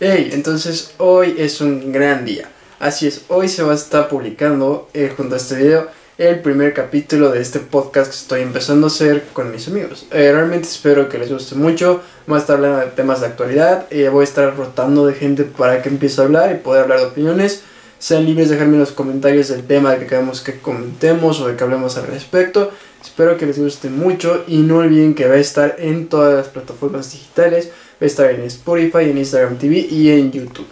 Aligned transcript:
Hey, 0.00 0.30
entonces 0.32 0.94
hoy 0.98 1.34
es 1.38 1.60
un 1.60 1.90
gran 1.90 2.24
día. 2.24 2.48
Así 2.78 3.08
es, 3.08 3.22
hoy 3.26 3.48
se 3.48 3.64
va 3.64 3.72
a 3.72 3.74
estar 3.74 4.08
publicando 4.08 4.88
eh, 4.94 5.12
junto 5.16 5.34
a 5.34 5.38
este 5.38 5.56
video 5.56 5.88
el 6.18 6.38
primer 6.38 6.72
capítulo 6.72 7.32
de 7.32 7.40
este 7.40 7.58
podcast 7.58 8.08
que 8.08 8.16
estoy 8.16 8.42
empezando 8.42 8.86
a 8.86 8.90
hacer 8.90 9.24
con 9.32 9.50
mis 9.50 9.66
amigos. 9.66 10.06
Eh, 10.12 10.30
realmente 10.30 10.68
espero 10.68 11.08
que 11.08 11.18
les 11.18 11.32
guste 11.32 11.56
mucho. 11.56 12.00
A 12.28 12.38
estar 12.38 12.54
hablando 12.54 12.78
de 12.78 12.86
temas 12.92 13.22
de 13.22 13.26
actualidad. 13.26 13.88
Eh, 13.90 14.08
voy 14.08 14.20
a 14.20 14.24
estar 14.24 14.56
rotando 14.56 15.04
de 15.04 15.14
gente 15.14 15.42
para 15.42 15.82
que 15.82 15.88
empiece 15.88 16.20
a 16.20 16.24
hablar 16.26 16.52
y 16.52 16.58
poder 16.58 16.84
hablar 16.84 17.00
de 17.00 17.06
opiniones. 17.06 17.64
Sean 17.98 18.24
libres 18.24 18.50
de 18.50 18.54
dejarme 18.54 18.74
en 18.74 18.80
los 18.80 18.92
comentarios 18.92 19.50
el 19.50 19.66
tema 19.66 19.98
que 19.98 20.06
queremos 20.06 20.42
que 20.42 20.60
comentemos 20.60 21.40
o 21.40 21.48
de 21.48 21.56
que 21.56 21.64
hablemos 21.64 21.96
al 21.96 22.06
respecto. 22.06 22.70
Espero 23.02 23.36
que 23.36 23.46
les 23.46 23.58
guste 23.58 23.90
mucho 23.90 24.44
y 24.46 24.58
no 24.58 24.78
olviden 24.78 25.16
que 25.16 25.26
va 25.26 25.34
a 25.34 25.38
estar 25.38 25.74
en 25.80 26.06
todas 26.06 26.34
las 26.34 26.46
plataformas 26.46 27.10
digitales. 27.10 27.72
Estar 28.00 28.30
en 28.30 28.42
Spotify, 28.42 29.10
en 29.10 29.18
Instagram 29.18 29.58
TV 29.58 29.86
y 29.90 30.10
en 30.10 30.30
YouTube. 30.30 30.66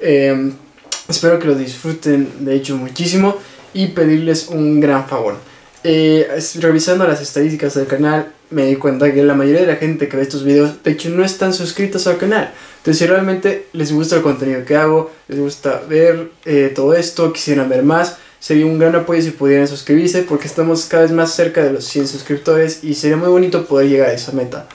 Em, 0.00 0.52
espero 1.08 1.38
que 1.38 1.46
lo 1.46 1.54
disfruten 1.54 2.44
de 2.44 2.54
hecho 2.54 2.76
muchísimo 2.76 3.36
y 3.72 3.88
pedirles 3.88 4.48
un 4.48 4.80
gran 4.80 5.06
favor. 5.06 5.36
Eh, 5.84 6.28
revisando 6.60 7.06
las 7.06 7.20
estadísticas 7.20 7.74
del 7.74 7.86
canal 7.86 8.32
me 8.50 8.66
di 8.66 8.76
cuenta 8.76 9.12
que 9.12 9.22
la 9.22 9.34
mayoría 9.34 9.60
de 9.60 9.66
la 9.66 9.76
gente 9.76 10.08
que 10.08 10.16
ve 10.16 10.22
estos 10.22 10.44
videos 10.44 10.82
de 10.82 10.92
hecho 10.92 11.10
no 11.10 11.24
están 11.24 11.52
suscritos 11.52 12.06
al 12.06 12.16
canal. 12.16 12.52
Entonces 12.78 12.98
si 12.98 13.06
realmente 13.06 13.66
les 13.72 13.92
gusta 13.92 14.16
el 14.16 14.22
contenido 14.22 14.64
que 14.64 14.76
hago, 14.76 15.10
les 15.28 15.38
gusta 15.38 15.82
ver 15.88 16.30
eh, 16.44 16.72
todo 16.74 16.94
esto, 16.94 17.32
quisieran 17.32 17.68
ver 17.68 17.82
más, 17.82 18.18
sería 18.38 18.66
un 18.66 18.78
gran 18.78 18.94
apoyo 18.94 19.22
si 19.22 19.30
pudieran 19.30 19.66
suscribirse 19.66 20.22
porque 20.22 20.46
estamos 20.46 20.84
cada 20.84 21.02
vez 21.04 21.12
más 21.12 21.34
cerca 21.34 21.62
de 21.64 21.72
los 21.72 21.84
100 21.84 22.08
suscriptores 22.08 22.84
y 22.84 22.94
sería 22.94 23.16
muy 23.16 23.28
bonito 23.28 23.66
poder 23.66 23.88
llegar 23.88 24.10
a 24.10 24.12
esa 24.12 24.32
meta. 24.32 24.68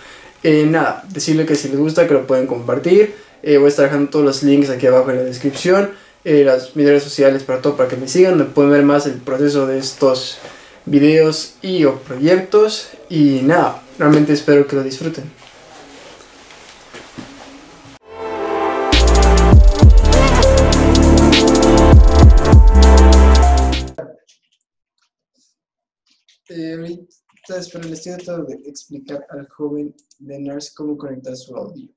Eh, 0.43 0.65
nada, 0.65 1.03
decirle 1.09 1.45
que 1.45 1.55
si 1.55 1.69
les 1.69 1.77
gusta 1.77 2.07
que 2.07 2.13
lo 2.13 2.27
pueden 2.27 2.47
compartir. 2.47 3.13
Eh, 3.43 3.57
voy 3.57 3.67
a 3.67 3.69
estar 3.69 3.85
dejando 3.85 4.09
todos 4.09 4.25
los 4.25 4.43
links 4.43 4.69
aquí 4.69 4.87
abajo 4.87 5.11
en 5.11 5.17
la 5.17 5.23
descripción. 5.23 5.91
Eh, 6.23 6.43
las 6.43 6.75
mis 6.75 6.85
redes 6.85 7.03
sociales 7.03 7.43
para 7.43 7.61
todo, 7.61 7.75
para 7.75 7.89
que 7.89 7.98
me 7.98 8.07
sigan. 8.07 8.37
Me 8.37 8.45
pueden 8.45 8.71
ver 8.71 8.83
más 8.83 9.05
el 9.07 9.13
proceso 9.13 9.67
de 9.67 9.79
estos 9.79 10.37
videos 10.85 11.55
y 11.61 11.85
o 11.85 11.95
proyectos. 11.99 12.89
Y 13.09 13.41
nada, 13.43 13.81
realmente 13.98 14.33
espero 14.33 14.67
que 14.67 14.75
lo 14.75 14.83
disfruten. 14.83 15.40
Eh, 27.49 27.61
pero 27.71 27.89
les 27.89 27.99
estoy 27.99 28.23
tratando 28.23 28.45
de 28.45 28.55
explicar 28.70 29.25
al 29.29 29.47
joven 29.49 29.95
de 30.20 30.39
NARS 30.39 30.73
cómo 30.75 30.95
conectar 30.95 31.35
su 31.35 31.55
audio. 31.55 31.89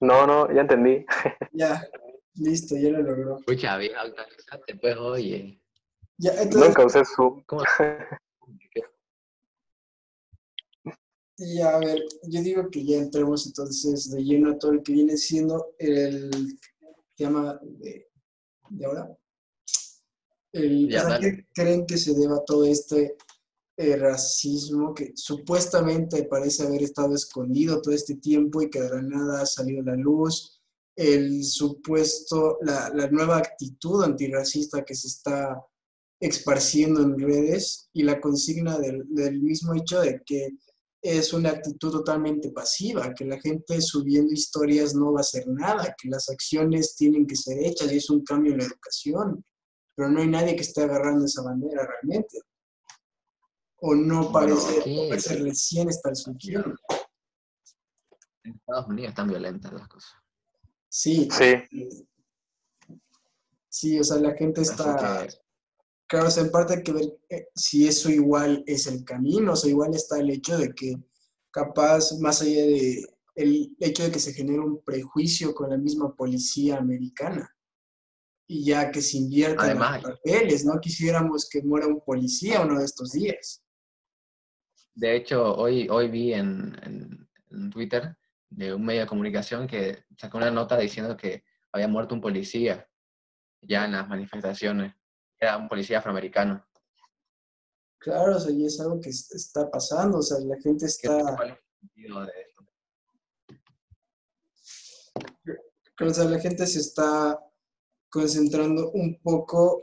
No, 0.00 0.26
no, 0.26 0.52
ya 0.52 0.62
entendí. 0.62 1.06
Ya, 1.52 1.88
listo, 2.34 2.76
ya 2.76 2.90
lo 2.90 3.02
logró. 3.02 3.38
Escucha, 3.38 3.76
bien, 3.76 3.92
pues, 4.80 4.96
oye. 4.96 5.60
Ya, 6.18 6.32
entonces, 6.42 6.68
Nunca 6.68 6.86
usé 6.86 7.04
Zoom. 7.04 7.42
¿Cómo? 7.44 7.62
ya, 11.36 11.76
a 11.76 11.78
ver, 11.78 12.02
yo 12.24 12.42
digo 12.42 12.68
que 12.70 12.84
ya 12.84 12.96
entremos 12.98 13.46
entonces 13.46 14.10
de 14.10 14.24
lleno 14.24 14.50
a 14.50 14.58
todo 14.58 14.72
lo 14.72 14.82
que 14.82 14.92
viene 14.92 15.16
siendo 15.16 15.74
el 15.78 16.58
tema 17.16 17.60
de, 17.62 18.08
de 18.70 18.86
ahora. 18.86 19.16
El, 20.58 20.88
Ya, 20.88 20.98
o 20.98 21.00
sea, 21.00 21.10
dale. 21.10 21.36
¿qué 21.36 21.46
creen 21.54 21.86
que 21.86 21.98
se 21.98 22.14
deba 22.14 22.44
todo 22.44 22.64
este 22.64 23.16
eh, 23.76 23.96
racismo 23.96 24.94
que 24.94 25.12
supuestamente 25.14 26.24
parece 26.24 26.64
haber 26.64 26.82
estado 26.82 27.14
escondido 27.14 27.80
todo 27.80 27.94
este 27.94 28.16
tiempo 28.16 28.62
y 28.62 28.70
que 28.70 28.80
de 28.80 28.90
la 28.90 29.02
nada 29.02 29.42
ha 29.42 29.46
salido 29.46 29.82
a 29.82 29.86
la 29.86 29.96
luz? 29.96 30.60
El 30.96 31.44
supuesto, 31.44 32.58
la, 32.62 32.90
la 32.92 33.08
nueva 33.08 33.38
actitud 33.38 34.02
antirracista 34.02 34.84
que 34.84 34.94
se 34.94 35.06
está 35.08 35.64
esparciendo 36.20 37.02
en 37.02 37.18
redes 37.18 37.88
y 37.92 38.02
la 38.02 38.20
consigna 38.20 38.78
del, 38.78 39.04
del 39.08 39.40
mismo 39.40 39.74
hecho 39.74 40.00
de 40.00 40.20
que 40.26 40.48
es 41.00 41.32
una 41.32 41.50
actitud 41.50 41.92
totalmente 41.92 42.50
pasiva, 42.50 43.14
que 43.14 43.24
la 43.24 43.38
gente 43.40 43.80
subiendo 43.80 44.32
historias 44.32 44.94
no 44.94 45.12
va 45.12 45.20
a 45.20 45.22
hacer 45.22 45.46
nada, 45.46 45.94
que 45.96 46.08
las 46.08 46.28
acciones 46.28 46.96
tienen 46.96 47.24
que 47.26 47.36
ser 47.36 47.58
hechas 47.64 47.92
y 47.92 47.98
es 47.98 48.10
un 48.10 48.24
cambio 48.24 48.52
en 48.52 48.58
la 48.58 48.64
educación 48.64 49.44
pero 49.98 50.10
no 50.10 50.20
hay 50.20 50.28
nadie 50.28 50.54
que 50.54 50.62
esté 50.62 50.84
agarrando 50.84 51.24
esa 51.24 51.42
bandera 51.42 51.84
realmente. 51.84 52.38
O 53.80 53.96
no 53.96 54.30
parece, 54.30 54.78
o 54.78 55.08
parece 55.08 55.34
recién 55.38 55.88
estar 55.88 56.14
surgiendo. 56.14 56.72
En 58.44 58.54
Estados 58.54 58.86
Unidos 58.86 59.08
están 59.08 59.26
violentas 59.26 59.72
las 59.72 59.88
cosas. 59.88 60.12
Sí, 60.88 61.28
Sí, 61.32 62.06
sí, 63.68 63.98
o 63.98 64.04
sea, 64.04 64.18
la 64.18 64.36
gente 64.36 64.60
está, 64.60 65.26
que, 65.26 65.34
claro, 66.06 66.28
o 66.28 66.30
sea, 66.30 66.44
en 66.44 66.52
parte 66.52 66.74
hay 66.74 66.82
que 66.84 66.92
ver 66.92 67.18
eh, 67.28 67.48
si 67.56 67.88
eso 67.88 68.08
igual 68.08 68.62
es 68.68 68.86
el 68.86 69.04
camino, 69.04 69.54
o 69.54 69.56
sea, 69.56 69.68
igual 69.68 69.96
está 69.96 70.20
el 70.20 70.30
hecho 70.30 70.56
de 70.56 70.72
que 70.74 70.96
capaz, 71.50 72.12
más 72.20 72.40
allá 72.40 72.62
de 72.62 73.04
el 73.34 73.76
hecho 73.80 74.04
de 74.04 74.12
que 74.12 74.20
se 74.20 74.32
genere 74.32 74.60
un 74.60 74.80
prejuicio 74.80 75.56
con 75.56 75.70
la 75.70 75.76
misma 75.76 76.14
policía 76.14 76.76
americana, 76.76 77.52
y 78.50 78.64
ya 78.64 78.90
que 78.90 79.02
se 79.02 79.18
inviertan 79.18 79.56
los 79.56 79.64
Además- 79.66 80.02
papeles, 80.02 80.64
no 80.64 80.80
quisiéramos 80.80 81.48
que 81.48 81.62
muera 81.62 81.86
un 81.86 82.00
policía 82.00 82.62
uno 82.62 82.78
de 82.78 82.84
estos 82.86 83.12
días. 83.12 83.62
de 84.94 85.14
hecho, 85.14 85.54
hoy, 85.54 85.86
hoy 85.88 86.08
vi 86.08 86.32
en, 86.34 86.76
en- 86.82 87.28
en 87.52 87.70
Twitter 87.70 88.16
de 88.50 88.74
un 88.74 88.84
medio 88.84 89.02
de 89.02 89.06
comunicación 89.06 89.68
que 89.68 90.02
sacó 90.16 90.38
una 90.38 90.50
nota 90.50 90.76
diciendo 90.76 91.16
que 91.16 91.44
había 91.70 91.86
muerto 91.86 92.14
un 92.16 92.20
policía 92.20 92.84
ya 93.62 93.84
en 93.84 93.92
las 93.92 94.08
manifestaciones. 94.08 94.94
Era 95.38 95.56
un 95.56 95.68
policía 95.68 95.98
afroamericano. 95.98 96.66
Claro, 97.98 98.36
o 98.36 98.40
sea, 98.40 98.50
y 98.50 98.64
es 98.66 98.80
algo 98.80 99.00
que 99.00 99.10
es- 99.10 99.30
está 99.32 99.70
pasando, 99.70 100.18
o 100.18 100.22
sea, 100.22 100.38
la 100.40 100.56
gente 100.60 100.80
¿Qué- 100.80 100.86
está, 100.86 101.36
¿Cuál 101.36 101.50
es 101.50 101.56
el 101.58 101.88
sentido 101.88 102.20
de 102.26 102.32
esto? 102.40 102.64
o 106.00 106.10
sea, 106.14 106.24
la 106.24 106.38
gente 106.40 106.66
se 106.66 106.80
está 106.80 107.38
concentrando 108.10 108.90
un 108.90 109.20
poco 109.20 109.82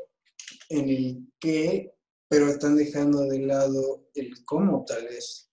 en 0.70 0.90
el 0.90 1.34
qué, 1.40 1.94
pero 2.28 2.48
están 2.48 2.76
dejando 2.76 3.22
de 3.22 3.40
lado 3.46 4.08
el 4.16 4.44
cómo, 4.46 4.84
tal 4.86 5.04
vez. 5.06 5.52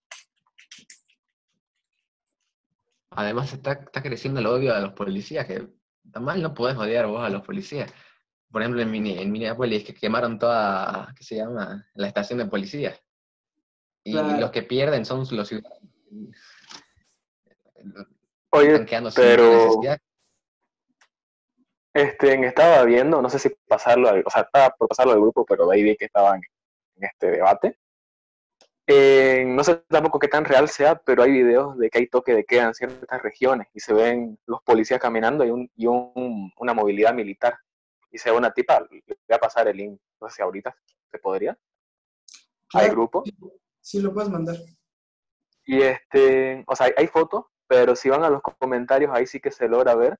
Además, 3.10 3.52
está, 3.52 3.72
está 3.72 4.02
creciendo 4.02 4.40
el 4.40 4.46
odio 4.46 4.74
a 4.74 4.80
los 4.80 4.94
policías, 4.94 5.46
que 5.46 5.68
mal 6.20 6.40
no 6.42 6.54
podés 6.54 6.76
odiar 6.76 7.06
vos 7.06 7.22
a 7.22 7.28
los 7.28 7.42
policías. 7.42 7.92
Por 8.50 8.62
ejemplo, 8.62 8.82
en, 8.82 8.90
Minneapolis, 8.90 9.84
que 9.84 9.94
quemaron 9.94 10.38
toda, 10.38 11.12
¿qué 11.16 11.24
se 11.24 11.36
llama? 11.36 11.86
La 11.94 12.06
estación 12.06 12.38
de 12.38 12.46
policía. 12.46 12.94
Y 14.04 14.12
Claro. 14.12 14.40
los 14.40 14.50
que 14.50 14.62
pierden 14.62 15.06
son 15.06 15.26
los 15.30 15.48
ciudadanos. 15.48 15.88
oye, 18.50 18.72
Están 18.72 18.86
quedando 18.86 19.10
sin 19.10 19.22
pero 19.22 19.66
necesidad. 19.66 19.98
Este, 21.94 22.46
estaba 22.46 22.82
viendo, 22.84 23.20
no 23.22 23.28
sé 23.30 23.38
si 23.38 23.50
pasarlo, 23.68 24.08
al- 24.08 24.22
o 24.26 24.30
sea, 24.30 24.42
estaba 24.42 24.70
por 24.70 24.88
pasarlo 24.88 25.12
al 25.12 25.20
grupo, 25.20 25.44
pero 25.44 25.66
de 25.66 25.76
ahí 25.76 25.82
vi 25.82 25.96
que 25.96 26.06
estaban 26.06 26.40
en 26.96 27.04
este 27.04 27.30
debate. 27.30 27.78
Eh, 28.86 29.44
no 29.46 29.62
sé 29.62 29.76
tampoco 29.88 30.18
qué 30.18 30.28
tan 30.28 30.44
real 30.44 30.68
sea, 30.68 30.96
pero 30.96 31.22
hay 31.22 31.30
videos 31.30 31.78
de 31.78 31.88
que 31.88 31.98
hay 31.98 32.08
toque 32.08 32.34
de 32.34 32.44
queda 32.44 32.64
en 32.64 32.74
ciertas 32.74 33.22
regiones 33.22 33.68
y 33.72 33.80
se 33.80 33.94
ven 33.94 34.38
los 34.46 34.60
policías 34.62 35.00
caminando 35.00 35.44
y, 35.44 35.50
un, 35.50 35.70
y 35.76 35.86
un- 35.86 36.52
una 36.56 36.74
movilidad 36.74 37.14
militar. 37.14 37.56
Y 38.10 38.18
se 38.18 38.30
ve 38.30 38.36
una 38.36 38.52
tipa, 38.52 38.80
le 38.80 38.88
voy 39.06 39.16
a 39.36 39.38
pasar 39.38 39.68
el 39.68 39.76
link, 39.76 40.00
no 40.20 40.28
sé 40.28 40.36
si 40.36 40.42
ahorita 40.42 40.76
se 41.10 41.18
podría, 41.18 41.56
Claro, 42.68 42.90
grupo. 42.92 43.22
Sí, 43.80 44.00
lo 44.00 44.12
puedes 44.12 44.30
mandar. 44.30 44.56
Y 45.64 45.80
este, 45.82 46.64
o 46.66 46.74
sea, 46.74 46.86
hay, 46.86 46.92
hay 46.96 47.06
fotos, 47.06 47.44
pero 47.66 47.94
si 47.94 48.08
van 48.08 48.24
a 48.24 48.30
los 48.30 48.42
comentarios 48.42 49.10
ahí 49.14 49.26
sí 49.26 49.40
que 49.40 49.50
se 49.50 49.68
logra 49.68 49.94
ver. 49.94 50.18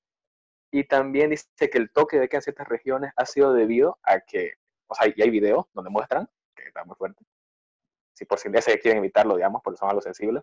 Y 0.73 0.85
también 0.85 1.29
dice 1.29 1.69
que 1.69 1.77
el 1.77 1.91
toque 1.91 2.17
de 2.17 2.27
queda 2.27 2.39
en 2.39 2.43
ciertas 2.43 2.67
regiones 2.67 3.13
ha 3.15 3.27
sido 3.27 3.53
debido 3.53 3.99
a 4.01 4.19
que, 4.21 4.55
o 4.87 4.95
sea, 4.95 5.07
y 5.15 5.21
hay 5.21 5.29
videos 5.29 5.67
donde 5.71 5.91
muestran, 5.91 6.27
que 6.55 6.63
está 6.63 6.83
muy 6.83 6.95
fuerte, 6.95 7.23
si 8.15 8.25
por 8.25 8.39
si 8.39 8.49
ese 8.51 8.79
quieren 8.79 8.97
evitarlo, 8.97 9.35
digamos, 9.35 9.61
porque 9.63 9.77
son 9.77 9.89
algo 9.89 10.01
sensibles, 10.01 10.41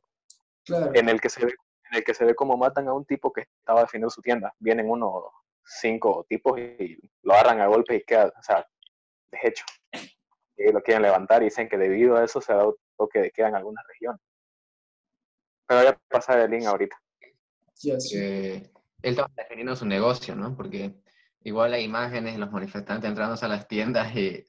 Claro. 0.65 0.93
en 0.95 1.09
el 1.09 1.21
que 1.21 1.31
se 1.31 1.45
ve, 1.45 1.55
en 1.91 1.97
el 1.97 2.05
que 2.05 2.15
se 2.15 2.25
ve 2.25 2.37
cómo 2.37 2.57
matan 2.57 2.87
a 2.87 2.93
un 2.93 3.05
tipo 3.05 3.33
que 3.33 3.41
estaba 3.41 3.81
defendiendo 3.81 4.11
su 4.11 4.23
tienda. 4.23 4.55
Vienen 4.61 4.89
unos 4.89 5.25
cinco 5.65 6.25
tipos 6.29 6.61
y 6.61 6.97
lo 7.23 7.33
agarran 7.33 7.61
a 7.61 7.67
golpe 7.67 7.97
y 7.97 8.05
queda, 8.05 8.27
o 8.27 8.43
sea, 8.43 8.65
deshecho. 9.33 9.65
Y 10.57 10.71
lo 10.71 10.81
quieren 10.81 11.03
levantar 11.03 11.43
y 11.43 11.47
dicen 11.47 11.69
que 11.69 11.77
debido 11.77 12.17
a 12.17 12.25
eso 12.25 12.41
se 12.41 12.53
ha 12.53 12.57
dado 12.57 12.79
toque 12.97 13.19
de 13.19 13.31
queda 13.33 13.49
en 13.49 13.57
algunas 13.57 13.85
regiones. 13.89 14.21
Pero 15.67 15.81
voy 15.81 15.89
a 15.89 15.99
pasar 16.09 16.39
el 16.39 16.53
link 16.53 16.67
ahorita. 16.67 16.97
Ya, 17.83 17.99
sí. 17.99 18.71
Él 19.03 19.11
estaba 19.11 19.31
defendiendo 19.37 19.77
su 19.77 19.87
negocio, 19.87 20.35
¿no? 20.37 20.57
Porque 20.57 20.95
igual 21.43 21.73
hay 21.73 21.85
imágenes 21.85 22.35
de 22.35 22.39
los 22.39 22.51
manifestantes 22.51 23.09
entrándose 23.09 23.45
a 23.45 23.49
las 23.49 23.67
tiendas 23.67 24.15
y 24.15 24.45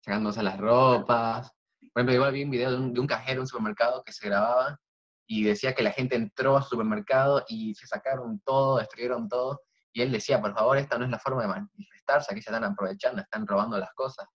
sacándose 0.00 0.42
las 0.42 0.58
ropas. 0.58 1.52
Por 1.92 2.00
ejemplo, 2.00 2.14
igual 2.14 2.32
vi 2.32 2.44
un 2.44 2.50
video 2.50 2.70
de 2.70 2.76
un, 2.78 2.94
de 2.94 3.00
un 3.00 3.06
cajero 3.06 3.34
en 3.34 3.40
un 3.40 3.46
supermercado 3.46 4.02
que 4.04 4.12
se 4.12 4.26
grababa 4.26 4.78
y 5.26 5.44
decía 5.44 5.74
que 5.74 5.82
la 5.82 5.92
gente 5.92 6.16
entró 6.16 6.56
al 6.56 6.64
supermercado 6.64 7.44
y 7.48 7.74
se 7.74 7.86
sacaron 7.86 8.40
todo, 8.44 8.78
destruyeron 8.78 9.28
todo, 9.28 9.60
y 9.92 10.02
él 10.02 10.10
decía, 10.10 10.40
por 10.40 10.54
favor, 10.54 10.76
esta 10.76 10.98
no 10.98 11.04
es 11.04 11.10
la 11.10 11.18
forma 11.18 11.42
de 11.42 11.48
manifestarse, 11.48 12.32
aquí 12.32 12.42
se 12.42 12.50
están 12.50 12.64
aprovechando, 12.64 13.22
están 13.22 13.46
robando 13.46 13.78
las 13.78 13.92
cosas. 13.92 14.26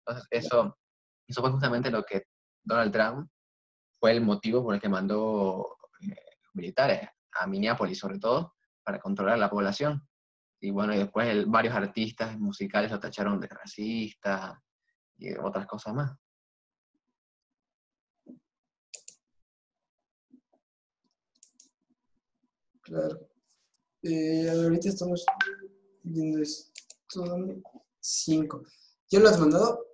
Entonces, 0.00 0.26
eso, 0.30 0.76
eso 1.28 1.40
fue 1.40 1.50
justamente 1.50 1.90
lo 1.90 2.02
que 2.04 2.24
Donald 2.64 2.92
Trump 2.92 3.28
fue 4.00 4.12
el 4.12 4.20
motivo 4.20 4.64
por 4.64 4.74
el 4.74 4.80
que 4.80 4.88
mandó 4.88 5.76
eh, 6.00 6.16
militares 6.54 7.08
a 7.32 7.46
Minneapolis, 7.46 7.98
sobre 7.98 8.18
todo, 8.18 8.55
para 8.86 9.00
controlar 9.00 9.36
la 9.36 9.50
población. 9.50 10.00
Y 10.60 10.70
bueno, 10.70 10.94
y 10.94 10.98
después 10.98 11.44
varios 11.48 11.74
artistas 11.74 12.38
musicales 12.38 12.92
lo 12.92 13.00
tacharon 13.00 13.40
de 13.40 13.48
racista 13.48 14.62
y 15.18 15.36
otras 15.36 15.66
cosas 15.66 15.92
más. 15.92 16.16
Claro. 22.80 23.28
Eh, 24.02 24.48
ahorita 24.48 24.88
estamos 24.88 25.26
viendo 26.04 26.40
esto. 26.40 26.70
Cinco. 27.98 28.62
¿Ya 29.10 29.18
lo 29.18 29.28
has 29.28 29.40
mandado? 29.40 29.84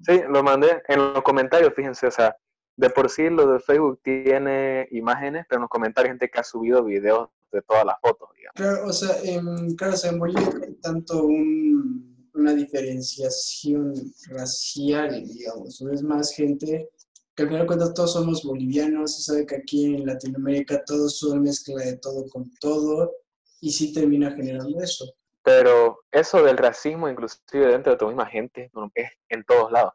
Sí, 0.00 0.20
lo 0.28 0.42
mandé 0.42 0.82
en 0.86 1.14
los 1.14 1.22
comentarios, 1.22 1.72
fíjense, 1.74 2.06
o 2.06 2.10
sea, 2.10 2.36
de 2.76 2.90
por 2.90 3.08
sí 3.08 3.30
lo 3.30 3.46
de 3.52 3.60
Facebook 3.60 4.00
tiene 4.02 4.86
imágenes, 4.90 5.46
pero 5.48 5.58
en 5.58 5.62
los 5.62 5.70
comentarios 5.70 6.10
hay 6.10 6.12
gente 6.12 6.30
que 6.30 6.40
ha 6.40 6.44
subido 6.44 6.84
videos 6.84 7.30
de 7.52 7.62
todas 7.62 7.84
las 7.84 7.96
fotos, 8.00 8.28
digamos. 8.36 8.54
Claro, 8.54 8.86
o 8.86 8.92
sea, 8.92 9.16
en, 9.22 9.74
claro, 9.76 9.96
en 10.02 10.18
Bolivia 10.18 10.50
hay 10.62 10.74
tanto 10.74 11.24
una 11.24 12.54
diferenciación 12.54 13.94
racial, 14.28 15.24
digamos, 15.26 15.80
es 15.80 16.02
más 16.02 16.32
gente 16.32 16.88
que 17.34 17.42
al 17.42 17.48
final 17.48 17.62
de 17.62 17.66
cuentas 17.66 17.94
todos 17.94 18.12
somos 18.12 18.42
bolivianos, 18.42 19.16
se 19.16 19.22
sabe 19.22 19.46
que 19.46 19.56
aquí 19.56 19.94
en 19.94 20.06
Latinoamérica 20.06 20.84
todos 20.84 21.18
son 21.18 21.42
mezcla 21.42 21.82
de 21.84 21.96
todo 21.98 22.26
con 22.28 22.50
todo, 22.60 23.12
y 23.60 23.70
sí 23.70 23.92
termina 23.92 24.30
generando 24.32 24.80
eso. 24.80 25.12
Pero 25.42 26.00
eso 26.10 26.42
del 26.42 26.58
racismo, 26.58 27.08
inclusive 27.08 27.66
dentro 27.66 27.92
de 27.92 27.98
tu 27.98 28.06
misma 28.06 28.26
gente, 28.26 28.70
es 28.94 29.10
en 29.28 29.44
todos 29.44 29.72
lados. 29.72 29.92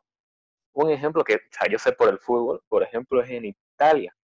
Un 0.74 0.90
ejemplo 0.90 1.24
que 1.24 1.40
yo 1.72 1.80
sé 1.80 1.92
por 1.94 2.10
el 2.10 2.20
fútbol, 2.20 2.62
por 2.68 2.84
ejemplo, 2.84 3.22
es 3.22 3.30
en 3.30 3.46
Italia. 3.46 4.16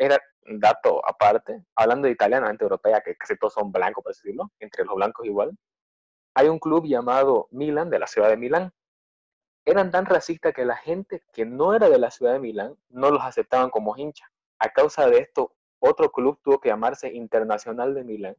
Era 0.00 0.18
dato 0.58 1.06
aparte, 1.06 1.62
hablando 1.76 2.06
de 2.06 2.12
italiana, 2.12 2.48
gente 2.48 2.64
europea, 2.64 3.02
que 3.02 3.16
casi 3.16 3.36
todos 3.36 3.52
son 3.52 3.70
blancos, 3.70 4.02
por 4.02 4.14
decirlo, 4.14 4.50
entre 4.58 4.84
los 4.84 4.94
blancos 4.94 5.26
igual. 5.26 5.56
Hay 6.34 6.48
un 6.48 6.58
club 6.58 6.86
llamado 6.86 7.48
Milan, 7.50 7.90
de 7.90 7.98
la 7.98 8.06
ciudad 8.06 8.30
de 8.30 8.38
Milán. 8.38 8.72
Eran 9.66 9.90
tan 9.90 10.06
racistas 10.06 10.54
que 10.54 10.64
la 10.64 10.76
gente 10.76 11.22
que 11.34 11.44
no 11.44 11.74
era 11.74 11.90
de 11.90 11.98
la 11.98 12.10
ciudad 12.10 12.32
de 12.32 12.40
Milán 12.40 12.76
no 12.88 13.10
los 13.10 13.22
aceptaban 13.22 13.68
como 13.68 13.96
hinchas. 13.96 14.30
A 14.58 14.70
causa 14.70 15.06
de 15.06 15.18
esto, 15.18 15.54
otro 15.80 16.10
club 16.10 16.40
tuvo 16.42 16.60
que 16.60 16.70
llamarse 16.70 17.12
Internacional 17.12 17.94
de 17.94 18.04
Milán 18.04 18.36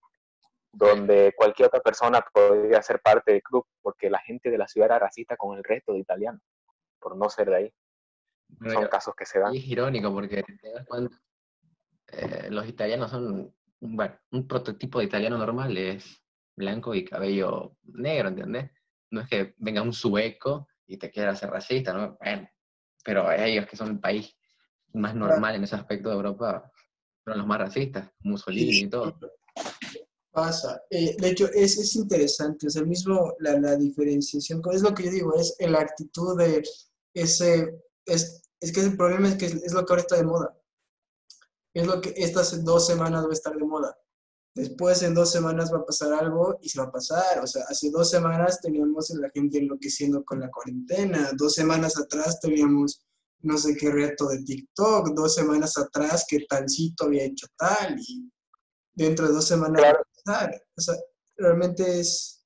donde 0.74 1.34
cualquier 1.36 1.68
otra 1.68 1.82
persona 1.82 2.26
podría 2.34 2.82
ser 2.82 3.02
parte 3.02 3.34
del 3.34 3.44
club, 3.44 3.66
porque 3.82 4.10
la 4.10 4.20
gente 4.20 4.50
de 4.50 4.58
la 4.58 4.68
ciudad 4.68 4.88
era 4.88 5.00
racista 5.00 5.36
con 5.36 5.58
el 5.58 5.64
resto 5.64 5.94
de 5.94 6.00
italianos, 6.00 6.42
por 7.00 7.16
no 7.16 7.30
ser 7.30 7.50
de 7.50 7.56
ahí. 7.56 7.74
son 8.72 8.88
casos 8.88 9.14
que 9.16 9.26
se 9.26 9.40
dan. 9.40 9.54
Y 9.54 9.58
es 9.58 9.66
irónico 9.66 10.14
porque 10.14 10.44
eh, 12.12 12.48
los 12.50 12.68
italianos 12.68 13.12
son, 13.12 13.54
bueno, 13.80 14.16
un 14.32 14.48
prototipo 14.48 15.00
de 15.00 15.06
italiano 15.06 15.38
normal 15.38 15.78
es 15.78 16.22
blanco 16.56 16.94
y 16.94 17.06
cabello 17.06 17.78
negro, 17.84 18.30
¿entendés? 18.30 18.72
No 19.10 19.22
es 19.22 19.28
que 19.28 19.56
venga 19.58 19.82
un 19.82 19.94
sueco 19.94 20.68
y 20.88 20.98
te 20.98 21.10
quiera 21.10 21.32
hacer 21.32 21.50
racista, 21.50 21.94
¿no? 21.94 22.18
Bueno, 22.22 22.50
pero 23.04 23.32
ellos 23.32 23.66
que 23.66 23.78
son 23.78 23.90
el 23.90 24.00
país 24.00 24.36
más 24.94 25.16
normal 25.16 25.56
en 25.56 25.64
ese 25.64 25.76
aspecto 25.76 26.10
de 26.10 26.16
Europa, 26.16 26.70
son 27.26 27.38
los 27.38 27.48
más 27.48 27.60
racistas, 27.60 28.10
Mussolini 28.20 28.80
y 28.80 28.90
todo. 28.90 29.18
Pasa. 30.32 30.82
Eh, 30.90 31.16
de 31.18 31.30
hecho, 31.30 31.50
es, 31.54 31.78
es 31.78 31.96
interesante, 31.96 32.68
es 32.68 32.76
el 32.76 32.88
mismo, 32.88 33.34
la, 33.40 33.60
la, 33.60 33.76
diferenciación, 33.76 34.62
es 34.72 34.82
lo 34.82 34.94
que 34.94 35.04
yo 35.04 35.12
digo, 35.12 35.34
es 35.38 35.56
la 35.60 35.82
actitud 35.82 36.38
de 36.38 36.64
ese, 37.14 37.82
es, 38.06 38.50
es 38.60 38.72
que 38.72 38.82
el 38.82 38.96
problema 38.96 39.28
es 39.28 39.36
que 39.36 39.46
es, 39.46 39.74
lo 39.74 39.86
que 39.86 39.94
ahora 39.94 40.02
está 40.02 40.16
de 40.16 40.24
moda. 40.24 40.58
Es 41.74 41.88
lo 41.88 42.02
que 42.02 42.14
estas 42.18 42.64
dos 42.64 42.88
semanas 42.88 43.26
va 43.26 43.30
a 43.30 43.34
estar 43.34 43.56
de 43.56 43.64
moda. 43.64 43.98
Después 44.54 45.02
en 45.04 45.14
dos 45.14 45.32
semanas 45.32 45.72
va 45.74 45.78
a 45.78 45.86
pasar 45.86 46.12
algo 46.14 46.58
y 46.62 46.68
se 46.68 46.80
va 46.80 46.88
a 46.88 46.92
pasar. 46.92 47.40
O 47.40 47.48
sea, 47.48 47.64
hace 47.70 47.90
dos 47.90 48.10
semanas 48.10 48.60
teníamos 48.62 49.10
a 49.12 49.18
la 49.18 49.30
gente 49.30 49.60
enloqueciendo 49.60 50.24
con 50.26 50.42
la 50.42 50.50
cuarentena. 50.50 51.32
Dos 51.38 51.54
semanas 51.54 51.98
atrás 51.98 52.40
teníamos 52.42 53.06
no 53.44 53.58
sé 53.58 53.76
qué 53.76 53.90
reto 53.90 54.28
de 54.28 54.44
TikTok. 54.44 55.14
Dos 55.16 55.36
semanas 55.36 55.78
atrás 55.78 56.26
que 56.28 56.46
talcito 56.50 57.06
había 57.06 57.24
hecho 57.24 57.48
tal. 57.58 57.98
Y 58.00 58.30
dentro 58.94 59.28
de 59.28 59.34
dos 59.34 59.46
semanas 59.46 59.96
o 60.26 60.82
sea, 60.82 60.96
realmente 61.38 62.00
es, 62.00 62.46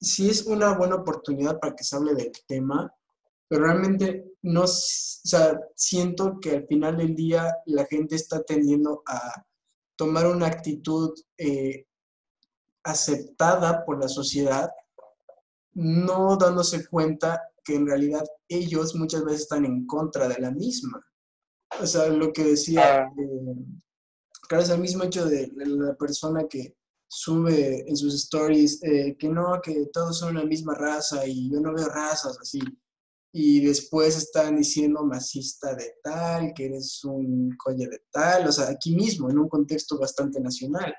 sí 0.00 0.28
es 0.28 0.42
una 0.46 0.76
buena 0.76 0.96
oportunidad 0.96 1.58
para 1.58 1.74
que 1.74 1.84
se 1.84 1.96
hable 1.96 2.14
del 2.14 2.32
tema, 2.46 2.92
pero 3.48 3.64
realmente 3.64 4.32
no, 4.42 4.62
o 4.62 4.66
sea, 4.66 5.58
siento 5.74 6.38
que 6.40 6.50
al 6.50 6.66
final 6.66 6.96
del 6.96 7.14
día 7.14 7.54
la 7.66 7.84
gente 7.86 8.16
está 8.16 8.42
tendiendo 8.42 9.02
a 9.06 9.44
tomar 9.96 10.26
una 10.26 10.46
actitud 10.46 11.12
eh, 11.38 11.86
aceptada 12.84 13.84
por 13.84 14.00
la 14.00 14.08
sociedad, 14.08 14.70
no 15.72 16.36
dándose 16.36 16.86
cuenta 16.86 17.42
que 17.64 17.74
en 17.74 17.86
realidad 17.86 18.24
ellos 18.48 18.94
muchas 18.94 19.24
veces 19.24 19.42
están 19.42 19.64
en 19.64 19.86
contra 19.86 20.28
de 20.28 20.38
la 20.38 20.50
misma. 20.50 21.04
O 21.80 21.86
sea, 21.86 22.06
lo 22.08 22.32
que 22.32 22.44
decía, 22.44 23.02
ah. 23.02 23.12
eh, 23.18 23.56
claro, 24.48 24.62
es 24.62 24.70
el 24.70 24.80
mismo 24.80 25.04
hecho 25.04 25.26
de 25.26 25.50
la 25.54 25.94
persona 25.96 26.46
que 26.48 26.76
sube 27.08 27.88
en 27.88 27.96
sus 27.96 28.14
stories 28.14 28.82
eh, 28.82 29.16
que 29.18 29.28
no, 29.28 29.60
que 29.62 29.86
todos 29.92 30.18
son 30.18 30.36
la 30.36 30.44
misma 30.44 30.74
raza 30.74 31.26
y 31.26 31.50
yo 31.50 31.60
no 31.60 31.72
veo 31.74 31.88
razas 31.88 32.38
así. 32.40 32.60
Y 33.38 33.60
después 33.60 34.16
están 34.16 34.56
diciendo 34.56 35.04
masista 35.04 35.74
de 35.74 35.96
tal, 36.02 36.54
que 36.54 36.64
eres 36.64 37.04
un 37.04 37.54
coño 37.58 37.86
de 37.86 38.00
tal, 38.10 38.48
o 38.48 38.50
sea, 38.50 38.70
aquí 38.70 38.96
mismo, 38.96 39.28
en 39.28 39.38
un 39.38 39.46
contexto 39.46 39.98
bastante 39.98 40.40
nacional. 40.40 40.96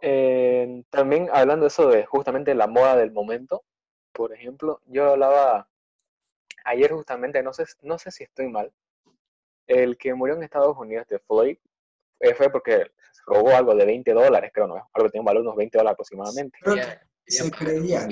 Eh, 0.00 0.82
también 0.88 1.28
hablando 1.30 1.66
eso 1.66 1.88
de 1.88 2.06
justamente 2.06 2.54
la 2.54 2.68
moda 2.68 2.96
del 2.96 3.12
momento, 3.12 3.64
por 4.14 4.32
ejemplo, 4.32 4.80
yo 4.86 5.10
hablaba 5.10 5.68
ayer 6.64 6.90
justamente, 6.92 7.42
no 7.42 7.52
sé, 7.52 7.64
no 7.82 7.98
sé 7.98 8.10
si 8.10 8.24
estoy 8.24 8.48
mal, 8.48 8.72
el 9.66 9.98
que 9.98 10.14
murió 10.14 10.36
en 10.36 10.42
Estados 10.42 10.74
Unidos 10.78 11.06
de 11.06 11.18
Floyd 11.18 11.58
eh, 12.20 12.34
fue 12.34 12.48
porque 12.48 12.90
robó 13.26 13.50
algo 13.50 13.74
de 13.74 13.84
20 13.84 14.10
dólares, 14.14 14.52
creo, 14.54 14.68
¿no? 14.68 14.76
Algo 14.76 15.04
que 15.04 15.10
tiene 15.10 15.20
un 15.20 15.26
valor 15.26 15.42
de 15.42 15.48
unos 15.48 15.56
20 15.58 15.76
dólares 15.76 15.92
aproximadamente. 15.96 16.58
se 17.26 17.50
creía. 17.50 18.08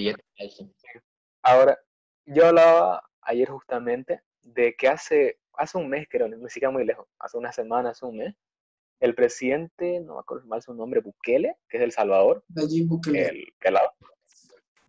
Ahora, 1.48 1.78
yo 2.26 2.46
hablaba 2.46 3.02
ayer 3.22 3.48
justamente 3.48 4.20
de 4.42 4.74
que 4.76 4.86
hace, 4.86 5.38
hace 5.54 5.78
un 5.78 5.88
mes, 5.88 6.06
creo, 6.10 6.28
ni 6.28 6.50
siquiera 6.50 6.70
muy 6.70 6.84
lejos, 6.84 7.06
hace 7.18 7.38
una 7.38 7.52
semana, 7.52 7.90
hace 7.90 8.04
un 8.04 8.18
mes, 8.18 8.34
el 9.00 9.14
presidente, 9.14 10.00
no 10.00 10.14
me 10.14 10.20
acuerdo 10.20 10.46
mal 10.46 10.60
su 10.60 10.74
nombre, 10.74 11.00
Bukele, 11.00 11.56
que 11.70 11.78
es 11.78 11.82
El 11.82 11.92
Salvador, 11.92 12.44
Bukele. 12.48 13.28
el 13.28 13.54
pelado, 13.58 13.90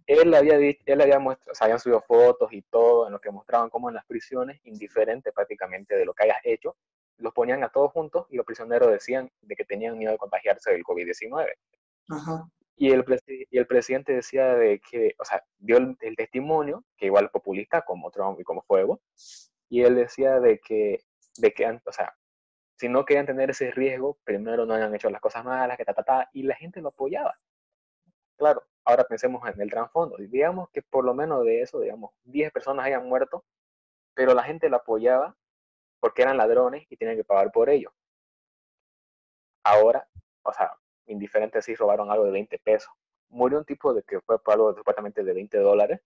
él 0.05 0.33
había 0.33 0.57
dicho, 0.57 0.81
él 0.85 0.99
había 0.99 1.19
mostrado, 1.19 1.51
o 1.51 1.55
sea, 1.55 1.65
habían 1.65 1.79
subido 1.79 2.01
fotos 2.01 2.51
y 2.51 2.61
todo 2.63 3.07
en 3.07 3.13
lo 3.13 3.21
que 3.21 3.31
mostraban 3.31 3.69
como 3.69 3.87
en 3.87 3.95
las 3.95 4.05
prisiones, 4.05 4.59
indiferente 4.65 5.31
prácticamente 5.31 5.95
de 5.95 6.03
lo 6.03 6.13
que 6.13 6.23
hayas 6.23 6.39
hecho, 6.43 6.75
los 7.17 7.31
ponían 7.33 7.63
a 7.63 7.69
todos 7.69 7.91
juntos 7.93 8.25
y 8.29 8.35
los 8.35 8.45
prisioneros 8.45 8.91
decían 8.91 9.31
de 9.41 9.55
que 9.55 9.63
tenían 9.63 9.97
miedo 9.97 10.11
de 10.11 10.17
contagiarse 10.17 10.71
del 10.71 10.83
COVID-19. 10.83 11.53
Y 12.81 12.93
el, 12.93 13.03
y 13.27 13.57
el 13.57 13.67
presidente 13.67 14.13
decía 14.13 14.55
de 14.55 14.79
que, 14.79 15.13
o 15.19 15.25
sea, 15.25 15.43
dio 15.57 15.75
el, 15.77 16.15
testimonio, 16.15 16.85
que 16.95 17.07
igual 17.07 17.29
populista 17.29 17.81
como 17.81 18.09
Trump 18.09 18.39
y 18.39 18.45
como 18.45 18.61
Fuego, 18.61 19.01
y 19.67 19.83
él 19.83 19.95
decía 19.95 20.39
de 20.39 20.59
que, 20.59 21.03
de 21.37 21.51
que, 21.53 21.67
o 21.85 21.91
sea, 21.91 22.15
si 22.77 22.87
no 22.87 23.03
querían 23.03 23.25
tener 23.25 23.49
ese 23.49 23.71
riesgo, 23.71 24.17
primero 24.23 24.65
no 24.65 24.75
hayan 24.75 24.95
hecho 24.95 25.09
las 25.09 25.19
cosas 25.19 25.43
malas, 25.43 25.75
que 25.75 25.83
ta, 25.83 25.93
ta, 25.93 26.29
y 26.31 26.43
la 26.43 26.55
gente 26.55 26.79
lo 26.81 26.87
apoyaba. 26.87 27.37
Claro, 28.37 28.63
ahora 28.85 29.03
pensemos 29.03 29.45
en 29.49 29.59
el 29.59 29.69
trasfondo. 29.69 30.15
Digamos 30.17 30.69
que 30.71 30.81
por 30.81 31.03
lo 31.03 31.13
menos 31.13 31.43
de 31.43 31.61
eso, 31.61 31.81
digamos, 31.81 32.11
10 32.23 32.53
personas 32.53 32.85
hayan 32.85 33.09
muerto, 33.09 33.43
pero 34.13 34.33
la 34.33 34.43
gente 34.43 34.69
lo 34.69 34.77
apoyaba 34.77 35.35
porque 35.99 36.21
eran 36.21 36.37
ladrones 36.37 36.87
y 36.89 36.95
tenían 36.95 37.17
que 37.17 37.25
pagar 37.25 37.51
por 37.51 37.69
ello. 37.69 37.93
Ahora, 39.65 40.07
o 40.43 40.53
sea, 40.53 40.71
indiferente 41.09 41.61
si 41.61 41.75
robaron 41.75 42.09
algo 42.11 42.25
de 42.25 42.31
20 42.31 42.59
pesos. 42.59 42.91
Murió 43.29 43.59
un 43.59 43.65
tipo 43.65 43.93
de 43.93 44.03
que 44.03 44.19
fue 44.21 44.41
por 44.41 44.53
algo 44.53 44.73
supuestamente 44.73 45.23
de 45.23 45.33
20 45.33 45.57
dólares, 45.59 45.99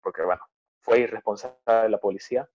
porque 0.00 0.22
bueno, 0.22 0.42
fue 0.80 1.00
irresponsable 1.00 1.88
la 1.88 1.98
policía, 1.98 2.48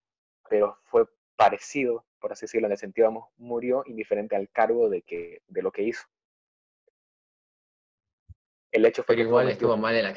pero 0.50 0.80
fue 0.86 1.06
parecido, 1.36 2.06
por 2.20 2.32
así 2.32 2.46
decirlo, 2.46 2.68
en 2.68 2.72
el 2.74 2.77
sentido, 2.77 3.08
vamos, 3.08 3.30
murió 3.38 3.84
indiferente 3.86 4.36
al 4.36 4.50
cargo 4.50 4.89
de, 4.89 5.01
que, 5.01 5.41
de 5.48 5.62
lo 5.62 5.72
que 5.72 5.84
hizo. 5.84 6.03
El 8.72 8.86
hecho 8.86 9.03
fue 9.03 9.15
que 9.15 9.24
igual 9.24 9.50
estuvo 9.50 9.75
mal 9.75 9.96
en 9.96 10.06
la, 10.06 10.13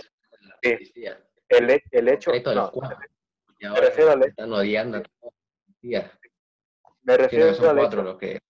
policía. 0.62 1.20
El, 1.48 1.82
el 1.90 2.08
hecho, 2.08 2.32
Y 2.34 3.66
ahora 3.66 3.80
refiero 3.80 4.12
al 4.12 4.20
hecho- 4.22 4.28
están 4.30 4.52
odiando 4.52 4.98
a 4.98 5.00
los 5.00 5.34
días. 5.80 6.10
Me 7.02 7.16
refiero 7.16 7.48
que 7.48 7.54
son 7.54 7.68
al 7.68 7.76
cuatro 7.78 8.00
hecho 8.00 8.10
los 8.10 8.18
que... 8.18 8.40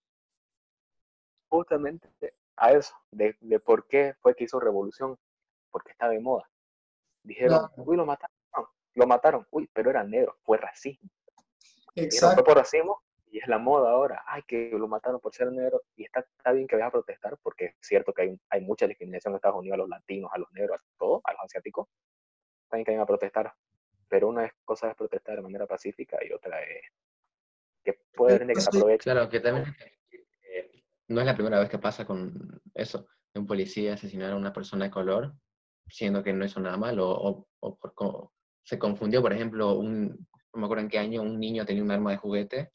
justamente 1.59 2.09
a 2.57 2.73
eso, 2.73 2.95
de, 3.11 3.37
de 3.41 3.61
por 3.61 3.87
qué 3.87 4.15
fue 4.21 4.35
que 4.35 4.45
hizo 4.45 4.61
revolución, 4.61 5.17
porque 5.71 5.91
está 5.93 6.09
de 6.09 6.21
moda. 6.21 6.49
Dijeron, 7.23 7.71
uy, 7.77 7.97
lo 7.97 8.05
mataron, 8.07 8.37
lo 8.95 9.07
mataron, 9.07 9.47
uy, 9.51 9.69
pero 9.73 9.91
era 9.91 10.05
negro, 10.05 10.37
fue 10.43 10.59
racismo. 10.59 11.09
Exacto. 11.97 12.35
fue 12.37 12.45
por 12.45 12.57
racismo 12.57 13.03
y 13.31 13.39
es 13.39 13.47
la 13.49 13.59
moda 13.59 13.91
ahora. 13.91 14.23
Ay, 14.27 14.43
que 14.47 14.71
lo 14.73 14.87
mataron 14.89 15.21
por 15.21 15.33
ser 15.35 15.51
negro. 15.51 15.83
Y 15.97 16.05
está, 16.05 16.21
está 16.21 16.53
bien 16.53 16.67
que 16.67 16.77
vayas 16.77 16.89
a 16.89 16.93
protestar, 16.93 17.37
porque 17.43 17.65
es 17.67 17.75
cierto 17.81 18.13
que 18.13 18.23
hay, 18.23 18.41
hay 18.51 18.61
mucha 18.61 18.87
discriminación 18.87 19.33
en 19.33 19.37
Estados 19.37 19.59
Unidos 19.59 19.75
a 19.75 19.79
los 19.79 19.89
latinos, 19.89 20.31
a 20.33 20.39
los 20.39 20.51
negros, 20.53 20.79
a 20.79 20.83
todos, 20.99 21.21
a 21.25 21.33
los 21.33 21.43
asiáticos. 21.43 21.89
Está 22.65 22.77
bien 22.77 22.85
que 22.85 22.91
vayan 22.93 23.03
a 23.03 23.07
protestar. 23.07 23.53
Pero 24.09 24.29
una 24.29 24.45
es- 24.47 24.53
cosa 24.65 24.91
es 24.91 24.97
protestar 24.97 25.37
de 25.37 25.43
manera 25.43 25.67
pacífica 25.67 26.19
y 26.25 26.33
otra 26.33 26.63
es 26.63 26.83
que 27.83 27.95
puede 28.15 28.33
haber 28.37 28.41
gente 28.43 28.55
que 28.55 28.61
se 28.61 28.71
Sí. 28.71 28.79
aproveche. 28.79 29.03
Claro, 29.11 29.29
que 29.29 29.41
también 29.41 29.77
no 31.09 31.21
es 31.21 31.27
la 31.27 31.35
primera 31.35 31.59
vez 31.59 31.69
que 31.69 31.79
pasa 31.79 32.05
con 32.05 32.61
eso, 32.75 33.07
de 33.33 33.41
un 33.41 33.47
policía 33.47 33.95
asesinar 33.95 34.33
a 34.33 34.37
una 34.37 34.53
persona 34.53 34.87
de 34.87 34.91
color, 34.91 35.35
siendo 35.89 36.23
que 36.23 36.33
no 36.33 36.45
hizo 36.45 36.61
nada 36.61 36.77
malo, 36.77 37.11
o, 37.11 37.49
o 37.61 37.79
por 37.79 37.95
se 38.63 38.79
confundió, 38.79 39.21
por 39.21 39.33
ejemplo, 39.33 39.75
un, 39.75 40.09
no 40.55 40.61
me 40.61 40.65
acuerdo 40.65 40.85
en 40.85 40.89
qué 40.89 40.99
año, 40.99 41.23
un 41.23 41.39
niño 41.39 41.67
tenía 41.67 41.83
un 41.83 41.91
arma 41.91 42.13
de 42.13 42.17
juguete 42.17 42.73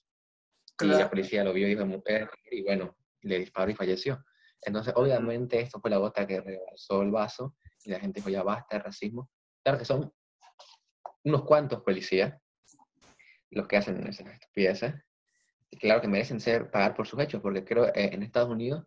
y 0.81 0.85
la 0.85 1.09
policía 1.09 1.43
lo 1.43 1.51
vio 1.51 1.67
y 1.67 1.71
dijo, 1.71 1.85
mujer, 1.85 2.29
y 2.51 2.63
bueno, 2.63 2.95
le 3.21 3.39
disparó 3.39 3.71
y 3.71 3.75
falleció. 3.75 4.23
Entonces, 4.61 4.93
obviamente, 4.95 5.59
esto 5.59 5.79
fue 5.79 5.89
la 5.89 5.97
gota 5.97 6.27
que 6.27 6.39
rebasó 6.39 7.01
el 7.01 7.11
vaso 7.11 7.55
y 7.83 7.91
la 7.91 7.99
gente 7.99 8.19
dijo, 8.19 8.29
ya 8.29 8.43
basta 8.43 8.77
de 8.77 8.83
racismo. 8.83 9.29
Claro 9.63 9.79
que 9.79 9.85
son 9.85 10.13
unos 11.23 11.43
cuantos 11.43 11.81
policías 11.81 12.39
los 13.51 13.67
que 13.67 13.77
hacen 13.77 14.05
esas 14.07 14.27
estupideces. 14.27 14.93
Claro 15.79 16.01
que 16.01 16.07
merecen 16.07 16.39
ser 16.39 16.71
pagar 16.71 16.95
por 16.95 17.07
sus 17.07 17.19
hechos, 17.19 17.41
porque 17.41 17.63
creo 17.63 17.87
eh, 17.87 18.09
en 18.13 18.23
Estados 18.23 18.49
Unidos 18.49 18.85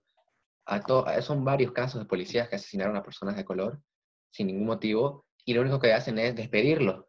a 0.67 0.81
to- 0.81 1.07
son 1.23 1.45
varios 1.45 1.73
casos 1.73 2.01
de 2.01 2.07
policías 2.09 2.49
que 2.49 2.57
asesinaron 2.57 2.97
a 2.97 3.03
personas 3.03 3.37
de 3.37 3.45
color 3.45 3.81
sin 4.31 4.47
ningún 4.49 4.67
motivo 4.67 5.27
y 5.45 5.55
lo 5.55 5.61
único 5.63 5.79
que 5.81 5.93
hacen 5.93 6.19
es 6.19 6.35
despedirlos. 6.35 7.05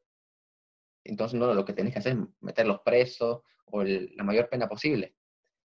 Entonces, 1.03 1.39
no, 1.39 1.53
lo 1.53 1.65
que 1.65 1.73
tenés 1.73 1.93
que 1.93 1.99
hacer 1.99 2.13
es 2.13 2.19
meterlos 2.41 2.81
presos 2.83 3.41
o 3.65 3.81
el- 3.81 4.13
la 4.15 4.23
mayor 4.23 4.49
pena 4.49 4.67
posible. 4.67 5.15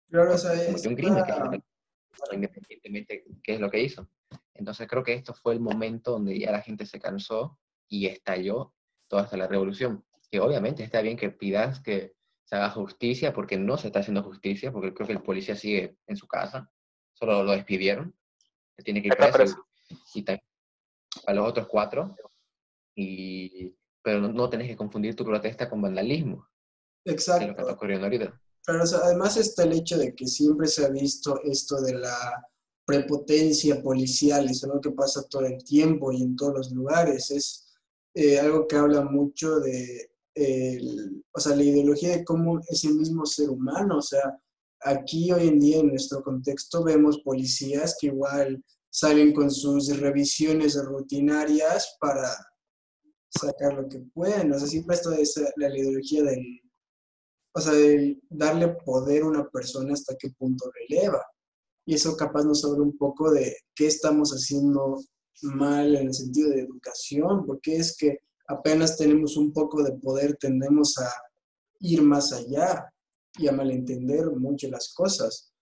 Claro, 0.10 0.34
o 0.34 0.38
sea, 0.38 0.52
Cometió 0.66 0.90
un 0.90 0.96
crimen, 0.96 1.24
que 1.24 1.32
es 1.58 2.34
independientemente 2.34 3.14
de 3.28 3.42
qué 3.44 3.54
es 3.56 3.60
lo 3.60 3.70
que 3.70 3.82
hizo. 3.82 4.10
Entonces, 4.54 4.88
creo 4.88 5.04
que 5.04 5.14
esto 5.14 5.34
fue 5.34 5.54
el 5.54 5.60
momento 5.60 6.12
donde 6.12 6.40
ya 6.40 6.52
la 6.52 6.62
gente 6.62 6.86
se 6.86 7.00
cansó 7.00 7.60
y 7.88 8.08
estalló 8.08 8.74
toda 9.08 9.24
esta 9.24 9.38
la 9.38 9.48
revolución. 9.48 10.04
Que 10.32 10.40
obviamente 10.40 10.84
está 10.84 11.02
bien 11.02 11.16
que 11.18 11.30
pidas 11.30 11.80
que 11.82 12.14
se 12.48 12.56
haga 12.56 12.70
justicia, 12.70 13.34
porque 13.34 13.58
no 13.58 13.78
se 13.78 13.88
está 13.88 14.00
haciendo 14.00 14.24
justicia, 14.24 14.72
porque 14.72 14.94
creo 14.94 15.06
que 15.06 15.14
el 15.14 15.22
policía 15.22 15.56
sigue 15.56 15.98
en 16.08 16.16
su 16.16 16.28
casa, 16.28 16.72
solo 17.14 17.44
lo 17.44 17.52
despidieron, 17.52 18.16
tiene 18.84 19.02
que 19.02 19.08
ir 19.08 19.14
Está 19.14 19.32
preso, 19.34 19.68
y, 19.90 20.20
y 20.20 20.24
también 20.24 20.48
a 21.26 21.34
los 21.34 21.50
otros 21.50 21.68
cuatro, 21.68 22.16
y, 22.96 23.76
pero 24.02 24.22
no, 24.22 24.30
no 24.30 24.50
tenés 24.50 24.68
que 24.68 24.78
confundir 24.78 25.14
tu 25.14 25.26
protesta 25.26 25.70
con 25.70 25.82
vandalismo, 25.82 26.48
que 27.04 27.12
es 27.12 27.28
lo 27.28 27.36
que 27.36 27.44
está 27.44 27.46
Exacto. 27.52 27.74
ocurriendo 27.74 28.06
ahorita. 28.06 28.42
Pero 28.66 28.84
o 28.84 28.88
sea, 28.88 29.00
además 29.04 29.36
está 29.36 29.64
el 29.64 29.74
hecho 29.74 29.98
de 29.98 30.16
que 30.16 30.28
siempre 30.28 30.68
se 30.68 30.86
ha 30.86 30.90
visto 30.90 31.42
esto 31.44 31.82
de 31.82 31.96
la 31.96 32.48
prepotencia 32.86 33.82
policial, 33.82 34.50
es 34.50 34.64
algo 34.64 34.80
que 34.80 34.92
pasa 34.92 35.28
todo 35.30 35.46
el 35.46 35.62
tiempo 35.64 36.14
y 36.14 36.24
en 36.24 36.38
todos 36.38 36.54
los 36.54 36.72
lugares. 36.72 37.30
Es 37.32 37.74
eh, 38.14 38.40
algo 38.40 38.68
que 38.68 38.78
habla 38.78 39.02
mucho 39.02 39.60
de 39.60 40.12
el- 40.38 41.24
o 41.34 41.40
sea, 41.40 41.56
la 41.56 41.64
ideología 41.64 42.18
de 42.18 42.24
cómo 42.26 42.60
es 42.68 42.84
el 42.86 42.96
mismo 42.96 43.26
ser 43.26 43.50
humano. 43.50 43.98
O 43.98 44.02
sea, 44.02 44.22
aquí 44.82 45.32
hoy 45.32 45.48
en 45.48 45.60
día 45.60 45.80
en 45.80 45.88
nuestro 45.90 46.22
contexto 46.24 46.84
vemos 46.84 47.20
policías 47.20 47.98
que 48.00 48.08
igual 48.08 48.64
salen 48.90 49.34
con 49.34 49.52
sus 49.52 49.98
revisiones 50.00 50.76
rutinarias 50.84 51.98
para 52.00 52.30
sacar 53.30 53.74
lo 53.74 53.88
que 53.90 54.00
pueden. 54.14 54.54
O 54.54 54.60
sea, 54.60 54.68
siempre 54.68 54.96
esto 54.96 55.12
es 55.14 55.36
la 55.58 55.78
ideología 55.78 56.24
del 56.24 56.62
o 57.58 57.60
sea, 57.60 57.74
el 57.74 58.22
darle 58.30 58.68
poder 58.86 59.24
a 59.24 59.28
una 59.28 59.50
persona 59.50 59.94
hasta 59.94 60.16
qué 60.16 60.30
punto 60.38 60.66
lo 60.66 60.96
eleva. 60.96 61.26
Y 61.88 61.96
eso 61.96 62.16
capaz 62.16 62.44
nos 62.44 62.64
habla 62.64 62.84
un 62.84 62.96
poco 62.96 63.32
de 63.32 63.56
qué 63.74 63.88
estamos 63.88 64.30
haciendo 64.32 65.02
mal 65.42 65.96
en 65.96 66.08
el 66.08 66.14
sentido 66.14 66.50
de 66.52 66.62
educación, 66.62 67.48
porque 67.48 67.78
es 67.78 67.98
que 67.98 68.20
apenas 68.48 68.98
tenemos 68.98 69.38
un 69.38 69.52
poco 69.52 69.84
de 69.84 69.94
poder, 69.94 70.36
tendemos 70.38 70.98
a 70.98 71.12
ir 71.80 72.02
más 72.02 72.34
allá 72.34 72.92
y 73.38 73.48
a 73.48 73.52
malentender 73.52 74.32
mucho 74.32 74.68
las 74.70 74.94
cosas. 74.94 75.54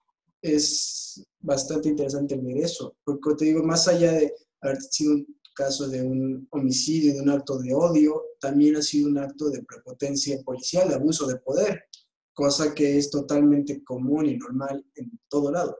Es 0.42 1.26
bastante 1.40 1.90
interesante 1.90 2.38
ver 2.38 2.58
eso, 2.58 2.96
porque 3.04 3.36
te 3.38 3.46
digo, 3.46 3.64
más 3.64 3.88
allá 3.88 4.14
de 4.14 4.34
haber 4.62 4.82
sido 4.82 5.14
un 5.14 5.40
caso 5.56 5.88
de 5.88 6.04
un 6.04 6.48
homicidio, 6.52 7.14
de 7.14 7.22
un 7.22 7.30
acto 7.30 7.58
de 7.58 7.74
odio, 7.74 8.22
también 8.40 8.76
ha 8.76 8.82
sido 8.82 9.10
un 9.10 9.18
acto 9.18 9.50
de 9.50 9.64
prepotencia 9.64 10.42
policial, 10.44 10.90
de 10.90 10.96
abuso 10.96 11.26
de 11.28 11.38
poder, 11.38 11.86
cosa 12.34 12.74
que 12.74 12.98
es 12.98 13.10
totalmente 13.10 13.84
común 13.84 14.28
y 14.28 14.38
normal 14.38 14.86
en 14.96 15.20
todo 15.30 15.52
lado. 15.52 15.78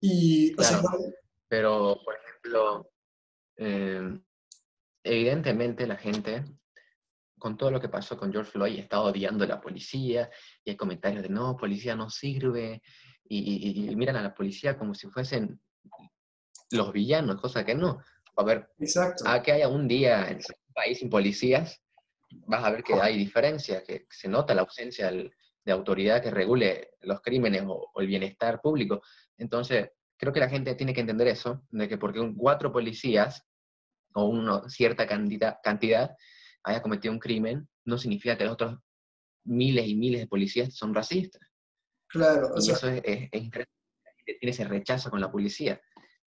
Y, 0.00 0.54
o 0.58 0.62
sea, 0.62 0.80
Claro. 0.80 0.98
Pero, 1.48 1.98
por 2.04 2.14
ejemplo, 2.14 2.90
eh, 3.56 4.20
evidentemente 5.02 5.86
la 5.86 5.96
gente, 5.96 6.44
con 7.38 7.56
todo 7.56 7.70
lo 7.70 7.80
que 7.80 7.88
pasó 7.88 8.16
con 8.18 8.32
George 8.32 8.50
Floyd, 8.50 8.78
está 8.78 9.00
odiando 9.00 9.44
a 9.44 9.48
la 9.48 9.60
policía 9.60 10.30
y 10.64 10.70
hay 10.70 10.76
comentarios 10.76 11.22
de 11.22 11.28
no, 11.28 11.56
policía 11.56 11.94
no 11.94 12.10
sirve 12.10 12.82
y, 13.28 13.38
y- 13.38 13.90
y 13.90 13.96
miran 13.96 14.16
a 14.16 14.22
la 14.22 14.34
policía 14.34 14.76
como 14.78 14.94
si 14.94 15.08
fuesen 15.08 15.60
los 16.70 16.92
villanos, 16.92 17.40
cosa 17.40 17.64
que 17.64 17.74
no. 17.74 17.98
A 18.36 18.42
ver, 18.44 18.70
exacto. 18.78 19.24
a 19.26 19.42
que 19.42 19.52
haya 19.52 19.68
un 19.68 19.88
día 19.88 20.28
en 20.28 20.36
un 20.38 20.74
país 20.74 20.98
sin 20.98 21.10
policías, 21.10 21.80
vas 22.46 22.64
a 22.64 22.70
ver 22.70 22.82
que 22.82 22.94
hay 22.94 23.16
diferencias, 23.16 23.82
que 23.84 24.06
se 24.10 24.28
nota 24.28 24.54
la 24.54 24.62
ausencia 24.62 25.10
de 25.10 25.72
autoridad 25.72 26.22
que 26.22 26.30
regule 26.30 26.90
los 27.00 27.20
crímenes 27.20 27.62
o, 27.66 27.90
o 27.92 28.00
el 28.00 28.06
bienestar 28.06 28.60
público. 28.60 29.02
Entonces, 29.36 29.90
creo 30.16 30.32
que 30.32 30.40
la 30.40 30.48
gente 30.48 30.74
tiene 30.74 30.92
que 30.94 31.00
entender 31.00 31.28
eso, 31.28 31.62
de 31.70 31.88
que 31.88 31.98
porque 31.98 32.20
un, 32.20 32.34
cuatro 32.34 32.72
policías 32.72 33.44
o 34.18 34.26
una 34.28 34.68
cierta 34.68 35.06
cantidad, 35.06 35.56
cantidad 35.62 36.10
haya 36.64 36.82
cometido 36.82 37.12
un 37.12 37.18
crimen, 37.20 37.68
no 37.84 37.96
significa 37.98 38.36
que 38.36 38.44
los 38.44 38.52
otros 38.54 38.78
miles 39.44 39.86
y 39.86 39.94
miles 39.94 40.20
de 40.20 40.26
policías 40.26 40.74
son 40.74 40.94
racistas. 40.94 41.40
Claro, 42.08 42.50
o 42.54 42.58
Y 42.58 42.62
sea, 42.62 42.74
eso 42.74 42.88
es, 42.88 43.02
es- 43.04 43.28
es 43.32 43.42
interesante. 43.42 43.72
Tiene 44.40 44.50
ese 44.50 44.64
rechazo 44.64 45.10
con 45.10 45.20
la 45.20 45.30
policía. 45.32 45.80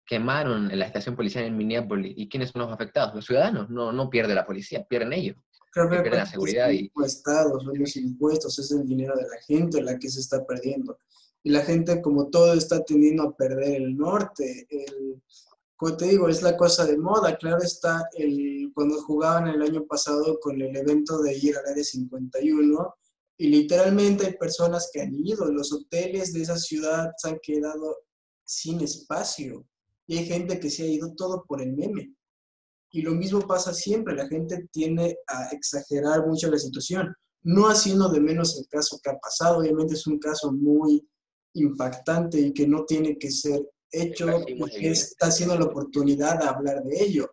Quemaron 0.05 0.67
la 0.77 0.85
estación 0.85 1.15
policial 1.15 1.45
en 1.45 1.55
Minneapolis. 1.55 2.13
¿Y 2.17 2.27
quiénes 2.27 2.49
son 2.49 2.63
los 2.63 2.71
afectados? 2.71 3.13
Los 3.13 3.25
ciudadanos. 3.25 3.69
No, 3.69 3.91
no 3.91 4.09
pierde 4.09 4.33
la 4.33 4.45
policía, 4.45 4.83
pierden 4.83 5.13
ellos. 5.13 5.37
creo 5.71 5.87
que 5.89 5.97
que 5.97 6.01
pierde 6.03 6.17
la 6.17 6.23
es 6.23 6.29
seguridad 6.31 6.69
y- 6.71 6.79
impuestados, 6.79 7.63
son 7.63 7.77
los 7.77 7.95
impuestos, 7.95 8.57
es 8.59 8.71
el 8.71 8.85
dinero 8.87 9.15
de 9.15 9.21
la 9.23 9.41
gente 9.47 9.81
la 9.81 9.97
que 9.99 10.09
se 10.09 10.19
está 10.19 10.43
perdiendo. 10.45 10.97
Y 11.43 11.49
la 11.51 11.61
gente, 11.61 12.01
como 12.01 12.29
todo, 12.29 12.53
está 12.53 12.83
tendiendo 12.83 13.23
a 13.23 13.35
perder 13.37 13.81
el 13.81 13.95
norte. 13.95 14.67
El, 14.69 15.21
como 15.81 15.97
te 15.97 16.05
digo, 16.05 16.29
es 16.29 16.43
la 16.43 16.55
cosa 16.55 16.85
de 16.85 16.95
moda. 16.95 17.35
Claro 17.37 17.63
está, 17.63 18.07
el, 18.13 18.71
cuando 18.75 19.01
jugaban 19.01 19.47
el 19.47 19.63
año 19.63 19.83
pasado 19.87 20.39
con 20.39 20.61
el 20.61 20.75
evento 20.75 21.19
de 21.23 21.35
ir 21.35 21.57
al 21.57 21.71
área 21.71 21.83
51, 21.83 22.95
y 23.39 23.47
literalmente 23.47 24.27
hay 24.27 24.37
personas 24.37 24.91
que 24.93 25.01
han 25.01 25.15
ido, 25.15 25.51
los 25.51 25.73
hoteles 25.73 26.33
de 26.33 26.43
esa 26.43 26.55
ciudad 26.55 27.09
se 27.17 27.29
han 27.29 27.39
quedado 27.41 27.97
sin 28.45 28.81
espacio. 28.81 29.65
Y 30.05 30.19
hay 30.19 30.25
gente 30.27 30.59
que 30.59 30.69
se 30.69 30.83
ha 30.83 30.85
ido 30.85 31.15
todo 31.15 31.45
por 31.47 31.63
el 31.63 31.73
meme. 31.73 32.13
Y 32.91 33.01
lo 33.01 33.15
mismo 33.15 33.39
pasa 33.47 33.73
siempre, 33.73 34.15
la 34.15 34.27
gente 34.27 34.69
tiende 34.71 35.17
a 35.25 35.47
exagerar 35.47 36.27
mucho 36.27 36.51
la 36.51 36.59
situación, 36.59 37.11
no 37.41 37.65
haciendo 37.65 38.07
de 38.09 38.19
menos 38.19 38.55
el 38.55 38.67
caso 38.67 38.99
que 39.03 39.09
ha 39.09 39.17
pasado, 39.17 39.57
obviamente 39.57 39.95
es 39.95 40.05
un 40.05 40.19
caso 40.19 40.51
muy 40.51 41.03
impactante 41.55 42.39
y 42.39 42.53
que 42.53 42.67
no 42.67 42.85
tiene 42.85 43.17
que 43.17 43.31
ser 43.31 43.67
hecho, 43.91 44.25
El 44.25 44.33
racismo 44.33 44.67
es 44.67 44.71
y 44.73 44.79
que 44.79 44.87
evidente. 44.87 45.11
está 45.11 45.27
haciendo 45.27 45.57
la 45.57 45.65
oportunidad 45.65 46.39
de 46.39 46.45
hablar 46.47 46.83
de 46.83 47.03
ello, 47.03 47.31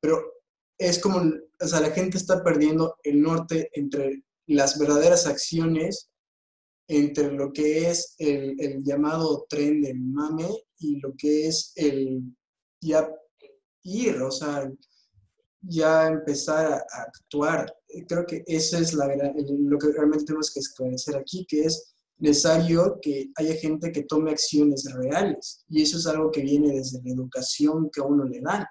pero 0.00 0.22
es 0.78 0.98
como, 0.98 1.18
o 1.60 1.66
sea, 1.66 1.80
la 1.80 1.90
gente 1.90 2.16
está 2.18 2.42
perdiendo 2.42 2.96
el 3.02 3.20
norte 3.20 3.70
entre 3.74 4.24
las 4.46 4.78
verdaderas 4.78 5.26
acciones, 5.26 6.10
entre 6.88 7.30
lo 7.32 7.52
que 7.52 7.88
es 7.90 8.14
el, 8.18 8.56
el 8.60 8.82
llamado 8.82 9.46
tren 9.48 9.80
del 9.82 10.00
mame 10.00 10.48
y 10.78 10.98
lo 11.00 11.14
que 11.16 11.46
es 11.46 11.72
el 11.76 12.22
ya 12.82 13.08
ir, 13.84 14.16
o 14.22 14.30
sea, 14.30 14.70
ya 15.60 16.08
empezar 16.08 16.72
a, 16.72 16.76
a 16.76 17.02
actuar. 17.02 17.72
Creo 18.08 18.24
que 18.26 18.42
eso 18.46 18.78
es 18.78 18.94
la, 18.94 19.06
lo 19.06 19.78
que 19.78 19.92
realmente 19.92 20.24
tenemos 20.24 20.50
que 20.52 20.60
esclarecer 20.60 21.16
aquí, 21.16 21.46
que 21.46 21.64
es 21.64 21.94
necesario 22.20 22.98
que 23.02 23.30
haya 23.36 23.54
gente 23.54 23.90
que 23.92 24.04
tome 24.04 24.30
acciones 24.30 24.84
reales. 24.94 25.64
Y 25.68 25.82
eso 25.82 25.98
es 25.98 26.06
algo 26.06 26.30
que 26.30 26.42
viene 26.42 26.72
desde 26.74 27.00
la 27.02 27.12
educación 27.12 27.90
que 27.90 28.00
a 28.00 28.04
uno 28.04 28.24
le 28.24 28.40
dan. 28.40 28.64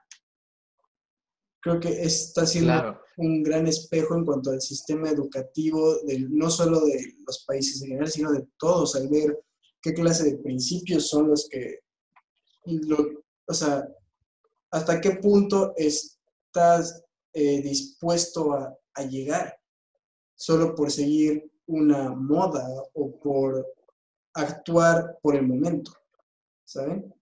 Creo 1.62 1.79
que 1.79 1.89
está 2.03 2.46
siendo 2.46 2.72
Claro. 2.72 3.01
un 3.18 3.44
gran 3.44 3.68
espejo 3.68 4.15
en 4.15 4.24
cuanto 4.25 4.51
al 4.51 4.62
sistema 4.62 5.10
educativo, 5.10 5.98
del, 6.06 6.29
no 6.29 6.50
solo 6.50 6.79
de 6.86 7.15
los 7.27 7.44
países 7.46 7.82
en 7.82 7.89
general, 7.89 8.10
sino 8.10 8.32
de 8.32 8.48
todos, 8.58 8.96
al 8.96 9.10
ver 9.10 9.38
qué 9.82 9.94
clase 9.94 10.24
de 10.25 10.38
principios 10.38 11.10
son 11.10 11.29
los 11.29 11.50
que, 11.50 11.79
o 13.48 13.53
sea, 13.53 13.86
hasta 14.72 15.01
qué 15.01 15.12
punto 15.12 15.74
estás 15.75 17.03
eh, 17.34 17.62
dispuesto 17.62 18.53
a, 18.53 18.74
a 18.94 19.03
llegar 19.03 19.58
solo 20.36 20.75
por 20.75 20.91
seguir 20.91 21.51
una 21.69 22.09
moda 22.09 22.67
o 22.93 23.15
por 23.19 23.65
actuar 24.33 25.17
por 25.21 25.35
el 25.35 25.47
momento, 25.47 25.91
¿saben? 26.65 27.13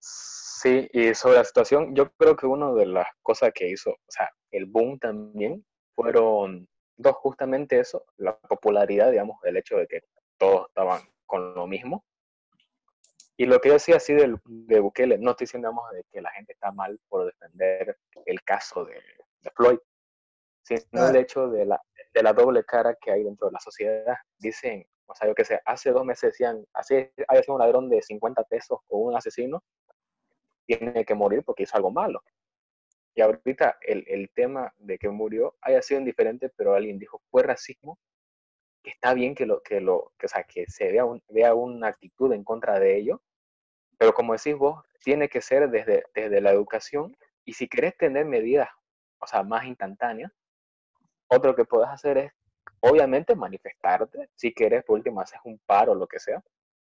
Sí, 0.00 0.88
y 0.92 1.14
sobre 1.14 1.36
la 1.36 1.44
situación, 1.44 1.94
yo 1.94 2.10
creo 2.12 2.34
que 2.34 2.46
una 2.46 2.72
de 2.72 2.86
las 2.86 3.06
cosas 3.22 3.52
que 3.54 3.68
hizo, 3.68 3.90
o 3.90 4.08
sea, 4.08 4.30
el 4.50 4.64
boom 4.64 4.98
también, 4.98 5.64
fueron 5.94 6.66
dos, 6.96 7.14
justamente 7.16 7.78
eso, 7.78 8.04
la 8.16 8.36
popularidad, 8.38 9.10
digamos, 9.10 9.36
el 9.44 9.58
hecho 9.58 9.76
de 9.76 9.86
que 9.86 10.00
todos 10.38 10.68
estaban 10.68 11.02
con 11.26 11.54
lo 11.54 11.66
mismo. 11.66 12.04
Y 13.36 13.44
lo 13.44 13.60
que 13.60 13.68
yo 13.68 13.74
decía 13.74 13.96
así 13.96 14.14
de, 14.14 14.34
de 14.46 14.80
Bukele, 14.80 15.18
no 15.18 15.32
estoy 15.32 15.44
diciendo, 15.44 15.68
digamos, 15.68 15.92
de 15.92 16.04
que 16.10 16.22
la 16.22 16.30
gente 16.30 16.54
está 16.54 16.72
mal 16.72 16.98
por 17.08 17.26
defender 17.26 17.98
el 18.24 18.42
caso 18.42 18.86
de, 18.86 18.94
de 18.94 19.50
Floyd, 19.50 19.78
sino 20.66 21.08
el 21.08 21.16
hecho 21.16 21.48
de 21.48 21.64
la, 21.64 21.80
de 22.12 22.22
la 22.22 22.32
doble 22.32 22.64
cara 22.64 22.96
que 23.00 23.12
hay 23.12 23.22
dentro 23.22 23.46
de 23.46 23.52
la 23.52 23.60
sociedad. 23.60 24.16
Dicen, 24.38 24.84
o 25.06 25.14
sea, 25.14 25.28
yo 25.28 25.34
qué 25.34 25.44
sé, 25.44 25.60
hace 25.64 25.90
dos 25.90 26.04
meses 26.04 26.32
decían, 26.32 26.64
así 26.72 27.08
sido 27.42 27.54
un 27.54 27.60
ladrón 27.60 27.88
de 27.88 28.02
50 28.02 28.42
pesos 28.44 28.80
o 28.88 28.98
un 28.98 29.16
asesino, 29.16 29.62
tiene 30.66 31.04
que 31.04 31.14
morir 31.14 31.44
porque 31.44 31.62
hizo 31.62 31.76
algo 31.76 31.90
malo. 31.90 32.22
Y 33.14 33.20
ahorita 33.22 33.78
el, 33.80 34.04
el 34.08 34.30
tema 34.34 34.74
de 34.76 34.98
que 34.98 35.08
murió 35.08 35.56
haya 35.62 35.80
sido 35.80 36.00
indiferente, 36.00 36.50
pero 36.50 36.74
alguien 36.74 36.98
dijo, 36.98 37.22
fue 37.30 37.42
racismo, 37.44 37.98
que 38.82 38.90
está 38.90 39.14
bien 39.14 39.34
que, 39.34 39.46
lo, 39.46 39.62
que, 39.62 39.80
lo, 39.80 40.12
que, 40.18 40.26
o 40.26 40.28
sea, 40.28 40.42
que 40.44 40.66
se 40.66 40.90
vea, 40.90 41.04
un, 41.04 41.22
vea 41.28 41.54
una 41.54 41.88
actitud 41.88 42.32
en 42.32 42.44
contra 42.44 42.78
de 42.78 42.96
ello, 42.96 43.22
pero 43.98 44.12
como 44.12 44.34
decís 44.34 44.56
vos, 44.56 44.84
tiene 45.02 45.28
que 45.28 45.40
ser 45.40 45.70
desde, 45.70 46.04
desde 46.14 46.40
la 46.40 46.50
educación 46.50 47.16
y 47.44 47.54
si 47.54 47.68
querés 47.68 47.96
tener 47.96 48.26
medidas, 48.26 48.68
o 49.18 49.26
sea, 49.26 49.42
más 49.44 49.64
instantáneas, 49.64 50.32
otro 51.28 51.54
que 51.54 51.64
puedes 51.64 51.88
hacer 51.88 52.18
es, 52.18 52.32
obviamente, 52.80 53.34
manifestarte, 53.34 54.30
si 54.34 54.52
quieres, 54.52 54.84
por 54.84 54.98
último, 54.98 55.20
haces 55.20 55.40
un 55.44 55.58
paro 55.66 55.92
o 55.92 55.94
lo 55.94 56.06
que 56.06 56.18
sea, 56.18 56.42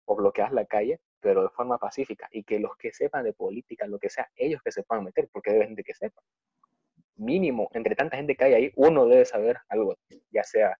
o 0.04 0.16
bloqueas 0.16 0.52
la 0.52 0.64
calle, 0.64 1.00
pero 1.20 1.42
de 1.42 1.50
forma 1.50 1.78
pacífica, 1.78 2.28
y 2.32 2.44
que 2.44 2.58
los 2.58 2.76
que 2.76 2.92
sepan 2.92 3.24
de 3.24 3.32
política, 3.32 3.86
lo 3.86 3.98
que 3.98 4.10
sea, 4.10 4.30
ellos 4.36 4.60
que 4.62 4.72
se 4.72 4.82
puedan 4.82 5.04
meter, 5.04 5.28
porque 5.32 5.52
debe 5.52 5.66
gente 5.66 5.84
que 5.84 5.94
sepa. 5.94 6.20
Mínimo, 7.16 7.68
entre 7.74 7.94
tanta 7.94 8.16
gente 8.16 8.34
que 8.34 8.44
hay 8.44 8.54
ahí, 8.54 8.72
uno 8.76 9.06
debe 9.06 9.24
saber 9.24 9.58
algo, 9.68 9.96
ya 10.30 10.42
sea 10.42 10.76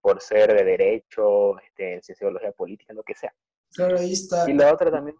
por 0.00 0.20
ser 0.20 0.52
de 0.52 0.64
derecho, 0.64 1.58
este, 1.60 2.02
sociología 2.02 2.52
política, 2.52 2.92
lo 2.92 3.02
que 3.02 3.14
sea. 3.14 3.32
Claro, 3.72 3.98
ahí 3.98 4.12
está. 4.12 4.50
Y 4.50 4.54
la 4.54 4.72
otra 4.72 4.90
también, 4.90 5.16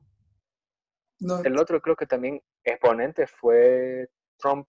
no. 1.20 1.42
el 1.42 1.58
otro 1.58 1.80
creo 1.80 1.96
que 1.96 2.06
también 2.06 2.42
exponente 2.64 3.26
fue 3.26 4.10
Trump. 4.38 4.68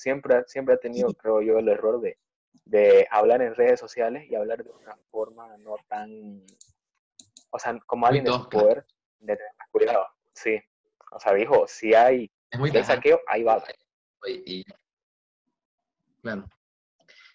Siempre, 0.00 0.44
siempre 0.46 0.74
ha 0.74 0.78
tenido, 0.78 1.12
creo 1.12 1.42
yo, 1.42 1.58
el 1.58 1.68
error 1.68 2.00
de, 2.00 2.16
de 2.64 3.06
hablar 3.10 3.42
en 3.42 3.54
redes 3.54 3.78
sociales 3.78 4.24
y 4.30 4.34
hablar 4.34 4.64
de 4.64 4.70
una 4.70 4.96
forma 5.10 5.56
no 5.58 5.76
tan 5.88 6.42
o 7.50 7.58
sea, 7.58 7.78
como 7.86 8.06
alguien 8.06 8.24
de 8.24 8.32
su 8.32 8.48
poder, 8.48 8.86
de 9.18 9.36
tener 9.36 9.52
más 9.58 9.68
cuidado. 9.70 10.06
Sí. 10.34 10.58
O 11.12 11.20
sea, 11.20 11.34
dijo, 11.34 11.66
si 11.66 11.94
hay 11.94 12.30
es 12.50 12.58
muy 12.58 12.70
el 12.70 12.84
saqueo, 12.84 13.20
ahí 13.26 13.42
va. 13.42 13.62
Y, 14.26 14.64
claro. 16.22 16.48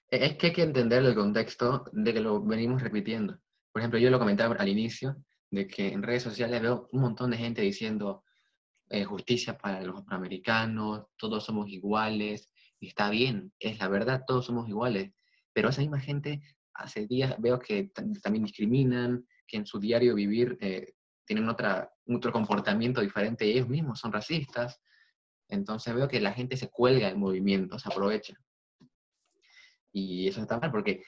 E, 0.10 0.26
Es 0.26 0.38
que 0.38 0.48
hay 0.48 0.54
que 0.54 0.64
entender 0.64 1.04
el 1.04 1.16
contexto 1.16 1.86
de 1.92 2.14
que 2.14 2.20
lo 2.20 2.42
venimos 2.42 2.82
repitiendo. 2.82 3.38
Por 3.72 3.82
ejemplo, 3.82 4.00
yo 4.00 4.10
lo 4.10 4.20
comentaba 4.20 4.56
al 4.56 4.70
inicio, 4.70 5.18
de 5.52 5.68
que 5.68 5.90
en 5.90 6.04
redes 6.04 6.24
sociales 6.24 6.62
veo 6.62 6.88
un 6.92 7.02
montón 7.02 7.32
de 7.32 7.38
gente 7.38 7.62
diciendo 7.62 8.24
eh, 8.90 9.04
justicia 9.04 9.58
para 9.58 9.82
los 9.82 10.02
afroamericanos, 10.02 11.08
todos 11.18 11.44
somos 11.44 11.70
iguales, 11.70 12.50
y 12.80 12.88
está 12.88 13.10
bien, 13.10 13.54
es 13.60 13.80
la 13.80 13.88
verdad, 13.88 14.24
todos 14.26 14.46
somos 14.46 14.68
iguales. 14.68 15.12
Pero 15.54 15.70
esa 15.70 15.82
misma 15.82 16.00
gente 16.00 16.42
hace 16.74 17.08
días 17.08 17.36
veo 17.40 17.60
que 17.60 17.92
también 18.22 18.44
discriminan, 18.44 19.26
que 19.48 19.58
en 19.58 19.66
su 19.66 19.80
diario 19.80 20.16
vivir 20.16 20.58
eh, 20.62 20.94
tienen 21.26 21.48
otra, 21.50 21.92
otro 22.08 22.32
comportamiento 22.32 23.02
diferente, 23.02 23.46
ellos 23.46 23.68
mismos 23.68 24.00
son 24.00 24.12
racistas. 24.12 24.80
Entonces 25.48 25.94
veo 25.94 26.08
que 26.08 26.20
la 26.20 26.34
gente 26.34 26.58
se 26.58 26.70
cuelga 26.70 27.08
del 27.08 27.18
movimiento, 27.18 27.80
se 27.80 27.90
aprovecha. 27.90 28.36
Y 29.92 30.28
eso 30.28 30.42
está 30.42 30.60
mal, 30.60 30.72
porque 30.72 31.04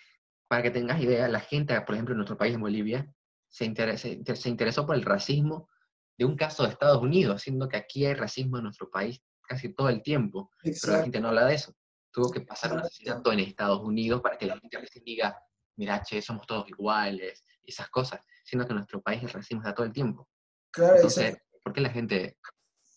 para 0.48 0.64
que 0.64 0.72
tengas 0.72 1.02
idea, 1.02 1.28
la 1.28 1.42
gente, 1.42 1.80
por 1.82 1.96
ejemplo, 1.96 2.14
en 2.14 2.20
nuestro 2.20 2.38
país, 2.38 2.56
en 2.56 2.62
Bolivia, 2.62 3.14
se, 3.50 3.66
interesa, 3.66 4.08
se 4.36 4.50
interesó 4.50 4.86
por 4.86 4.96
el 4.96 5.04
racismo 5.04 5.70
de 6.18 6.26
un 6.26 6.36
caso 6.36 6.64
de 6.64 6.70
Estados 6.70 7.02
Unidos, 7.02 7.42
siendo 7.42 7.68
que 7.68 7.78
aquí 7.78 8.06
hay 8.06 8.14
racismo 8.14 8.58
en 8.58 8.64
nuestro 8.64 8.90
país 8.90 9.22
casi 9.48 9.74
todo 9.74 9.90
el 9.90 10.04
tiempo, 10.04 10.52
Exacto. 10.64 10.80
pero 10.82 10.98
la 10.98 11.04
gente 11.04 11.20
no 11.22 11.28
habla 11.30 11.46
de 11.46 11.56
eso. 11.56 11.74
Tuvo 12.12 12.32
que 12.32 12.42
pasar 12.42 12.74
un 12.74 12.80
asesinato 12.80 13.32
en 13.32 13.40
Estados 13.40 13.82
Unidos 13.82 14.22
para 14.22 14.38
que 14.38 14.46
la 14.46 14.60
gente 14.60 14.78
recién 14.78 15.04
diga, 15.04 15.38
mira, 15.78 16.02
che, 16.04 16.22
somos 16.22 16.46
todos 16.46 16.68
iguales, 16.70 17.44
esas 17.64 17.90
cosas, 17.90 18.22
sino 18.44 18.66
que 18.66 18.72
en 18.72 18.78
nuestro 18.78 19.02
país 19.02 19.24
el 19.24 19.30
racismo 19.30 19.62
está 19.62 19.74
todo 19.74 19.86
el 19.86 19.94
tiempo. 19.94 20.28
Claro, 20.72 20.96
Entonces. 20.96 21.38
¿por 21.64 21.74
qué 21.74 21.82
la 21.82 21.90
gente 21.90 22.38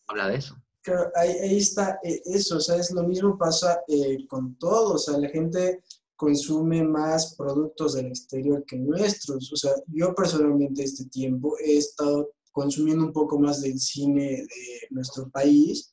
habla 0.07 0.29
de 0.29 0.37
eso? 0.37 0.55
Claro, 0.83 1.11
ahí, 1.17 1.31
ahí 1.31 1.59
está 1.59 1.99
eh, 2.03 2.21
eso, 2.25 2.57
o 2.57 2.61
sea, 2.61 2.77
es 2.77 2.91
lo 2.93 3.03
mismo 3.03 3.37
pasa 3.37 3.83
eh, 3.89 4.27
con 4.29 4.57
todo, 4.57 4.95
o 4.95 4.99
sea, 4.99 5.19
la 5.19 5.29
gente 5.29 5.83
consume 6.15 6.83
más 6.83 7.35
productos 7.37 7.95
del 7.95 8.07
exterior 8.07 8.65
que 8.65 8.77
nuestros, 8.77 9.53
o 9.53 9.57
sea, 9.57 9.73
yo 9.89 10.15
personalmente 10.15 10.85
este 10.85 11.07
tiempo 11.07 11.57
he 11.59 11.79
estado 11.79 12.31
consumiendo 12.53 13.05
un 13.05 13.13
poco 13.13 13.39
más 13.39 13.61
del 13.61 13.79
cine 13.79 14.23
de 14.23 14.87
nuestro 14.91 15.29
país 15.31 15.93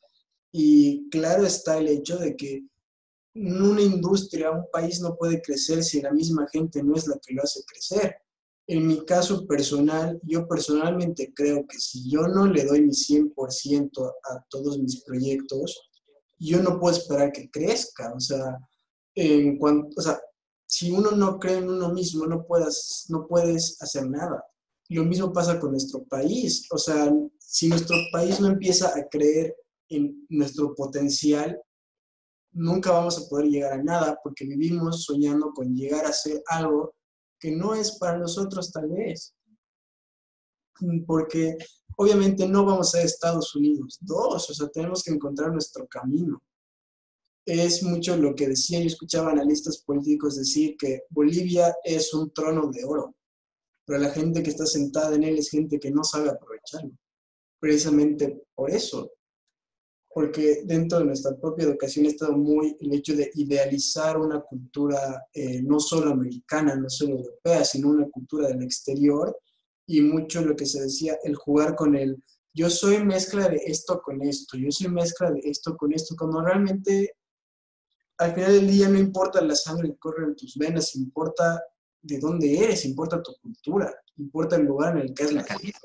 y 0.51 1.09
claro 1.09 1.45
está 1.45 1.77
el 1.77 1.87
hecho 1.87 2.17
de 2.17 2.35
que 2.35 2.63
una 3.35 3.81
industria, 3.81 4.51
un 4.51 4.65
país 4.71 4.99
no 4.99 5.15
puede 5.15 5.41
crecer 5.41 5.83
si 5.83 6.01
la 6.01 6.11
misma 6.11 6.47
gente 6.51 6.81
no 6.81 6.95
es 6.95 7.07
la 7.07 7.19
que 7.23 7.33
lo 7.33 7.43
hace 7.43 7.63
crecer. 7.65 8.15
En 8.65 8.87
mi 8.87 9.05
caso 9.05 9.45
personal, 9.45 10.19
yo 10.23 10.47
personalmente 10.47 11.31
creo 11.33 11.65
que 11.67 11.77
si 11.79 12.09
yo 12.09 12.27
no 12.27 12.47
le 12.47 12.65
doy 12.65 12.81
mi 12.81 12.93
100% 12.93 14.13
a 14.23 14.45
todos 14.49 14.79
mis 14.79 15.03
proyectos, 15.03 15.89
yo 16.39 16.61
no 16.61 16.79
puedo 16.79 16.97
esperar 16.97 17.31
que 17.31 17.49
crezca. 17.49 18.13
O 18.13 18.19
sea, 18.19 18.57
en 19.15 19.57
cuanto, 19.57 19.89
o 19.97 20.01
sea 20.01 20.19
si 20.67 20.91
uno 20.91 21.11
no 21.11 21.39
cree 21.39 21.57
en 21.57 21.69
uno 21.69 21.93
mismo, 21.93 22.27
no, 22.27 22.45
puedas, 22.45 23.05
no 23.07 23.25
puedes 23.25 23.81
hacer 23.81 24.07
nada. 24.07 24.43
Lo 24.89 25.03
mismo 25.05 25.31
pasa 25.31 25.59
con 25.59 25.71
nuestro 25.71 26.03
país. 26.03 26.67
O 26.71 26.77
sea, 26.77 27.11
si 27.39 27.69
nuestro 27.69 27.95
país 28.11 28.39
no 28.39 28.47
empieza 28.47 28.89
a 28.89 29.07
creer 29.07 29.55
en 29.89 30.25
nuestro 30.29 30.75
potencial, 30.75 31.61
nunca 32.51 32.91
vamos 32.91 33.17
a 33.17 33.29
poder 33.29 33.47
llegar 33.47 33.73
a 33.73 33.83
nada 33.83 34.19
porque 34.23 34.45
vivimos 34.45 35.03
soñando 35.03 35.51
con 35.53 35.75
llegar 35.75 36.05
a 36.05 36.13
ser 36.13 36.41
algo 36.47 36.95
que 37.39 37.51
no 37.51 37.75
es 37.75 37.97
para 37.97 38.17
nosotros 38.17 38.71
tal 38.71 38.89
vez. 38.89 39.35
Porque 41.05 41.57
obviamente 41.97 42.47
no 42.47 42.65
vamos 42.65 42.93
a 42.95 43.01
Estados 43.01 43.55
Unidos. 43.55 43.97
Dos, 44.01 44.49
o 44.49 44.53
sea, 44.53 44.67
tenemos 44.69 45.03
que 45.03 45.11
encontrar 45.11 45.51
nuestro 45.51 45.87
camino. 45.87 46.41
Es 47.45 47.81
mucho 47.81 48.17
lo 48.17 48.35
que 48.35 48.49
decía, 48.49 48.79
yo 48.79 48.87
escuchaba 48.87 49.31
analistas 49.31 49.81
políticos 49.83 50.35
decir 50.35 50.75
que 50.77 51.03
Bolivia 51.09 51.73
es 51.83 52.13
un 52.13 52.31
trono 52.33 52.69
de 52.69 52.83
oro, 52.83 53.15
pero 53.85 53.99
la 53.99 54.09
gente 54.09 54.43
que 54.43 54.49
está 54.49 54.65
sentada 54.65 55.15
en 55.15 55.23
él 55.23 55.37
es 55.37 55.49
gente 55.49 55.79
que 55.79 55.89
no 55.89 56.03
sabe 56.03 56.29
aprovecharlo. 56.29 56.91
Precisamente 57.59 58.43
por 58.53 58.69
eso, 58.69 59.11
porque 60.17 60.63
dentro 60.65 60.97
de 60.97 61.05
nuestra 61.05 61.37
propia 61.37 61.65
educación 61.65 62.07
ha 62.07 62.09
estado 62.09 62.35
muy 62.35 62.75
el 62.79 62.91
hecho 62.91 63.15
de 63.15 63.29
idealizar 63.35 64.17
una 64.17 64.41
cultura 64.41 65.27
eh, 65.31 65.61
no 65.61 65.79
solo 65.79 66.09
americana, 66.09 66.75
no 66.75 66.89
solo 66.89 67.17
europea, 67.17 67.63
sino 67.63 67.89
una 67.89 68.09
cultura 68.09 68.47
del 68.47 68.63
exterior 68.63 69.37
y 69.85 70.01
mucho 70.01 70.41
lo 70.41 70.55
que 70.55 70.65
se 70.65 70.81
decía, 70.81 71.19
el 71.23 71.35
jugar 71.35 71.75
con 71.75 71.95
el 71.95 72.17
yo 72.51 72.67
soy 72.67 73.05
mezcla 73.05 73.47
de 73.47 73.61
esto 73.63 74.01
con 74.01 74.23
esto, 74.23 74.57
yo 74.57 74.71
soy 74.71 74.87
mezcla 74.87 75.29
de 75.29 75.41
esto 75.43 75.77
con 75.77 75.93
esto, 75.93 76.15
como 76.15 76.41
realmente 76.41 77.13
al 78.17 78.33
final 78.33 78.53
del 78.53 78.71
día 78.71 78.89
no 78.89 78.97
importa 78.97 79.39
la 79.41 79.55
sangre 79.55 79.91
que 79.91 79.99
corre 79.99 80.25
en 80.25 80.35
tus 80.35 80.57
venas, 80.57 80.95
importa 80.95 81.61
de 82.01 82.17
dónde 82.17 82.57
eres, 82.57 82.85
importa 82.85 83.21
tu 83.21 83.35
cultura, 83.39 83.93
importa 84.15 84.55
el 84.55 84.63
lugar 84.63 84.97
en 84.97 85.03
el 85.03 85.13
que 85.13 85.25
has 85.25 85.31
nacido 85.31 85.77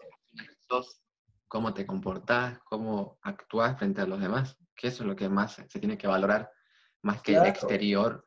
cómo 1.53 1.75
te 1.75 1.87
comportas, 1.87 2.59
cómo 2.65 3.19
actúas 3.23 3.79
frente 3.79 4.01
a 4.01 4.07
los 4.07 4.21
demás, 4.21 4.57
que 4.75 4.89
eso 4.89 5.03
es 5.03 5.09
lo 5.09 5.15
que 5.15 5.29
más 5.29 5.55
se 5.55 5.79
tiene 5.79 5.99
que 5.99 6.07
valorar, 6.07 6.51
más 7.03 7.21
que 7.21 7.33
claro. 7.33 7.45
el 7.45 7.51
exterior, 7.51 8.25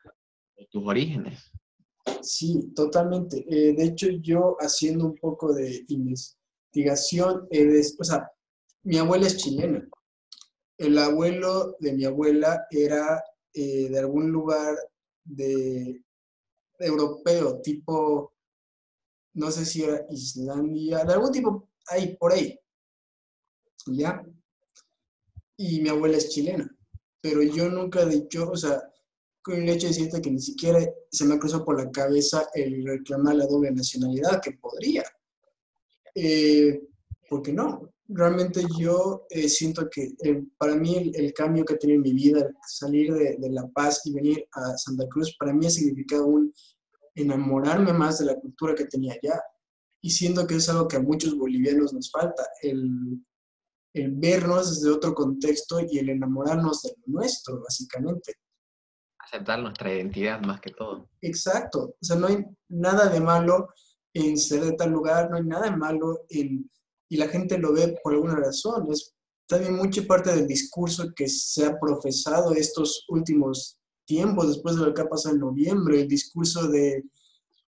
tus 0.69 0.85
orígenes. 0.85 1.51
Sí, 2.21 2.71
totalmente. 2.75 3.43
Eh, 3.49 3.73
de 3.73 3.83
hecho, 3.83 4.07
yo 4.21 4.55
haciendo 4.59 5.05
un 5.05 5.15
poco 5.15 5.53
de 5.53 5.83
investigación, 5.87 7.47
eh, 7.49 7.65
de, 7.65 7.83
o 7.99 8.03
sea, 8.03 8.29
mi 8.83 8.99
abuela 8.99 9.25
es 9.25 9.37
chilena 9.37 9.83
el 10.77 10.97
abuelo 10.97 11.75
de 11.79 11.93
mi 11.93 12.05
abuela 12.05 12.67
era 12.69 13.23
eh, 13.53 13.89
de 13.89 13.99
algún 13.99 14.29
lugar 14.29 14.75
de 15.23 16.01
europeo, 16.79 17.61
tipo, 17.61 18.33
no 19.33 19.51
sé 19.51 19.65
si 19.65 19.83
era 19.83 20.05
Islandia, 20.09 21.03
de 21.05 21.13
algún 21.13 21.31
tipo 21.31 21.69
ahí, 21.87 22.15
por 22.17 22.33
ahí. 22.33 22.59
¿Ya? 23.87 24.23
Y 25.57 25.81
mi 25.81 25.89
abuela 25.89 26.17
es 26.17 26.29
chilena, 26.29 26.69
pero 27.21 27.41
yo 27.41 27.69
nunca 27.69 28.01
he 28.01 28.07
dicho, 28.07 28.49
o 28.51 28.57
sea, 28.57 28.81
con 29.41 29.61
el 29.61 29.69
hecho 29.69 29.87
de 29.87 29.93
decirte 29.93 30.21
que 30.21 30.31
ni 30.31 30.41
siquiera 30.41 30.79
se 31.11 31.25
me 31.25 31.37
cruzó 31.37 31.63
por 31.63 31.77
la 31.77 31.91
cabeza 31.91 32.47
el 32.55 32.83
reclamar 32.83 33.35
la 33.35 33.45
doble 33.45 33.71
nacionalidad, 33.71 34.41
que 34.41 34.53
podría. 34.53 35.03
Eh, 36.15 36.81
porque 37.29 37.53
no, 37.53 37.93
realmente 38.07 38.63
yo 38.79 39.25
eh, 39.29 39.47
siento 39.47 39.87
que 39.89 40.15
eh, 40.23 40.43
para 40.57 40.75
mí 40.75 41.11
el, 41.13 41.33
cambio 41.33 41.63
que 41.63 41.75
ha 41.75 41.77
tenido 41.77 41.97
en 41.97 42.03
mi 42.03 42.13
vida, 42.13 42.49
salir 42.67 43.13
de, 43.13 43.37
de, 43.37 43.49
La 43.51 43.67
Paz 43.67 44.01
y 44.05 44.13
venir 44.13 44.47
a 44.53 44.77
Santa 44.77 45.07
Cruz, 45.07 45.35
para 45.37 45.53
mí 45.53 45.65
ha 45.65 45.69
significado 45.69 46.25
un 46.25 46.53
enamorarme 47.13 47.93
más 47.93 48.19
de 48.19 48.25
la 48.25 48.35
cultura 48.35 48.75
que 48.75 48.85
tenía 48.85 49.13
allá. 49.13 49.41
Y 50.01 50.09
siento 50.09 50.45
que 50.45 50.55
es 50.55 50.69
algo 50.69 50.87
que 50.87 50.97
a 50.97 51.01
muchos 51.01 51.37
bolivianos 51.37 51.93
nos 51.93 52.11
falta, 52.11 52.43
el, 52.61 53.19
el 53.95 54.11
vernos 54.11 54.69
desde 54.69 54.93
otro 54.93 55.13
contexto 55.13 55.79
y 55.79 55.97
el 55.97 56.09
enamorarnos 56.09 56.83
de 56.83 56.89
lo 56.97 57.19
nuestro, 57.19 57.61
básicamente. 57.61 58.33
Aceptar 59.19 59.59
nuestra 59.59 59.93
identidad 59.93 60.41
más 60.41 60.61
que 60.61 60.71
todo. 60.71 61.09
Exacto. 61.21 61.95
O 61.99 62.05
sea, 62.05 62.15
no 62.15 62.27
hay 62.27 62.45
nada 62.69 63.09
de 63.09 63.19
malo 63.19 63.69
en 64.13 64.37
ser 64.37 64.63
de 64.63 64.73
tal 64.73 64.91
lugar, 64.91 65.29
no 65.29 65.37
hay 65.37 65.43
nada 65.43 65.69
de 65.69 65.77
malo 65.77 66.25
en 66.29 66.69
y 67.09 67.17
la 67.17 67.27
gente 67.27 67.57
lo 67.57 67.73
ve 67.73 67.97
por 68.03 68.13
alguna 68.13 68.35
razón. 68.35 68.87
Es 68.91 69.13
también 69.47 69.75
mucha 69.75 70.01
parte 70.03 70.35
del 70.35 70.47
discurso 70.47 71.13
que 71.15 71.27
se 71.27 71.65
ha 71.65 71.79
profesado 71.79 72.53
estos 72.53 73.05
últimos 73.09 73.77
tiempos, 74.05 74.47
después 74.47 74.75
de 74.75 74.85
lo 74.85 74.93
que 74.93 75.01
ha 75.01 75.09
pasado 75.09 75.35
en 75.35 75.41
noviembre, 75.41 76.01
el 76.01 76.07
discurso 76.07 76.67
de 76.67 77.03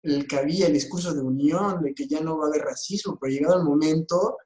el 0.04 0.28
que 0.28 0.38
había, 0.38 0.68
el 0.68 0.74
discurso 0.74 1.14
de 1.14 1.22
unión, 1.22 1.82
de 1.82 1.94
que 1.94 2.08
ya 2.08 2.22
no 2.22 2.38
va 2.38 2.46
a 2.46 2.48
haber 2.50 2.62
racismo, 2.62 3.18
pero 3.20 3.34
llegado 3.34 3.58
el 3.58 3.66
momento, 3.66 4.38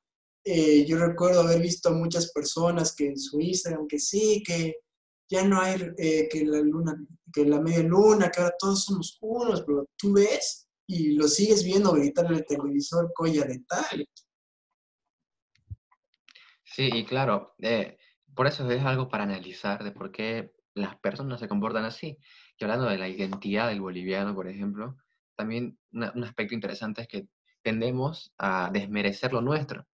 eh, 0.43 0.86
yo 0.86 0.97
recuerdo 0.97 1.41
haber 1.41 1.62
visto 1.62 1.89
a 1.89 1.93
muchas 1.93 2.32
personas 2.32 2.95
que 2.95 3.08
en 3.08 3.17
su 3.17 3.39
Instagram, 3.39 3.88
que 3.88 3.99
sí, 3.99 4.43
que 4.45 4.75
ya 5.30 5.43
no 5.45 5.62
hay, 5.62 5.93
eh, 5.97 6.28
que 6.30 6.45
la 6.45 6.60
luna, 6.60 6.97
que 7.32 7.45
la 7.45 7.62
media 7.62 7.84
luna, 7.84 8.30
que 8.30 8.41
ahora 8.41 8.56
todos 8.58 8.84
somos 8.86 9.17
unos, 9.21 9.62
pero 9.62 9.86
tú 9.97 10.13
ves 10.13 10.67
y 10.88 11.12
lo 11.13 11.28
sigues 11.28 11.63
viendo 11.63 11.93
gritar 11.93 12.25
en 12.25 12.34
el 12.34 12.45
televisor, 12.45 13.12
colla 13.13 13.45
de 13.45 13.60
tal. 13.67 14.08
Sí, 16.63 16.89
y 16.91 17.06
claro, 17.06 17.54
eh, 17.60 17.97
por 18.34 18.47
eso 18.47 18.69
es 18.71 18.84
algo 18.84 19.10
para 19.10 19.23
analizar 19.23 19.84
de 19.84 19.91
por 19.91 20.12
qué 20.12 20.52
las 20.73 20.97
personas 20.99 21.39
se 21.39 21.47
comportan 21.47 21.86
así. 21.86 22.17
Y 22.58 22.63
hablando 22.63 22.86
de 22.89 22.97
la 22.97 23.08
identidad 23.08 23.67
del 23.67 23.82
boliviano, 23.82 24.34
por 24.34 24.47
ejemplo, 24.47 24.97
también 25.36 25.78
un 25.91 26.23
aspecto 26.23 26.56
interesante 26.56 27.02
es 27.04 27.08
que 27.08 27.28
tendemos 27.62 28.34
a 28.38 28.69
desmerecer 28.71 29.34
lo 29.34 29.41
nuestro. 29.41 29.86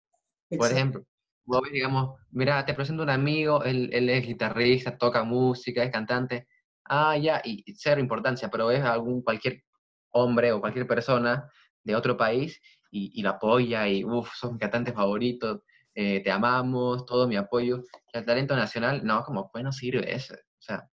Por 0.49 0.71
ejemplo, 0.71 1.03
vos 1.45 1.61
digamos, 1.71 2.19
mira, 2.31 2.65
te 2.65 2.73
presento 2.73 3.03
un 3.03 3.09
amigo, 3.09 3.63
él, 3.63 3.89
él, 3.93 4.09
es 4.09 4.25
guitarrista, 4.25 4.97
toca 4.97 5.23
música, 5.23 5.83
es 5.83 5.91
cantante, 5.91 6.47
ah, 6.85 7.17
ya, 7.17 7.41
y 7.43 7.63
cero 7.75 7.99
importancia, 7.99 8.49
pero 8.49 8.71
es 8.71 8.83
algún, 8.83 9.21
cualquier 9.21 9.63
hombre 10.11 10.51
o 10.51 10.61
cualquier 10.61 10.87
persona 10.87 11.49
de 11.83 11.95
otro 11.95 12.15
país 12.15 12.61
y, 12.91 13.19
y 13.19 13.21
lo 13.21 13.31
apoya 13.31 13.87
y, 13.87 14.03
uff, 14.03 14.29
son 14.35 14.53
mis 14.53 14.61
cantantes 14.61 14.93
favoritos, 14.93 15.61
eh, 15.97 16.21
te 16.21 16.29
amamos, 16.29 17.05
todo 17.05 17.25
mi 17.25 17.37
apoyo. 17.37 17.83
Y 18.13 18.17
el 18.17 18.25
talento 18.25 18.55
nacional, 18.55 19.05
no, 19.05 19.23
como 19.23 19.49
pues 19.49 19.63
no 19.63 19.71
sirve 19.71 20.13
eso. 20.13 20.33
O 20.33 20.61
sea, 20.61 20.89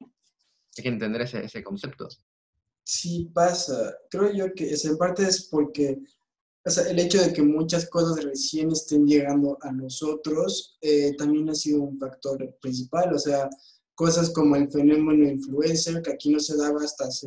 hay 0.00 0.82
que 0.82 0.88
entender 0.88 1.22
ese, 1.22 1.44
ese 1.44 1.64
concepto. 1.64 2.08
Sí 2.84 3.30
pasa. 3.32 3.96
Creo 4.10 4.32
yo 4.32 4.52
que 4.54 4.70
en 4.70 4.98
parte 4.98 5.22
es 5.22 5.48
porque 5.50 5.98
o 6.64 6.70
sea, 6.70 6.88
el 6.88 6.98
hecho 6.98 7.20
de 7.20 7.32
que 7.32 7.42
muchas 7.42 7.88
cosas 7.88 8.22
recién 8.24 8.70
estén 8.70 9.06
llegando 9.06 9.58
a 9.62 9.72
nosotros 9.72 10.78
eh, 10.80 11.14
también 11.16 11.50
ha 11.50 11.54
sido 11.54 11.82
un 11.82 11.98
factor 11.98 12.56
principal. 12.60 13.12
O 13.14 13.18
sea, 13.18 13.50
cosas 13.94 14.30
como 14.30 14.54
el 14.54 14.70
fenómeno 14.70 15.28
influencer, 15.28 16.02
que 16.02 16.12
aquí 16.12 16.30
no 16.30 16.38
se 16.38 16.56
daba 16.56 16.82
hasta 16.84 17.06
hace 17.06 17.26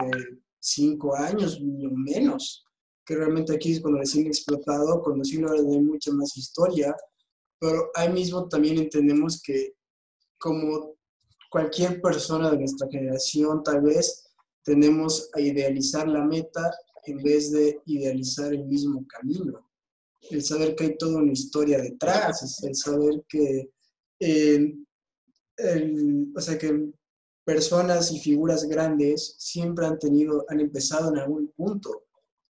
cinco 0.60 1.16
años, 1.16 1.60
ni 1.62 1.86
menos, 1.88 2.66
que 3.06 3.16
realmente 3.16 3.54
aquí 3.54 3.74
es 3.74 3.82
cuando 3.82 4.00
recién 4.00 4.26
explotado, 4.26 5.02
cuando 5.04 5.24
sí 5.24 5.38
lo 5.38 5.52
de 5.52 5.82
mucha 5.82 6.12
más 6.12 6.36
historia, 6.38 6.96
pero 7.60 7.92
ahí 7.94 8.12
mismo 8.12 8.48
también 8.48 8.78
entendemos 8.78 9.42
que 9.42 9.76
como 10.38 10.96
cualquier 11.52 12.02
persona 12.02 12.52
de 12.52 12.58
nuestra 12.58 12.88
generación, 12.90 13.64
tal 13.64 13.82
vez 13.82 14.26
tenemos 14.64 15.30
a 15.34 15.42
idealizar 15.42 16.08
la 16.08 16.24
meta 16.24 16.76
en 17.06 17.24
vez 17.24 17.52
de 17.52 17.80
idealizar 17.86 18.54
el 18.54 18.66
mismo 18.66 19.06
camino. 19.08 19.70
El 20.30 20.44
saber 20.44 20.76
que 20.76 20.86
hay 20.86 20.98
toda 20.98 21.18
una 21.18 21.32
historia 21.32 21.80
detrás, 21.80 22.64
el 22.64 22.76
saber 22.76 23.24
que, 23.30 23.70
o 26.36 26.42
sea, 26.42 26.58
que 26.58 26.90
personas 27.46 28.12
y 28.12 28.20
figuras 28.20 28.66
grandes 28.66 29.36
siempre 29.38 29.86
han 29.86 30.00
tenido, 30.00 30.46
han 30.50 30.60
empezado 30.60 31.10
en 31.10 31.20
algún 31.20 31.48
punto. 31.56 32.06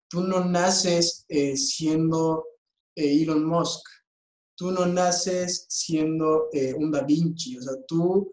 Tú 0.08 0.22
no 0.22 0.46
naces 0.46 1.26
eh, 1.28 1.58
siendo 1.58 2.46
eh, 2.96 3.22
Elon 3.22 3.46
Musk, 3.46 3.86
tú 4.56 4.72
no 4.72 4.86
naces 4.86 5.66
siendo 5.68 6.48
eh, 6.54 6.74
un 6.74 6.92
Da 6.92 7.04
Vinci, 7.04 7.58
o 7.58 7.62
sea, 7.62 7.74
tú 7.88 8.32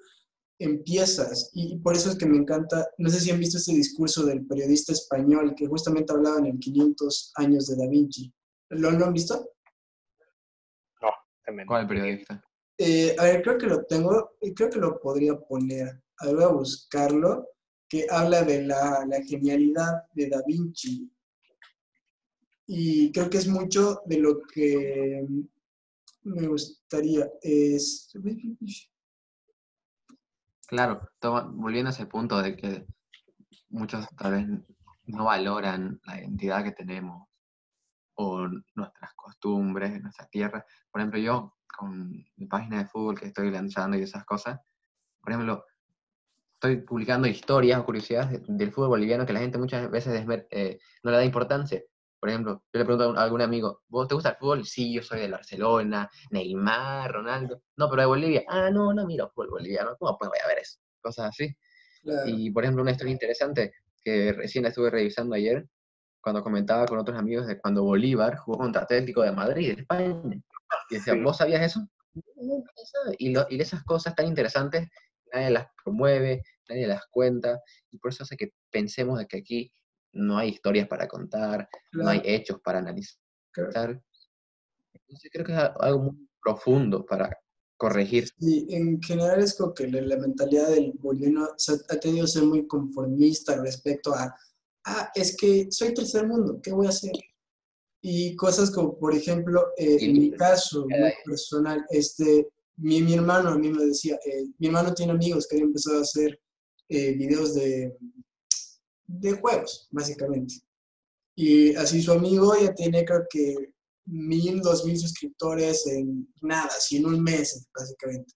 empiezas, 0.64 1.50
y 1.54 1.78
por 1.78 1.94
eso 1.94 2.10
es 2.10 2.16
que 2.16 2.26
me 2.26 2.36
encanta, 2.36 2.88
no 2.98 3.08
sé 3.08 3.20
si 3.20 3.30
han 3.30 3.38
visto 3.38 3.58
este 3.58 3.72
discurso 3.72 4.24
del 4.24 4.46
periodista 4.46 4.92
español 4.92 5.54
que 5.56 5.66
justamente 5.66 6.12
hablaba 6.12 6.38
en 6.38 6.46
el 6.46 6.58
500 6.58 7.32
años 7.36 7.66
de 7.66 7.76
Da 7.76 7.88
Vinci. 7.88 8.32
¿Lo, 8.70 8.88
han 8.88 9.12
visto? 9.12 9.50
No, 11.00 11.10
también. 11.44 11.66
¿Cuál 11.66 11.86
periodista? 11.86 12.42
Eh, 12.78 13.14
a 13.18 13.24
ver, 13.24 13.42
creo 13.42 13.58
que 13.58 13.66
lo 13.66 13.84
tengo, 13.84 14.36
y 14.40 14.54
creo 14.54 14.70
que 14.70 14.78
lo 14.78 14.98
podría 15.00 15.38
poner, 15.38 16.02
a 16.18 16.26
ver, 16.26 16.34
voy 16.36 16.44
a 16.44 16.48
buscarlo, 16.48 17.48
que 17.88 18.06
habla 18.08 18.42
de 18.42 18.62
la, 18.62 19.04
la 19.06 19.22
genialidad 19.22 20.04
de 20.14 20.28
Da 20.28 20.42
Vinci. 20.46 21.10
Y 22.66 23.12
creo 23.12 23.28
que 23.28 23.38
es 23.38 23.46
mucho 23.46 24.00
de 24.06 24.18
lo 24.18 24.40
que 24.46 25.26
me 26.24 26.46
gustaría 26.46 27.30
es... 27.42 28.10
Claro, 30.72 31.06
volviendo 31.52 31.90
a 31.90 31.92
ese 31.92 32.06
punto 32.06 32.40
de 32.40 32.56
que 32.56 32.86
muchos 33.68 34.08
tal 34.16 34.32
vez 34.32 34.46
no 35.04 35.24
valoran 35.26 36.00
la 36.06 36.18
identidad 36.18 36.64
que 36.64 36.72
tenemos 36.72 37.28
o 38.14 38.48
nuestras 38.74 39.12
costumbres, 39.12 40.00
nuestra 40.00 40.26
tierra. 40.28 40.64
Por 40.90 41.02
ejemplo, 41.02 41.20
yo 41.20 41.58
con 41.76 42.08
mi 42.36 42.46
página 42.46 42.78
de 42.78 42.86
fútbol 42.86 43.20
que 43.20 43.26
estoy 43.26 43.50
lanzando 43.50 43.98
y 43.98 44.02
esas 44.02 44.24
cosas, 44.24 44.60
por 45.20 45.32
ejemplo, 45.32 45.62
estoy 46.54 46.78
publicando 46.78 47.28
historias 47.28 47.78
o 47.78 47.84
curiosidades 47.84 48.40
del 48.48 48.72
fútbol 48.72 48.88
boliviano 48.88 49.26
que 49.26 49.34
la 49.34 49.40
gente 49.40 49.58
muchas 49.58 49.90
veces 49.90 50.26
eh, 50.50 50.78
no 51.02 51.10
le 51.10 51.16
da 51.18 51.24
importancia. 51.26 51.82
Por 52.22 52.28
ejemplo, 52.28 52.62
yo 52.72 52.78
le 52.78 52.84
pregunto 52.84 53.18
a 53.18 53.24
algún 53.24 53.42
amigo, 53.42 53.82
¿vos 53.88 54.06
te 54.06 54.14
gusta 54.14 54.28
el 54.28 54.36
fútbol? 54.36 54.64
Sí, 54.64 54.94
yo 54.94 55.02
soy 55.02 55.22
del 55.22 55.32
Barcelona, 55.32 56.08
Neymar, 56.30 57.10
Ronaldo. 57.10 57.62
No, 57.76 57.90
pero 57.90 58.02
de 58.02 58.06
Bolivia. 58.06 58.44
Ah, 58.46 58.70
no, 58.70 58.94
no 58.94 59.04
miro 59.08 59.28
fútbol 59.34 59.50
boliviano. 59.50 59.96
¿Cómo 59.98 60.16
pues 60.16 60.30
voy 60.30 60.38
a 60.44 60.46
ver 60.46 60.58
eso? 60.60 60.78
Cosas 61.00 61.30
así. 61.30 61.52
Y, 62.26 62.52
por 62.52 62.62
ejemplo, 62.62 62.82
una 62.82 62.92
historia 62.92 63.10
interesante 63.10 63.72
que 64.04 64.32
recién 64.34 64.64
estuve 64.66 64.90
revisando 64.90 65.34
ayer, 65.34 65.66
cuando 66.20 66.44
comentaba 66.44 66.86
con 66.86 67.00
otros 67.00 67.18
amigos 67.18 67.48
de 67.48 67.58
cuando 67.60 67.82
Bolívar 67.82 68.36
jugó 68.36 68.58
contra 68.58 68.82
Atlético 68.82 69.22
de 69.22 69.32
Madrid, 69.32 69.74
de 69.74 69.80
España. 69.80 70.40
Y 70.90 70.94
decía, 70.94 71.14
¿vos 71.20 71.38
sabías 71.38 71.62
eso? 71.62 71.80
Y, 73.18 73.34
y 73.36 73.60
esas 73.60 73.82
cosas 73.82 74.14
tan 74.14 74.28
interesantes, 74.28 74.88
nadie 75.32 75.50
las 75.50 75.66
promueve, 75.82 76.44
nadie 76.68 76.86
las 76.86 77.04
cuenta, 77.10 77.58
y 77.90 77.98
por 77.98 78.12
eso 78.12 78.22
hace 78.22 78.36
que 78.36 78.52
pensemos 78.70 79.18
de 79.18 79.26
que 79.26 79.38
aquí 79.38 79.72
no 80.12 80.38
hay 80.38 80.50
historias 80.50 80.88
para 80.88 81.08
contar, 81.08 81.68
no 81.92 82.08
hay 82.08 82.20
hechos 82.24 82.60
para 82.62 82.78
analizar. 82.78 83.18
Entonces 83.56 85.30
creo 85.32 85.44
que 85.44 85.52
es 85.52 85.58
algo 85.58 85.98
muy 86.04 86.28
profundo 86.42 87.04
para 87.04 87.30
corregir. 87.76 88.28
Sí, 88.38 88.66
en 88.70 89.02
general 89.02 89.40
es 89.40 89.54
como 89.54 89.74
que 89.74 89.88
la, 89.88 90.16
mentalidad 90.16 90.68
del 90.68 90.92
boliviano 90.98 91.48
ha 91.88 91.96
tenido 91.96 92.26
que 92.26 92.32
ser 92.32 92.44
muy 92.44 92.66
conformista 92.66 93.60
respecto 93.60 94.14
a, 94.14 94.34
ah, 94.86 95.10
es 95.14 95.36
que 95.36 95.66
soy 95.70 95.92
tercer 95.92 96.26
mundo, 96.26 96.60
¿qué 96.62 96.72
voy 96.72 96.86
a 96.86 96.90
hacer? 96.90 97.12
Y 98.00 98.34
cosas 98.36 98.70
como, 98.70 98.98
por 98.98 99.14
ejemplo, 99.14 99.72
eh, 99.76 99.98
en 100.00 100.12
mi 100.12 100.30
caso 100.32 100.86
muy 100.88 101.12
personal, 101.24 101.84
este, 101.90 102.48
mi, 102.76 103.00
mi, 103.02 103.14
hermano 103.14 103.50
a 103.50 103.58
mí 103.58 103.70
me 103.70 103.84
decía, 103.84 104.18
eh, 104.24 104.44
mi 104.58 104.66
hermano 104.68 104.92
tiene 104.92 105.12
amigos 105.12 105.46
que 105.46 105.56
han 105.56 105.62
empezado 105.62 105.98
a 105.98 106.02
hacer 106.02 106.40
eh, 106.88 107.12
videos 107.12 107.54
de 107.54 107.96
de 109.20 109.32
juegos, 109.32 109.88
básicamente. 109.90 110.54
Y 111.36 111.74
así 111.76 112.02
su 112.02 112.12
amigo 112.12 112.54
ya 112.60 112.74
tiene 112.74 113.04
creo 113.04 113.24
que 113.30 113.72
mil, 114.06 114.60
dos 114.60 114.84
mil 114.84 114.98
suscriptores 114.98 115.86
en 115.86 116.28
nada, 116.40 116.66
así 116.66 116.96
en 116.96 117.06
un 117.06 117.22
mes, 117.22 117.66
básicamente. 117.74 118.34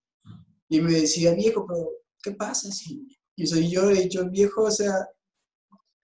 Y 0.68 0.80
me 0.80 0.92
decía, 0.92 1.34
viejo, 1.34 1.66
pero 1.66 1.88
¿qué 2.22 2.32
pasa 2.32 2.70
si...? 2.70 3.06
Y 3.38 3.46
sea, 3.46 3.60
yo 3.60 3.90
he 3.90 4.02
dicho, 4.02 4.28
viejo, 4.30 4.62
o 4.62 4.70
sea, 4.70 5.06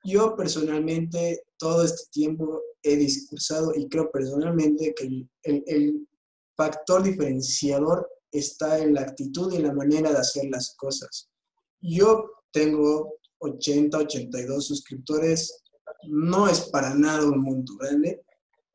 yo 0.05 0.37
personalmente 0.37 1.43
todo 1.59 1.85
este 1.85 2.03
tiempo 2.11 2.61
he 2.83 2.97
discursado 2.97 3.73
y 3.75 3.89
creo 3.89 4.11
personalmente 4.11 4.93
que 4.95 5.05
el, 5.05 5.31
el, 5.45 5.65
el 5.67 6.09
factor 6.57 7.03
diferenciador 7.03 8.07
está 8.31 8.79
en 8.79 8.95
la 8.95 9.03
actitud 9.03 9.53
y 9.53 9.59
la 9.59 9.73
manera 9.73 10.11
de 10.13 10.19
hacer 10.19 10.45
las 10.51 10.75
cosas. 10.77 11.31
Yo 11.81 12.31
tengo 12.53 13.15
80, 13.43 13.99
82 13.99 14.67
suscriptores, 14.67 15.63
no 16.09 16.49
es 16.49 16.61
para 16.71 16.95
nada 16.95 17.27
un 17.27 17.41
mundo 17.41 17.77
grande, 17.77 18.23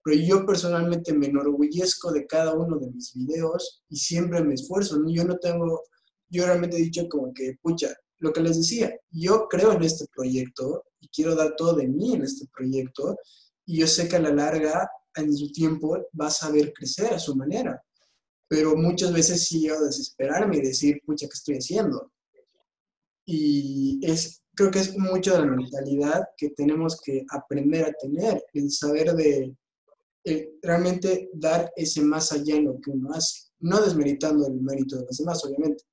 pero 0.03 0.17
yo 0.17 0.45
personalmente 0.45 1.13
me 1.13 1.27
enorgullezco 1.27 2.11
de 2.11 2.25
cada 2.25 2.53
uno 2.53 2.77
de 2.77 2.89
mis 2.91 3.13
videos 3.13 3.83
y 3.89 3.97
siempre 3.97 4.41
me 4.43 4.53
esfuerzo. 4.53 5.01
Yo 5.07 5.25
no 5.25 5.37
tengo, 5.37 5.81
yo 6.29 6.45
realmente 6.45 6.77
he 6.77 6.81
dicho 6.81 7.07
como 7.09 7.33
que, 7.33 7.57
pucha, 7.61 7.93
lo 8.19 8.31
que 8.31 8.41
les 8.41 8.57
decía, 8.57 8.95
yo 9.11 9.47
creo 9.49 9.73
en 9.73 9.83
este 9.83 10.05
proyecto 10.15 10.85
y 10.99 11.09
quiero 11.09 11.35
dar 11.35 11.55
todo 11.55 11.75
de 11.75 11.87
mí 11.87 12.13
en 12.13 12.23
este 12.23 12.47
proyecto 12.55 13.17
y 13.65 13.79
yo 13.79 13.87
sé 13.87 14.07
que 14.07 14.15
a 14.15 14.21
la 14.21 14.33
larga, 14.33 14.89
en 15.15 15.35
su 15.35 15.51
tiempo, 15.51 15.97
va 16.19 16.27
a 16.27 16.31
saber 16.31 16.71
crecer 16.73 17.13
a 17.13 17.19
su 17.19 17.35
manera 17.35 17.83
pero 18.47 18.75
muchas 18.75 19.13
veces 19.13 19.45
sí 19.45 19.67
a 19.67 19.79
desesperarme 19.79 20.57
y 20.57 20.61
decir, 20.61 21.01
pucha, 21.05 21.27
¿qué 21.27 21.33
estoy 21.33 21.55
haciendo? 21.55 22.11
Y 23.25 23.99
es, 24.01 24.41
creo 24.57 24.71
que 24.71 24.79
es 24.79 24.97
mucho 24.97 25.33
de 25.33 25.39
la 25.39 25.55
mentalidad 25.55 26.27
que 26.35 26.49
tenemos 26.49 26.99
que 26.99 27.25
aprender 27.29 27.85
a 27.85 27.93
tener, 27.93 28.43
el 28.53 28.71
saber 28.71 29.13
de 29.13 29.55
realmente 30.61 31.29
dar 31.33 31.71
ese 31.75 32.01
más 32.01 32.33
allá 32.33 32.55
en 32.55 32.65
lo 32.65 32.81
que 32.81 32.91
uno 32.91 33.11
hace, 33.13 33.43
no 33.59 33.79
desmeritando 33.79 34.45
el 34.47 34.55
mérito 34.55 34.97
de 34.97 35.05
los 35.05 35.17
demás, 35.17 35.45
obviamente, 35.45 35.85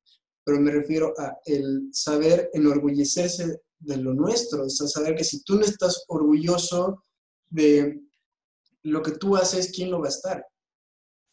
pero 0.42 0.60
me 0.60 0.72
refiero 0.72 1.14
a 1.18 1.38
el 1.44 1.88
saber 1.92 2.50
enorgullecerse 2.52 3.60
de 3.78 3.96
lo 3.98 4.14
nuestro, 4.14 4.64
o 4.64 4.68
sea, 4.68 4.88
saber 4.88 5.14
que 5.14 5.24
si 5.24 5.42
tú 5.44 5.56
no 5.56 5.64
estás 5.64 6.04
orgulloso 6.08 7.04
de 7.50 8.00
lo 8.82 9.02
que 9.02 9.12
tú 9.12 9.36
haces, 9.36 9.70
¿quién 9.72 9.90
lo 9.90 10.00
va 10.00 10.06
a 10.06 10.10
estar? 10.10 10.44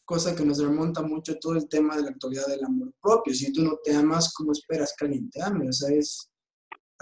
cosa 0.04 0.34
que 0.34 0.44
nos 0.44 0.58
remonta 0.58 1.00
mucho 1.00 1.38
todo 1.38 1.54
el 1.54 1.68
tema 1.68 1.96
de 1.96 2.02
la 2.02 2.10
actualidad 2.10 2.46
del 2.46 2.64
amor 2.64 2.92
propio. 3.00 3.32
Si 3.32 3.50
tú 3.50 3.62
no 3.62 3.78
te 3.82 3.94
amas, 3.94 4.34
¿cómo 4.34 4.52
esperas 4.52 4.92
que 4.98 5.06
alguien 5.06 5.30
te 5.30 5.40
ame? 5.40 5.68
O 5.68 5.72
sea, 5.72 5.88
es 5.96 6.28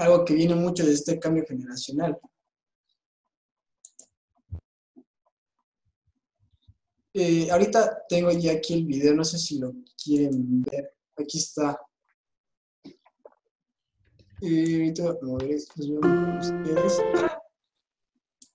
algo 0.01 0.25
que 0.25 0.35
viene 0.35 0.55
mucho 0.55 0.85
de 0.85 0.93
este 0.93 1.19
cambio 1.19 1.45
generacional. 1.47 2.19
Eh, 7.13 7.51
ahorita 7.51 8.05
tengo 8.09 8.31
ya 8.31 8.53
aquí 8.53 8.75
el 8.75 8.87
video, 8.87 9.15
no 9.15 9.25
sé 9.25 9.39
si 9.39 9.59
lo 9.59 9.75
quieren 10.03 10.63
ver. 10.63 10.95
Aquí 11.17 11.39
está. 11.39 11.79
Eh. 14.43 14.93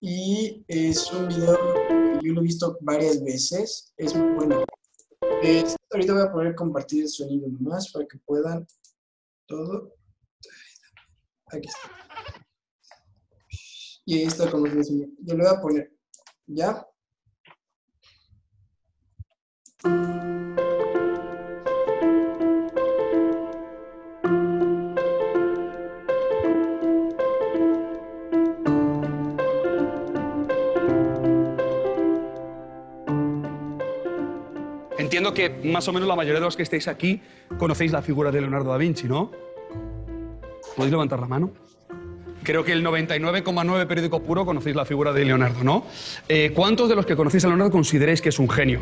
Y 0.01 0.63
es 0.67 1.11
un 1.11 1.27
video 1.27 1.57
yo 2.23 2.33
lo 2.33 2.41
he 2.41 2.43
visto 2.43 2.77
varias 2.81 3.23
veces, 3.23 3.93
es 3.97 4.15
muy 4.15 4.33
bueno. 4.33 4.65
ahorita 5.91 6.13
voy 6.13 6.21
a 6.23 6.31
poder 6.31 6.55
compartir 6.55 7.03
el 7.03 7.09
sonido 7.09 7.47
nomás 7.47 7.91
para 7.91 8.07
que 8.07 8.17
puedan 8.25 8.65
todo. 9.45 9.93
Aquí 11.51 11.67
está. 11.67 12.05
Y 14.05 14.19
ahí 14.19 14.23
está 14.23 14.49
como 14.51 14.65
les 14.65 14.75
decía. 14.75 15.07
Yo 15.19 15.35
lo 15.35 15.43
voy 15.43 15.53
a 15.53 15.61
poner. 15.61 15.91
¿Ya? 16.47 16.85
Entiendo 34.97 35.33
que 35.33 35.49
más 35.49 35.87
o 35.87 35.93
menos 35.93 36.07
la 36.07 36.15
mayoría 36.15 36.39
de 36.39 36.45
los 36.45 36.55
que 36.55 36.63
estáis 36.63 36.87
aquí 36.87 37.21
conocéis 37.57 37.91
la 37.91 38.01
figura 38.01 38.31
de 38.31 38.41
Leonardo 38.41 38.71
da 38.71 38.77
Vinci, 38.77 39.07
¿no? 39.07 39.31
¿Podéis 40.75 40.91
levantar 40.91 41.19
la 41.19 41.27
mano? 41.27 41.51
Creo 42.43 42.63
que 42.63 42.73
el 42.73 42.85
99,9 42.85 43.87
periódico 43.87 44.21
puro 44.21 44.45
conocéis 44.45 44.75
la 44.75 44.85
figura 44.85 45.11
de 45.11 45.25
Leonardo, 45.25 45.63
¿no? 45.63 45.85
Eh, 46.29 46.51
¿Cuántos 46.53 46.89
de 46.89 46.95
los 46.95 47.05
que 47.05 47.15
conocéis 47.15 47.43
a 47.45 47.47
Leonardo 47.47 47.71
consideráis 47.71 48.21
que 48.21 48.29
es 48.29 48.39
un 48.39 48.49
genio? 48.49 48.81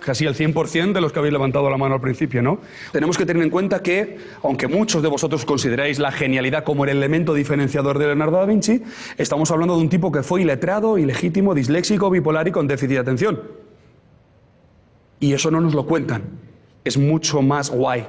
casi 0.00 0.24
el 0.24 0.34
100% 0.34 0.92
de 0.92 1.00
los 1.00 1.12
que 1.12 1.18
habéis 1.18 1.32
levantado 1.32 1.70
la 1.70 1.76
mano 1.76 1.94
al 1.94 2.00
principio, 2.00 2.42
¿no? 2.42 2.58
Tenemos 2.90 3.16
que 3.16 3.26
tener 3.26 3.42
en 3.42 3.50
cuenta 3.50 3.82
que, 3.82 4.16
aunque 4.42 4.66
muchos 4.66 5.02
de 5.02 5.08
vosotros 5.08 5.44
consideráis 5.44 5.98
la 5.98 6.10
genialidad 6.10 6.64
como 6.64 6.84
el 6.84 6.90
elemento 6.90 7.34
diferenciador 7.34 7.98
de 7.98 8.06
Leonardo 8.06 8.38
da 8.38 8.46
Vinci, 8.46 8.82
estamos 9.18 9.50
hablando 9.50 9.76
de 9.76 9.82
un 9.82 9.88
tipo 9.88 10.10
que 10.10 10.22
fue 10.22 10.42
iletrado, 10.42 10.98
ilegítimo, 10.98 11.54
disléxico, 11.54 12.10
bipolar 12.10 12.48
y 12.48 12.50
con 12.50 12.66
déficit 12.66 12.94
de 12.94 12.98
atención. 12.98 13.42
Y 15.20 15.34
eso 15.34 15.50
no 15.50 15.60
nos 15.60 15.74
lo 15.74 15.86
cuentan. 15.86 16.22
Es 16.82 16.96
mucho 16.96 17.42
más 17.42 17.70
guay 17.70 18.06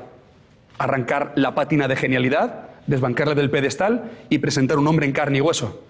arrancar 0.78 1.34
la 1.36 1.54
pátina 1.56 1.88
de 1.88 1.96
genialidad, 1.96 2.70
desbancarle 2.88 3.36
del 3.36 3.50
pedestal 3.50 4.12
y 4.30 4.40
presentar 4.40 4.78
un 4.78 4.88
hombre 4.88 5.06
en 5.06 5.12
carne 5.12 5.38
y 5.38 5.42
hueso. 5.42 5.84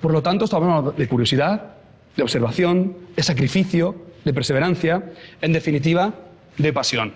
Por 0.00 0.12
lo 0.12 0.22
tanto, 0.22 0.44
estamos 0.46 0.68
hablando 0.68 0.92
de 0.92 1.08
curiosidad, 1.08 1.74
de 2.16 2.22
observación, 2.22 2.96
de 3.16 3.22
sacrificio, 3.22 3.94
de 4.24 4.32
perseverancia, 4.32 5.02
en 5.40 5.52
definitiva, 5.52 6.14
de 6.56 6.72
pasión. 6.72 7.14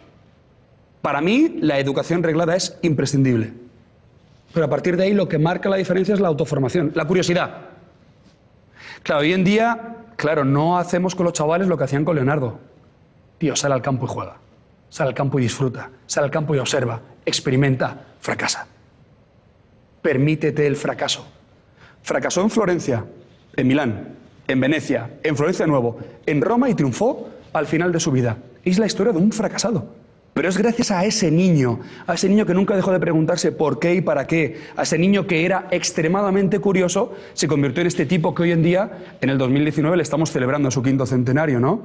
Para 1.03 1.21
mí, 1.21 1.57
la 1.61 1.79
educación 1.79 2.23
reglada 2.23 2.57
es 2.57 2.79
imprescindible. 2.83 3.53
Pero 4.53 4.67
a 4.67 4.71
partir 4.71 4.97
de 4.97 5.05
ahí 5.05 5.13
lo 5.13 5.29
que 5.29 5.39
marca 5.39 5.69
la 5.69 5.77
diferencia 5.77 6.15
es 6.15 6.21
la 6.21 6.29
autoformación, 6.29 6.93
la 6.95 7.07
curiosidad. 7.07 7.57
Claro, 9.03 9.21
hoy 9.23 9.33
en 9.33 9.45
día, 9.45 9.97
claro, 10.17 10.45
no 10.45 10.79
hacemos 10.79 11.15
con 11.15 11.25
los 11.25 11.33
chavales 11.33 11.69
lo 11.69 11.77
que 11.77 11.85
hacían 11.85 12.05
con 12.05 12.17
Leonardo. 12.17 12.59
Tío, 13.39 13.57
sale 13.57 13.75
al 13.75 13.83
campo 13.83 14.07
y 14.07 14.09
juega. 14.09 14.37
Sale 14.95 15.09
al 15.09 15.15
campo 15.17 15.41
y 15.41 15.43
disfruta. 15.43 15.91
Sale 16.07 16.27
al 16.27 16.31
campo 16.31 16.55
y 16.55 16.59
observa. 16.59 17.01
Experimenta. 17.27 18.01
Fracasa. 18.21 18.65
Permítete 20.01 20.69
el 20.69 20.77
fracaso. 20.77 21.27
Fracasó 22.01 22.43
en 22.43 22.51
Florencia, 22.51 23.05
en 23.57 23.67
Milán, 23.67 24.15
en 24.47 24.61
Venecia, 24.61 25.19
en 25.25 25.37
Florencia 25.37 25.67
Nuevo, 25.67 25.99
en 26.27 26.41
Roma 26.41 26.71
y 26.71 26.75
triunfó 26.75 27.29
al 27.53 27.67
final 27.67 27.91
de 27.91 27.99
su 27.99 28.13
vida. 28.13 28.37
Es 28.65 28.79
la 28.79 28.87
historia 28.87 29.13
de 29.13 29.19
un 29.19 29.33
fracasado. 29.33 29.97
Pero 30.33 30.49
es 30.49 30.57
gracias 30.57 30.93
a 30.93 31.05
ese 31.05 31.29
niño, 31.29 31.81
a 32.07 32.15
ese 32.15 32.29
niño 32.29 32.47
que 32.47 32.55
nunca 32.55 32.77
dejó 32.77 32.93
de 32.93 33.01
preguntarse 33.01 33.51
por 33.51 33.81
qué 33.81 33.97
y 33.97 34.01
para 34.01 34.29
qué, 34.29 34.61
a 34.77 34.85
ese 34.85 34.97
niño 34.97 35.27
que 35.27 35.45
era 35.45 35.67
extremadamente 35.73 36.61
curioso, 36.61 37.17
se 37.33 37.49
convirtió 37.49 37.81
en 37.81 37.89
este 37.89 38.07
tipo 38.07 38.33
que 38.33 38.45
hoy 38.45 38.53
en 38.53 38.63
día, 38.63 39.17
en 39.21 39.29
el 39.29 39.39
2019, 39.39 39.97
le 39.97 40.05
estamos 40.05 40.31
celebrando 40.31 40.71
su 40.71 40.85
quinto 40.85 41.05
centenario, 41.05 41.59
¿no? 41.59 41.83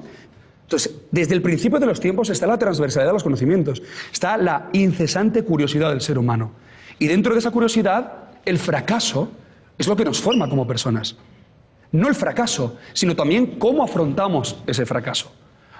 Entonces, 0.70 0.94
desde 1.10 1.34
el 1.34 1.42
principio 1.42 1.80
de 1.80 1.88
los 1.88 2.00
tiempos 2.00 2.30
está 2.30 2.46
la 2.46 2.60
transversalidad 2.60 3.10
de 3.10 3.14
los 3.14 3.24
conocimientos, 3.24 3.82
está 4.14 4.38
la 4.38 4.70
incesante 4.72 5.42
curiosidad 5.42 5.90
del 5.90 6.00
ser 6.00 6.20
humano. 6.20 6.52
Y 7.00 7.08
dentro 7.08 7.34
de 7.34 7.40
esa 7.40 7.50
curiosidad, 7.50 8.30
el 8.46 8.60
fracaso 8.60 9.32
es 9.80 9.88
lo 9.88 9.96
que 9.96 10.06
nos 10.06 10.22
forma 10.22 10.48
como 10.48 10.68
personas. 10.68 11.18
No 11.92 12.08
el 12.08 12.14
fracaso, 12.14 12.78
sino 12.94 13.16
también 13.16 13.58
cómo 13.58 13.84
afrontamos 13.84 14.58
ese 14.68 14.86
fracaso. 14.86 15.32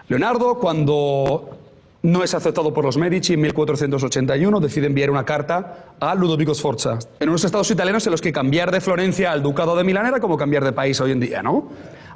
Leonardo, 0.08 0.58
cuando 0.58 1.60
no 2.02 2.24
es 2.24 2.34
aceptado 2.34 2.74
por 2.74 2.84
los 2.84 2.98
Medici 2.98 3.34
en 3.34 3.42
1481, 3.42 4.60
decide 4.60 4.88
enviar 4.88 5.12
una 5.12 5.24
carta 5.24 5.94
a 6.00 6.16
Ludovico 6.16 6.56
Sforza, 6.56 6.98
en 7.20 7.30
unos 7.30 7.44
estados 7.44 7.70
italianos 7.70 8.08
en 8.08 8.12
los 8.12 8.22
que 8.22 8.32
cambiar 8.32 8.72
de 8.72 8.82
Florencia 8.82 9.32
al 9.34 9.44
Ducado 9.44 9.76
de 9.76 9.84
Milán 9.84 10.08
era 10.08 10.20
como 10.20 10.36
cambiar 10.36 10.64
de 10.64 10.72
país 10.72 11.00
hoy 11.00 11.12
en 11.12 11.20
día, 11.20 11.44
¿no? 11.44 11.70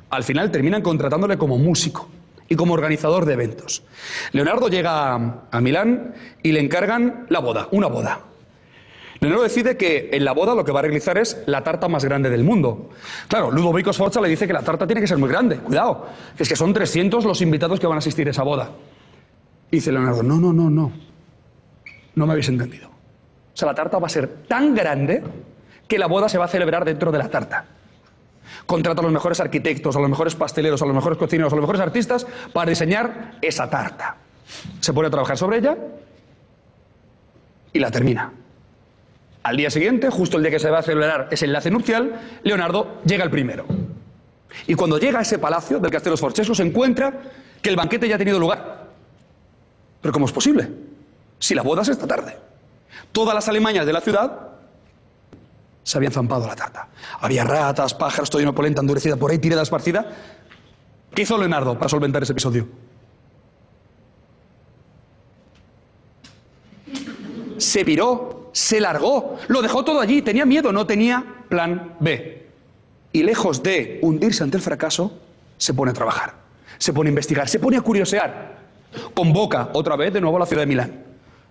Al 0.10 0.24
final 0.24 0.50
terminan 0.50 0.82
contratándole 0.82 1.38
como 1.38 1.60
músico 1.60 2.10
y 2.50 2.56
como 2.56 2.74
organizador 2.74 3.26
de 3.26 3.34
eventos. 3.34 3.84
Leonardo 4.32 4.68
llega 4.68 5.14
a 5.52 5.62
Milán 5.62 6.14
y 6.42 6.52
le 6.52 6.60
encargan 6.60 7.26
la 7.30 7.40
boda, 7.40 7.68
una 7.72 7.88
boda. 7.88 8.20
Leonardo 9.24 9.44
decide 9.44 9.78
que 9.78 10.10
en 10.12 10.26
la 10.26 10.34
boda 10.34 10.54
lo 10.54 10.66
que 10.66 10.74
va 10.74 10.80
a 10.80 10.82
realizar 10.82 11.18
es 11.18 11.42
la 11.46 11.64
tarta 11.64 11.88
más 11.88 12.04
grande 12.04 12.30
del 12.30 12.44
mundo. 12.44 12.90
Claro, 13.30 13.52
Ludovico 13.52 13.94
Sforza 13.94 14.20
le 14.20 14.28
dice 14.28 14.46
que 14.46 14.52
la 14.52 14.64
tarta 14.64 14.86
tiene 14.86 15.00
que 15.00 15.08
ser 15.08 15.18
muy 15.18 15.30
grande. 15.30 15.60
Cuidado, 15.60 16.08
que 16.36 16.44
es 16.44 16.50
que 16.50 16.58
son 16.58 16.74
300 16.74 17.24
los 17.24 17.42
invitados 17.42 17.80
que 17.80 17.88
van 17.88 17.96
a 17.96 18.00
asistir 18.00 18.28
a 18.28 18.32
esa 18.32 18.44
boda. 18.44 18.72
Y 19.72 19.78
dice 19.78 19.94
Leonardo, 19.94 20.24
no, 20.24 20.38
no, 20.40 20.52
no, 20.52 20.70
no. 20.70 20.92
No 22.16 22.26
me 22.26 22.34
habéis 22.34 22.50
entendido. 22.50 22.90
O 22.90 23.56
sea, 23.56 23.68
la 23.68 23.76
tarta 23.76 23.98
va 23.98 24.08
a 24.08 24.10
ser 24.10 24.28
tan 24.46 24.76
grande 24.76 25.24
que 25.88 25.98
la 25.98 26.08
boda 26.08 26.28
se 26.28 26.38
va 26.38 26.46
a 26.46 26.50
celebrar 26.50 26.84
dentro 26.84 27.10
de 27.10 27.18
la 27.18 27.30
tarta. 27.30 27.66
Contrata 28.66 29.02
a 29.02 29.04
los 29.04 29.12
mejores 29.12 29.40
arquitectos, 29.40 29.96
a 29.96 30.00
los 30.00 30.10
mejores 30.10 30.36
pasteleros, 30.36 30.82
a 30.82 30.86
los 30.86 30.96
mejores 30.96 31.18
cocineros, 31.18 31.52
a 31.54 31.56
los 31.56 31.64
mejores 31.64 31.82
artistas 31.82 32.26
para 32.52 32.70
diseñar 32.70 33.36
esa 33.42 33.70
tarta. 33.70 34.18
Se 34.80 34.94
pone 34.94 35.08
a 35.08 35.12
trabajar 35.12 35.38
sobre 35.38 35.58
ella 35.58 35.78
y 37.72 37.80
la 37.80 37.92
termina. 37.92 38.32
Al 39.44 39.58
día 39.58 39.70
siguiente, 39.70 40.10
justo 40.10 40.38
el 40.38 40.44
día 40.44 40.52
que 40.52 40.60
se 40.60 40.70
va 40.70 40.80
a 40.80 40.84
celebrar 40.84 41.28
ese 41.32 41.46
enlace 41.46 41.70
nupcial, 41.70 42.40
Leonardo 42.44 43.02
llega 43.06 43.24
el 43.24 43.30
primero. 43.30 43.66
Y 44.68 44.76
cuando 44.76 44.98
llega 44.98 45.20
a 45.20 45.22
ese 45.24 45.40
palacio 45.40 45.80
del 45.80 45.92
Castello 45.92 46.16
Sforcesco 46.16 46.56
se 46.56 46.64
encuentra 46.64 47.22
que 47.62 47.70
el 47.70 47.76
banquete 47.76 48.08
ya 48.08 48.16
ha 48.16 48.20
tenido 48.20 48.40
lugar. 48.40 48.88
Pero 50.02 50.14
¿cómo 50.14 50.26
es 50.26 50.32
posible? 50.32 50.70
Si 51.40 51.56
la 51.56 51.62
boda 51.62 51.82
es 51.82 51.90
esta 51.90 52.08
tarde. 52.08 52.38
Todas 53.12 53.36
las 53.36 53.48
alemañas 53.50 53.86
de 53.86 53.94
la 53.94 54.02
ciudad 54.02 54.53
se 55.84 55.98
habían 55.98 56.14
zampado 56.14 56.48
la 56.48 56.56
tarta. 56.56 56.88
Había 57.20 57.44
ratas, 57.44 57.94
pájaros, 57.94 58.30
todo 58.30 58.42
una 58.42 58.54
polenta 58.54 58.82
endurecida 58.82 59.16
por 59.18 59.32
ahí, 59.32 59.38
tirada 59.38 59.64
esparcida. 59.64 60.06
¿Qué 61.14 61.24
hizo 61.24 61.38
Leonardo 61.38 61.78
para 61.78 61.90
solventar 61.90 62.24
ese 62.24 62.32
episodio? 62.32 62.68
Se 67.58 67.84
viró, 67.84 68.50
se 68.52 68.80
largó, 68.80 69.38
lo 69.48 69.62
dejó 69.62 69.84
todo 69.84 70.00
allí, 70.00 70.22
tenía 70.22 70.46
miedo, 70.46 70.72
no 70.72 70.88
tenía 70.88 71.24
plan 71.50 71.96
B. 72.00 72.48
Y 73.12 73.24
lejos 73.24 73.62
de 73.62 74.00
hundirse 74.02 74.44
ante 74.44 74.58
el 74.58 74.64
fracaso, 74.64 75.20
se 75.58 75.74
pone 75.74 75.92
a 75.92 75.94
trabajar, 75.94 76.34
se 76.78 76.94
pone 76.94 77.10
a 77.10 77.12
investigar, 77.12 77.48
se 77.48 77.60
pone 77.60 77.78
a 77.78 77.82
curiosear. 77.82 78.64
Convoca 79.14 79.70
otra 79.74 79.96
vez 79.96 80.14
de 80.14 80.22
nuevo 80.22 80.38
a 80.38 80.42
la 80.42 80.46
ciudad 80.46 80.64
de 80.64 80.68
Milán. 80.68 81.04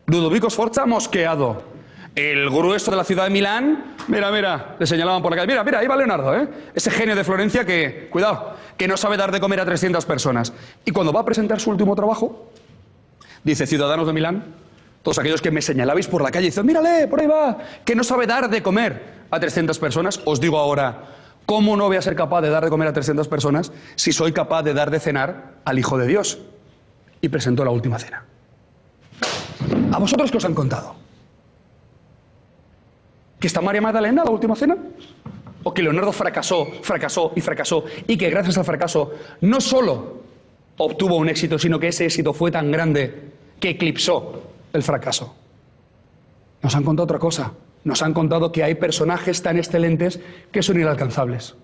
Ludovico 0.07 0.51
Sforza 0.51 0.87
mosqueado. 0.87 1.72
El 2.15 2.51
grueso 2.51 2.91
de 2.91 2.97
la 2.99 3.05
ciudad 3.05 3.25
de 3.25 3.31
Milán, 3.31 3.97
mira, 4.09 4.31
mira, 4.31 4.77
le 4.79 4.87
señalaban 4.87 5.23
por 5.23 5.31
la 5.31 5.37
calle, 5.37 5.49
mira, 5.49 5.65
mira, 5.65 5.79
ahí 5.79 5.87
va 5.87 5.97
Leonardo, 5.97 6.37
¿eh? 6.37 6.49
Ese 6.75 6.91
genio 6.91 7.17
de 7.17 7.25
Florencia 7.25 7.65
que, 7.65 8.09
cuidado, 8.11 8.55
que 8.77 8.87
no 8.87 8.99
sabe 8.99 9.17
dar 9.17 9.33
de 9.33 9.41
comer 9.41 9.61
a 9.61 9.65
300 9.65 10.05
personas. 10.05 10.53
Y 10.85 10.91
cuando 10.91 11.11
va 11.13 11.21
a 11.21 11.25
presentar 11.25 11.59
su 11.59 11.71
último 11.71 11.97
trabajo, 11.97 12.51
dice, 13.45 13.67
ciudadanos 13.67 14.07
de 14.07 14.13
Milán, 14.13 14.45
todos 15.03 15.19
aquellos 15.19 15.41
que 15.41 15.51
me 15.51 15.63
señalabais 15.63 16.07
por 16.07 16.23
la 16.23 16.31
calle, 16.31 16.47
dicen, 16.47 16.67
mírale, 16.67 17.09
por 17.09 17.19
ahí 17.21 17.27
va, 17.27 17.57
que 17.83 17.95
no 17.95 18.05
sabe 18.05 18.27
dar 18.27 18.51
de 18.51 18.63
comer 18.63 19.23
a 19.31 19.41
300 19.41 19.79
personas, 19.79 20.21
os 20.27 20.39
digo 20.39 20.59
ahora, 20.59 21.05
¿cómo 21.47 21.79
no 21.79 21.87
voy 21.87 21.97
a 21.97 22.03
ser 22.03 22.15
capaz 22.15 22.43
de 22.43 22.51
dar 22.51 22.63
de 22.63 22.69
comer 22.69 22.89
a 22.89 22.93
300 22.93 23.27
personas 23.27 23.73
si 23.95 24.13
soy 24.13 24.33
capaz 24.33 24.63
de 24.65 24.75
dar 24.75 24.91
de 24.91 25.01
cenar 25.01 25.55
al 25.65 25.79
Hijo 25.79 25.97
de 25.97 26.07
Dios? 26.07 26.41
Y 27.23 27.31
presentó 27.31 27.65
la 27.65 27.71
última 27.71 27.99
cena. 27.99 28.27
¿A 29.93 29.99
vosotros 29.99 30.31
qué 30.31 30.37
os 30.37 30.45
han 30.45 30.55
contado? 30.55 31.02
¿Que 33.43 33.49
está 33.49 33.61
María 33.61 33.81
Magdalena 33.81 34.23
la 34.25 34.31
última 34.31 34.55
cena? 34.55 34.77
¿O 35.65 35.75
que 35.75 35.83
Leonardo 35.83 36.13
fracasó, 36.13 36.65
fracasó 36.81 37.33
y 37.35 37.41
fracasó 37.41 37.85
y 38.07 38.17
que 38.17 38.31
gracias 38.31 38.57
al 38.57 38.65
fracaso 38.65 39.11
no 39.41 39.61
solo 39.61 40.23
obtuvo 40.77 41.17
un 41.17 41.29
éxito, 41.29 41.59
sino 41.59 41.81
que 41.81 41.89
ese 41.89 42.05
éxito 42.05 42.33
fue 42.33 42.53
tan 42.53 42.71
grande 42.71 43.33
que 43.59 43.71
eclipsó 43.71 44.45
el 44.73 44.85
fracaso? 44.85 45.35
Nos 46.63 46.77
han 46.77 46.85
contado 46.85 47.03
otra 47.03 47.19
cosa. 47.19 47.53
Nos 47.83 48.01
han 48.03 48.15
contado 48.15 48.53
que 48.53 48.63
hay 48.63 48.77
personajes 48.77 49.43
tan 49.43 49.57
excelentes 49.57 50.21
que 50.53 50.63
son 50.63 50.79
inalcanzables. 50.79 51.57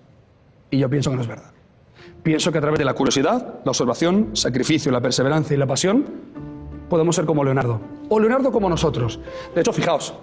Y 0.71 0.79
yo 0.79 0.89
pienso 0.89 1.11
que 1.11 1.15
no 1.15 1.21
es 1.21 1.29
verdad. 1.29 1.53
Pienso 2.23 2.51
que 2.51 2.57
a 2.57 2.61
través 2.61 2.77
de 2.77 2.83
la 2.83 2.93
curiosidad, 2.93 3.61
la 3.63 3.71
observación, 3.71 4.31
sacrificio, 4.33 4.91
la 4.91 4.99
perseverancia 4.99 5.53
y 5.53 5.57
la 5.57 5.65
pasión, 5.65 6.05
podemos 6.89 7.15
ser 7.15 7.23
como 7.23 7.45
Leonardo. 7.45 7.79
O 8.09 8.19
Leonardo 8.19 8.51
como 8.51 8.67
nosotros. 8.67 9.21
De 9.55 9.61
hecho, 9.61 9.71
fijaos, 9.71 10.13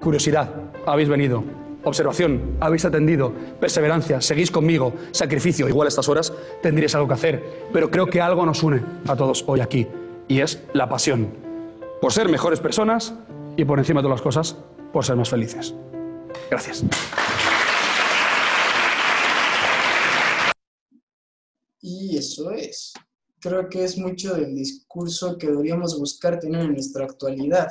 curiosidad, 0.00 0.50
habéis 0.86 1.08
venido. 1.08 1.44
Observación, 1.84 2.56
habéis 2.60 2.84
atendido. 2.84 3.32
Perseverancia, 3.60 4.20
seguís 4.20 4.50
conmigo. 4.50 4.92
Sacrificio, 5.12 5.68
igual 5.68 5.86
a 5.86 5.88
estas 5.88 6.08
horas 6.08 6.32
tendréis 6.60 6.94
algo 6.96 7.06
que 7.06 7.14
hacer. 7.14 7.44
Pero 7.72 7.90
creo 7.90 8.06
que 8.06 8.20
algo 8.20 8.44
nos 8.44 8.62
une 8.62 8.82
a 9.06 9.14
todos 9.14 9.44
hoy 9.46 9.60
aquí. 9.60 9.86
Y 10.26 10.40
es 10.40 10.60
la 10.72 10.88
pasión. 10.88 11.28
Por 12.00 12.12
ser 12.12 12.28
mejores 12.28 12.58
personas 12.58 13.14
y 13.56 13.64
por 13.64 13.78
encima 13.78 14.00
de 14.00 14.04
todas 14.04 14.18
las 14.18 14.22
cosas, 14.22 14.56
por 14.92 15.04
ser 15.04 15.14
más 15.14 15.30
felices. 15.30 15.74
Gracias. 16.50 16.84
Y 21.80 22.16
eso 22.16 22.50
es. 22.50 22.94
Creo 23.38 23.68
que 23.68 23.84
es 23.84 23.96
mucho 23.96 24.34
del 24.34 24.56
discurso 24.56 25.38
que 25.38 25.46
deberíamos 25.46 25.96
buscar 25.96 26.40
tener 26.40 26.62
en 26.62 26.72
nuestra 26.72 27.04
actualidad. 27.04 27.68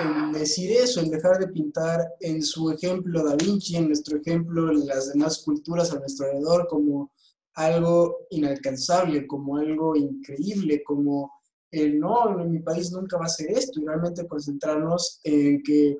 El 0.00 0.32
decir 0.32 0.72
eso, 0.72 1.00
el 1.00 1.10
dejar 1.10 1.38
de 1.38 1.48
pintar 1.48 2.14
en 2.20 2.42
su 2.42 2.70
ejemplo 2.70 3.24
Da 3.24 3.36
Vinci, 3.36 3.76
en 3.76 3.88
nuestro 3.88 4.18
ejemplo 4.18 4.72
las 4.72 5.12
demás 5.12 5.42
culturas 5.44 5.92
a 5.92 5.98
nuestro 5.98 6.26
alrededor 6.26 6.66
como 6.68 7.12
algo 7.54 8.26
inalcanzable, 8.30 9.26
como 9.26 9.56
algo 9.56 9.96
increíble, 9.96 10.82
como 10.84 11.32
el 11.70 12.00
no, 12.00 12.40
en 12.40 12.50
mi 12.50 12.60
país 12.60 12.90
nunca 12.90 13.18
va 13.18 13.26
a 13.26 13.28
ser 13.28 13.50
esto, 13.50 13.80
y 13.80 13.84
realmente 13.84 14.26
concentrarnos 14.26 15.20
en 15.24 15.62
que 15.62 15.98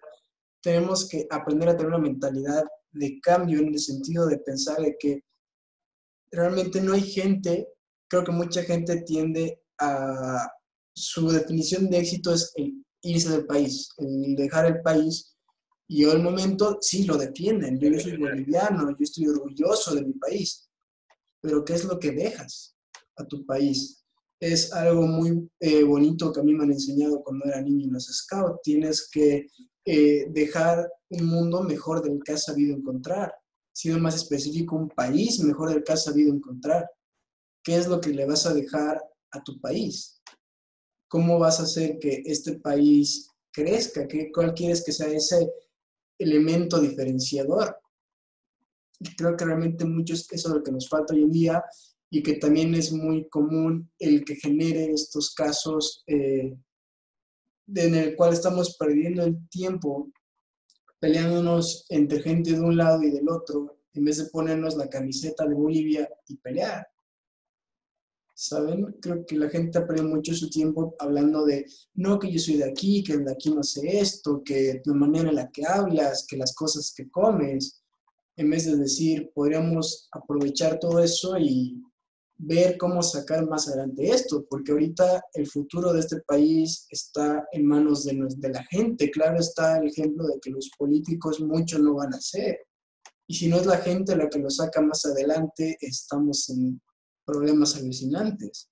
tenemos 0.62 1.08
que 1.08 1.26
aprender 1.30 1.68
a 1.68 1.76
tener 1.76 1.88
una 1.88 1.98
mentalidad 1.98 2.64
de 2.92 3.20
cambio 3.20 3.60
en 3.60 3.68
el 3.68 3.78
sentido 3.78 4.26
de 4.26 4.38
pensar 4.38 4.78
de 4.78 4.96
que 4.98 5.22
realmente 6.32 6.80
no 6.80 6.94
hay 6.94 7.02
gente, 7.02 7.68
creo 8.08 8.24
que 8.24 8.32
mucha 8.32 8.62
gente 8.62 9.02
tiende 9.02 9.62
a 9.78 10.50
su 10.94 11.28
definición 11.28 11.88
de 11.88 11.98
éxito 11.98 12.34
es 12.34 12.52
el 12.56 12.84
irse 13.02 13.30
del 13.30 13.46
país, 13.46 13.90
el 13.98 14.34
dejar 14.36 14.66
el 14.66 14.82
país. 14.82 15.34
Y 15.88 16.02
yo 16.02 16.12
el 16.12 16.22
momento 16.22 16.78
sí 16.80 17.04
lo 17.04 17.16
defienden. 17.16 17.78
Yo, 17.80 17.98
soy 17.98 18.16
boliviano, 18.16 18.90
yo 18.90 18.96
estoy 19.00 19.26
orgulloso 19.26 19.94
de 19.94 20.04
mi 20.04 20.12
país. 20.12 20.68
Pero 21.40 21.64
¿qué 21.64 21.74
es 21.74 21.84
lo 21.84 21.98
que 21.98 22.12
dejas 22.12 22.76
a 23.16 23.26
tu 23.26 23.44
país? 23.44 24.04
Es 24.38 24.72
algo 24.72 25.06
muy 25.06 25.50
eh, 25.58 25.82
bonito 25.82 26.32
que 26.32 26.40
a 26.40 26.42
mí 26.42 26.54
me 26.54 26.64
han 26.64 26.72
enseñado 26.72 27.22
cuando 27.22 27.46
era 27.46 27.60
niño 27.60 27.86
en 27.86 27.92
los 27.92 28.06
scouts. 28.06 28.60
Tienes 28.62 29.08
que 29.10 29.48
eh, 29.84 30.26
dejar 30.30 30.88
un 31.10 31.26
mundo 31.26 31.62
mejor 31.62 32.02
del 32.02 32.20
que 32.24 32.32
has 32.32 32.44
sabido 32.44 32.76
encontrar 32.76 33.32
siendo 33.72 34.00
más 34.00 34.14
específico, 34.14 34.76
un 34.76 34.88
país 34.88 35.40
mejor 35.40 35.70
del 35.70 35.82
que 35.82 35.92
has 35.92 36.04
sabido 36.04 36.34
encontrar. 36.34 36.90
¿Qué 37.62 37.76
es 37.76 37.86
lo 37.86 38.00
que 38.00 38.10
le 38.10 38.26
vas 38.26 38.46
a 38.46 38.54
dejar 38.54 39.02
a 39.30 39.42
tu 39.42 39.60
país? 39.60 40.19
¿Cómo 41.10 41.40
vas 41.40 41.58
a 41.58 41.64
hacer 41.64 41.98
que 41.98 42.22
este 42.24 42.60
país 42.60 43.28
crezca? 43.52 44.06
¿Qué, 44.06 44.30
¿Cuál 44.32 44.54
quieres 44.54 44.84
que 44.84 44.92
sea 44.92 45.08
ese 45.08 45.52
elemento 46.18 46.80
diferenciador? 46.80 47.76
creo 49.16 49.34
que 49.34 49.46
realmente 49.46 49.86
mucho 49.86 50.12
es 50.12 50.30
eso 50.30 50.54
lo 50.54 50.62
que 50.62 50.72
nos 50.72 50.86
falta 50.86 51.14
hoy 51.14 51.22
en 51.22 51.32
día 51.32 51.64
y 52.10 52.22
que 52.22 52.34
también 52.34 52.74
es 52.74 52.92
muy 52.92 53.26
común 53.30 53.90
el 53.98 54.24
que 54.26 54.36
genere 54.36 54.92
estos 54.92 55.34
casos 55.34 56.04
eh, 56.06 56.54
en 57.74 57.94
el 57.94 58.14
cual 58.14 58.34
estamos 58.34 58.76
perdiendo 58.76 59.24
el 59.24 59.48
tiempo 59.48 60.12
peleándonos 61.00 61.86
entre 61.88 62.20
gente 62.20 62.52
de 62.52 62.60
un 62.60 62.76
lado 62.76 63.02
y 63.02 63.10
del 63.10 63.28
otro, 63.28 63.78
en 63.94 64.04
vez 64.04 64.18
de 64.18 64.30
ponernos 64.30 64.76
la 64.76 64.88
camiseta 64.88 65.46
de 65.46 65.54
Bolivia 65.54 66.08
y 66.28 66.36
pelear. 66.36 66.86
¿Saben? 68.42 68.96
Creo 69.02 69.26
que 69.26 69.36
la 69.36 69.50
gente 69.50 69.76
ha 69.76 69.86
perdido 69.86 70.08
mucho 70.08 70.34
su 70.34 70.48
tiempo 70.48 70.94
hablando 70.98 71.44
de, 71.44 71.66
no, 71.92 72.18
que 72.18 72.32
yo 72.32 72.38
soy 72.38 72.56
de 72.56 72.64
aquí, 72.64 73.04
que 73.04 73.18
de 73.18 73.30
aquí 73.30 73.50
no 73.50 73.62
sé 73.62 73.98
esto, 74.00 74.40
que 74.42 74.80
la 74.82 74.94
manera 74.94 75.28
en 75.28 75.34
la 75.34 75.50
que 75.50 75.66
hablas, 75.66 76.24
que 76.26 76.38
las 76.38 76.54
cosas 76.54 76.90
que 76.96 77.10
comes, 77.10 77.82
en 78.38 78.48
vez 78.48 78.64
de 78.64 78.78
decir, 78.78 79.30
podríamos 79.34 80.08
aprovechar 80.12 80.78
todo 80.78 81.00
eso 81.00 81.36
y 81.38 81.82
ver 82.38 82.78
cómo 82.78 83.02
sacar 83.02 83.46
más 83.46 83.68
adelante 83.68 84.08
esto, 84.08 84.46
porque 84.48 84.72
ahorita 84.72 85.22
el 85.34 85.46
futuro 85.46 85.92
de 85.92 86.00
este 86.00 86.22
país 86.22 86.86
está 86.88 87.46
en 87.52 87.66
manos 87.66 88.04
de, 88.04 88.26
de 88.38 88.48
la 88.48 88.64
gente. 88.70 89.10
Claro 89.10 89.38
está 89.38 89.76
el 89.76 89.88
ejemplo 89.88 90.26
de 90.26 90.40
que 90.40 90.48
los 90.48 90.70
políticos 90.78 91.42
mucho 91.42 91.78
no 91.78 91.96
van 91.96 92.14
a 92.14 92.16
hacer. 92.16 92.56
Y 93.26 93.34
si 93.34 93.48
no 93.48 93.58
es 93.58 93.66
la 93.66 93.76
gente 93.76 94.16
la 94.16 94.30
que 94.30 94.38
lo 94.38 94.48
saca 94.48 94.80
más 94.80 95.04
adelante, 95.04 95.76
estamos 95.82 96.48
en 96.48 96.80
problemas 97.24 97.76
alucinantes. 97.76 98.70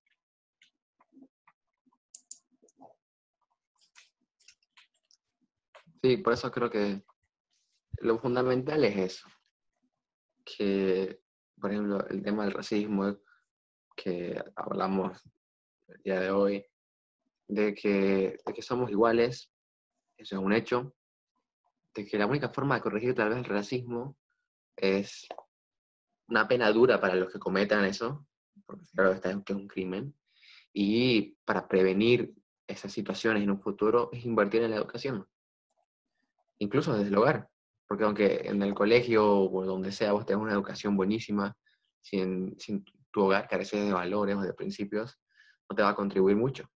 Sí, 6.03 6.17
por 6.19 6.33
eso 6.33 6.51
creo 6.51 6.71
que 6.71 7.03
lo 8.01 8.19
fundamental 8.19 8.85
es 8.85 8.97
eso. 8.97 9.29
Que, 10.45 11.21
por 11.61 11.73
ejemplo, 11.73 12.07
el 12.09 12.23
tema 12.23 12.45
del 12.45 12.55
racismo 12.55 13.19
que 13.97 14.41
hablamos 14.55 15.21
el 15.89 16.03
día 16.03 16.21
de 16.21 16.31
hoy, 16.31 16.65
de 17.49 17.75
que, 17.75 18.39
de 18.45 18.55
que 18.55 18.63
somos 18.63 18.91
iguales, 18.91 19.53
eso 20.17 20.37
es 20.37 20.43
un 20.43 20.53
hecho, 20.53 20.95
de 21.95 22.07
que 22.07 22.19
la 22.19 22.27
única 22.27 22.51
forma 22.51 22.77
de 22.77 22.81
corregir 22.81 23.15
tal 23.15 23.31
vez 23.31 23.39
el 23.39 23.45
racismo 23.45 24.17
es 24.77 25.27
una 26.29 26.47
pena 26.47 26.71
dura 26.71 27.01
para 27.01 27.17
los 27.17 27.33
que 27.33 27.39
cometan 27.39 27.85
eso, 27.85 28.28
porque 28.69 28.85
claro 28.95 29.13
está 29.13 29.31
que 29.43 29.53
es 29.55 29.59
un 29.59 29.67
crimen, 29.67 30.15
y 30.73 31.37
para 31.47 31.67
prevenir 31.67 32.35
esas 32.67 32.93
situaciones 32.93 33.43
en 33.43 33.51
un 33.51 33.61
futuro 33.61 34.11
es 34.13 34.25
invertir 34.27 34.63
en 34.63 34.71
la 34.71 34.77
educación, 34.77 35.27
incluso 36.59 36.93
desde 36.93 37.09
el 37.09 37.17
hogar, 37.17 37.49
porque 37.89 38.05
aunque 38.05 38.43
en 38.45 38.63
el 38.63 38.75
colegio 38.75 39.27
o 39.27 39.65
donde 39.65 39.91
sea 39.91 40.13
vos 40.13 40.27
tengas 40.27 40.43
una 40.43 40.53
educación 40.53 40.97
buenísima, 40.97 41.57
sin, 42.03 42.55
sin 42.61 42.85
tu 43.11 43.23
hogar 43.23 43.49
carece 43.49 43.79
de 43.79 43.93
valores 43.93 44.37
o 44.37 44.43
de 44.43 44.53
principios, 44.53 45.19
no 45.69 45.75
te 45.75 45.83
va 45.83 45.91
a 45.91 45.97
contribuir 45.97 46.37
mucho. 46.37 46.69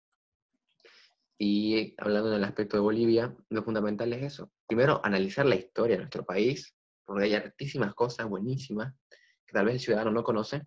Y 1.37 1.95
hablando 1.99 2.31
del 2.31 2.45
aspecto 2.45 2.77
de 2.77 2.83
Bolivia, 2.83 3.35
lo 3.49 3.63
fundamental 3.65 4.13
es 4.13 4.23
eso. 4.23 4.53
Primero, 4.67 5.01
analizar 5.03 5.47
la 5.47 5.57
historia 5.57 5.97
de 5.97 6.03
nuestro 6.03 6.25
país, 6.25 6.77
porque 7.05 7.25
hay 7.25 7.35
altísimas 7.35 7.95
cosas 7.95 8.29
buenísimas 8.29 8.95
que 9.47 9.53
tal 9.53 9.65
vez 9.65 9.75
el 9.75 9.81
ciudadano 9.81 10.13
no 10.13 10.23
conoce, 10.23 10.63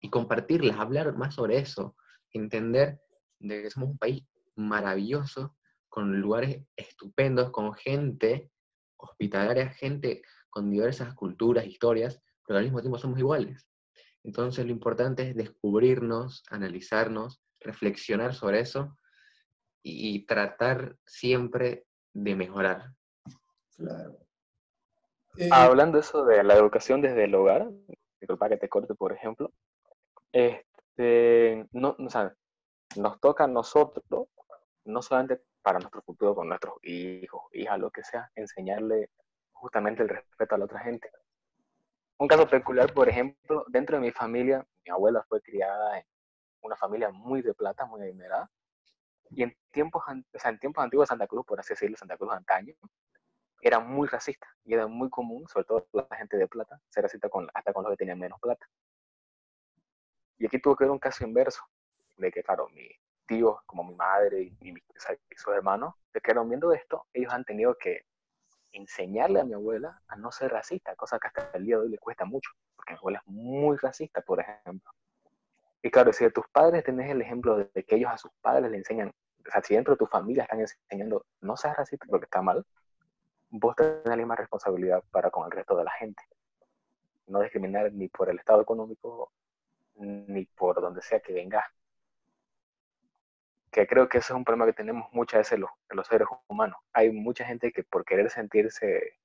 y 0.00 0.10
compartirlas, 0.10 0.78
hablar 0.78 1.16
más 1.16 1.34
sobre 1.34 1.58
eso, 1.58 1.96
entender 2.32 3.00
de 3.38 3.62
que 3.62 3.70
somos 3.70 3.90
un 3.90 3.98
país 3.98 4.24
maravilloso, 4.54 5.56
con 5.88 6.20
lugares 6.20 6.62
estupendos, 6.76 7.50
con 7.50 7.72
gente 7.74 8.50
hospitalaria, 8.96 9.70
gente 9.70 10.22
con 10.50 10.70
diversas 10.70 11.14
culturas, 11.14 11.66
historias, 11.66 12.20
pero 12.46 12.58
al 12.58 12.64
mismo 12.64 12.80
tiempo 12.80 12.98
somos 12.98 13.18
iguales. 13.18 13.66
Entonces 14.22 14.64
lo 14.66 14.72
importante 14.72 15.30
es 15.30 15.36
descubrirnos, 15.36 16.42
analizarnos, 16.50 17.40
reflexionar 17.60 18.34
sobre 18.34 18.60
eso 18.60 18.96
y, 19.82 20.26
tratar 20.26 20.96
siempre 21.06 21.86
de 22.12 22.34
mejorar. 22.34 22.92
Claro. 23.76 24.18
Eh, 25.36 25.48
Hablando 25.52 25.98
eso 25.98 26.24
de 26.24 26.42
la 26.42 26.54
educación 26.54 27.02
desde 27.02 27.24
el 27.24 27.34
hogar, 27.36 27.70
disculpa 28.20 28.48
que 28.48 28.56
te 28.56 28.68
corte, 28.68 28.94
por 28.94 29.12
ejemplo, 29.12 29.52
este, 30.36 31.66
no, 31.72 31.96
nos 32.96 33.20
toca 33.20 33.44
a 33.44 33.48
nosotros, 33.48 34.28
no 34.84 35.00
solamente 35.00 35.42
para 35.62 35.78
nuestro 35.78 36.02
futuro 36.02 36.34
con 36.34 36.48
nuestros 36.48 36.74
hijos, 36.82 37.42
hijas, 37.52 37.78
lo 37.78 37.90
que 37.90 38.04
sea, 38.04 38.30
enseñarle 38.34 39.10
justamente 39.52 40.02
el 40.02 40.10
respeto 40.10 40.54
a 40.54 40.58
la 40.58 40.66
otra 40.66 40.80
gente. 40.80 41.10
Un 42.18 42.28
caso 42.28 42.46
peculiar, 42.48 42.92
por 42.92 43.08
ejemplo, 43.08 43.64
dentro 43.68 43.96
de 43.96 44.02
mi 44.02 44.10
familia, 44.10 44.66
mi 44.84 44.90
abuela 44.90 45.24
fue 45.26 45.40
criada 45.40 45.98
en 45.98 46.04
una 46.60 46.76
familia 46.76 47.10
muy 47.10 47.40
de 47.40 47.54
plata, 47.54 47.86
muy 47.86 48.02
adinerada, 48.02 48.50
y 49.30 49.42
en 49.42 49.56
tiempos, 49.70 50.04
en 50.08 50.58
tiempos 50.58 50.84
antiguos 50.84 51.08
de 51.08 51.12
Santa 51.12 51.26
Cruz, 51.26 51.46
por 51.46 51.58
así 51.60 51.72
decirlo, 51.72 51.96
Santa 51.96 52.18
Cruz 52.18 52.32
antaño, 52.32 52.74
era 53.62 53.80
muy 53.80 54.06
racista 54.06 54.46
y 54.64 54.74
era 54.74 54.86
muy 54.86 55.08
común, 55.08 55.48
sobre 55.48 55.64
todo 55.64 55.88
la 55.92 56.16
gente 56.16 56.36
de 56.36 56.46
plata, 56.46 56.78
ser 56.90 57.04
racista 57.04 57.30
con, 57.30 57.48
hasta 57.54 57.72
con 57.72 57.84
los 57.84 57.92
que 57.92 57.96
tenían 57.96 58.18
menos 58.18 58.38
plata. 58.38 58.66
Y 60.38 60.46
aquí 60.46 60.58
tuvo 60.58 60.76
que 60.76 60.84
ver 60.84 60.90
un 60.90 60.98
caso 60.98 61.24
inverso, 61.24 61.62
de 62.16 62.30
que, 62.30 62.42
claro, 62.42 62.68
mis 62.68 62.92
tíos, 63.26 63.58
como 63.66 63.84
mi 63.84 63.94
madre 63.94 64.52
y, 64.60 64.74
sus 65.36 65.54
hermanos, 65.54 65.94
se 66.12 66.20
quedaron 66.20 66.48
viendo 66.48 66.72
esto, 66.72 67.06
ellos 67.12 67.32
han 67.32 67.44
tenido 67.44 67.76
que 67.76 68.04
enseñarle 68.72 69.40
a 69.40 69.44
mi 69.44 69.54
abuela 69.54 70.00
a 70.08 70.16
no 70.16 70.30
ser 70.30 70.52
racista, 70.52 70.94
cosa 70.96 71.18
que 71.18 71.28
hasta 71.28 71.50
el 71.56 71.64
día 71.64 71.76
de 71.76 71.82
hoy 71.82 71.88
le 71.90 71.98
cuesta 71.98 72.24
mucho, 72.24 72.50
porque 72.74 72.92
mi 72.92 72.98
abuela 72.98 73.22
es 73.24 73.32
muy 73.32 73.76
racista, 73.78 74.20
por 74.20 74.40
ejemplo. 74.40 74.90
Y 75.82 75.90
claro, 75.90 76.12
si 76.12 76.24
de 76.24 76.30
tus 76.30 76.46
padres 76.48 76.84
tenés 76.84 77.10
el 77.10 77.22
ejemplo 77.22 77.56
de 77.56 77.84
que 77.84 77.96
ellos 77.96 78.10
a 78.10 78.18
sus 78.18 78.32
padres 78.40 78.70
le 78.70 78.76
enseñan, 78.78 79.12
o 79.46 79.50
sea, 79.50 79.62
si 79.62 79.74
dentro 79.74 79.94
de 79.94 79.98
tu 79.98 80.06
familia 80.06 80.42
están 80.42 80.60
enseñando 80.60 81.24
no 81.40 81.56
seas 81.56 81.76
racista 81.76 82.06
porque 82.08 82.24
está 82.24 82.42
mal, 82.42 82.66
vos 83.50 83.76
tenés 83.76 84.04
la 84.04 84.16
misma 84.16 84.36
responsabilidad 84.36 85.02
para 85.10 85.30
con 85.30 85.46
el 85.46 85.52
resto 85.52 85.76
de 85.76 85.84
la 85.84 85.92
gente. 85.92 86.22
No 87.28 87.40
discriminar 87.40 87.92
ni 87.92 88.08
por 88.08 88.28
el 88.28 88.38
estado 88.38 88.62
económico 88.62 89.30
ni 89.96 90.46
por 90.46 90.80
donde 90.80 91.02
sea 91.02 91.20
que 91.20 91.32
venga. 91.32 91.64
Que 93.70 93.86
creo 93.86 94.08
que 94.08 94.18
ese 94.18 94.32
es 94.32 94.36
un 94.36 94.44
problema 94.44 94.66
que 94.66 94.72
tenemos 94.72 95.12
muchas 95.12 95.40
veces 95.40 95.58
los, 95.58 95.70
los 95.90 96.06
seres 96.06 96.28
humanos. 96.48 96.78
Hay 96.92 97.10
mucha 97.10 97.44
gente 97.44 97.72
que 97.72 97.84
por 97.84 98.04
querer 98.04 98.30
sentirse 98.30 99.18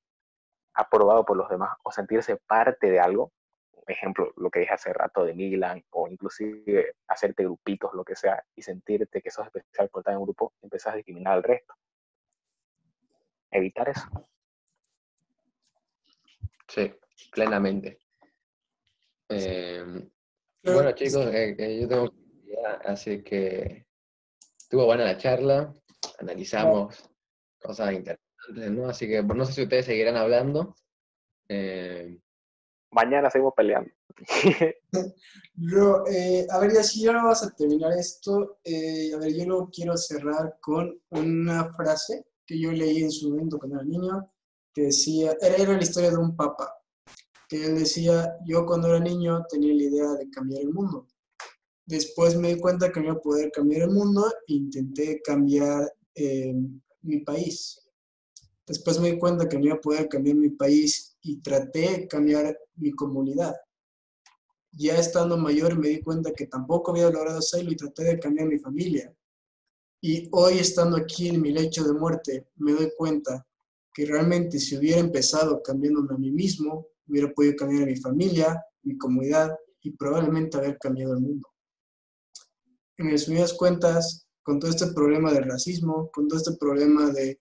aprobado 0.74 1.26
por 1.26 1.38
los 1.38 1.50
demás 1.50 1.78
o 1.84 1.92
sentirse 1.92 2.38
parte 2.38 2.90
de 2.90 3.00
algo, 3.00 3.32
ejemplo, 3.92 4.34
lo 4.38 4.50
que 4.50 4.62
dije 4.62 4.74
hace 4.74 4.94
rato 4.94 5.24
de 5.24 5.34
Milan, 5.34 5.84
o 5.92 6.08
inclusive 6.08 6.96
hacerte 7.08 7.44
grupitos, 7.44 7.94
lo 7.94 8.04
que 8.04 8.16
sea, 8.16 8.44
y 8.56 8.62
sentirte 8.62 9.22
que 9.22 9.32
sos 9.32 9.46
especial 9.46 9.90
por 9.90 10.02
estar 10.02 10.14
en 10.14 10.20
un 10.20 10.26
grupo, 10.26 10.54
empezás 10.62 10.94
a 10.94 10.98
discriminar 10.98 11.34
al 11.34 11.44
resto. 11.44 11.76
Evitar 13.52 13.90
eso. 13.90 14.08
Sí, 16.68 16.94
plenamente. 17.32 18.00
Eh, 20.64 20.74
bueno, 20.74 20.92
chicos, 20.92 21.26
eh, 21.34 21.80
yo 21.82 21.88
tengo 21.88 22.10
que 22.10 22.18
así 22.86 23.24
que 23.24 23.88
estuvo 24.60 24.86
buena 24.86 25.06
la 25.06 25.18
charla, 25.18 25.74
analizamos 26.20 27.10
cosas 27.60 27.94
interesantes, 27.94 28.72
¿no? 28.72 28.88
Así 28.88 29.08
que 29.08 29.24
no 29.24 29.44
sé 29.46 29.54
si 29.54 29.64
ustedes 29.64 29.88
seguirán 29.88 30.18
hablando. 30.18 30.76
Eh, 31.50 32.20
Mañana 32.92 33.32
seguimos 33.32 33.54
peleando. 33.56 33.90
Bro, 35.56 36.06
eh, 36.08 36.46
a 36.50 36.60
ver, 36.60 36.74
ya 36.74 36.84
si 36.84 37.04
ya 37.04 37.14
no 37.14 37.26
vas 37.26 37.44
a 37.44 37.56
terminar 37.56 37.94
esto, 37.94 38.60
a 38.64 39.18
ver, 39.18 39.34
yo 39.34 39.46
lo 39.46 39.70
quiero 39.70 39.98
cerrar 39.98 40.58
con 40.62 41.02
una 41.10 41.74
frase 41.74 42.26
que 42.46 42.60
yo 42.60 42.72
leí 42.72 43.02
en 43.02 43.12
su 43.12 43.32
momento 43.32 43.58
cuando 43.58 43.78
era 43.78 43.86
niño, 43.86 44.32
que 44.74 44.84
decía, 44.84 45.36
era, 45.42 45.56
era 45.56 45.74
la 45.74 45.82
historia 45.82 46.12
de 46.12 46.18
un 46.18 46.36
papa, 46.36 46.81
que 47.52 47.66
él 47.66 47.78
decía, 47.78 48.38
yo 48.46 48.66
cuando 48.66 48.88
era 48.88 49.02
niño 49.02 49.46
tenía 49.50 49.74
la 49.74 49.84
idea 49.84 50.12
de 50.14 50.30
cambiar 50.30 50.62
el 50.62 50.70
mundo. 50.70 51.06
Después 51.86 52.38
me 52.38 52.54
di 52.54 52.62
cuenta 52.62 52.90
que 52.90 53.02
no 53.02 53.08
iba 53.08 53.16
a 53.16 53.22
poder 53.22 53.52
cambiar 53.52 53.82
el 53.82 53.90
mundo 53.90 54.26
e 54.48 54.54
intenté 54.54 55.22
cambiar 55.22 55.94
eh, 56.16 56.56
mi 57.02 57.20
país. 57.20 57.86
Después 58.66 59.02
me 59.02 59.12
di 59.12 59.20
cuenta 59.20 59.50
que 59.50 59.60
no 59.60 59.66
iba 59.66 59.76
a 59.76 59.82
poder 59.82 60.08
cambiar 60.08 60.38
mi 60.38 60.52
país 60.52 61.18
y 61.24 61.42
traté 61.42 61.92
de 61.92 62.08
cambiar 62.08 62.58
mi 62.76 62.94
comunidad. 62.94 63.54
Ya 64.72 64.96
estando 64.96 65.38
mayor 65.38 65.78
me 65.78 65.90
di 65.90 66.02
cuenta 66.02 66.32
que 66.32 66.48
tampoco 66.48 66.92
había 66.92 67.10
logrado 67.10 67.40
hacerlo 67.40 67.74
y 67.74 67.76
traté 67.76 68.06
de 68.06 68.20
cambiar 68.20 68.48
mi 68.48 68.60
familia. 68.60 69.14
Y 70.00 70.30
hoy 70.32 70.60
estando 70.60 70.96
aquí 70.96 71.28
en 71.28 71.42
mi 71.42 71.52
lecho 71.52 71.84
de 71.84 71.92
muerte 71.92 72.48
me 72.56 72.72
doy 72.72 72.94
cuenta 72.96 73.46
que 73.94 74.06
realmente 74.06 74.58
si 74.58 74.78
hubiera 74.78 75.02
empezado 75.02 75.62
cambiándome 75.62 76.16
a 76.16 76.18
mí 76.18 76.32
mismo, 76.32 76.88
hubiera 77.12 77.32
podido 77.32 77.56
cambiar 77.56 77.84
a 77.84 77.88
mi 77.88 77.98
familia, 77.98 78.64
mi 78.84 78.98
comunidad 78.98 79.56
y 79.82 79.92
probablemente 79.92 80.58
haber 80.58 80.78
cambiado 80.78 81.14
el 81.14 81.20
mundo. 81.20 81.48
En 82.98 83.12
resumidas 83.12 83.54
cuentas, 83.54 84.26
con 84.44 84.60
todo 84.60 84.72
este 84.72 84.88
problema 84.88 85.32
del 85.32 85.44
racismo, 85.44 86.10
con 86.12 86.28
todo 86.28 86.40
este 86.40 86.56
problema 86.60 87.12
de 87.12 87.40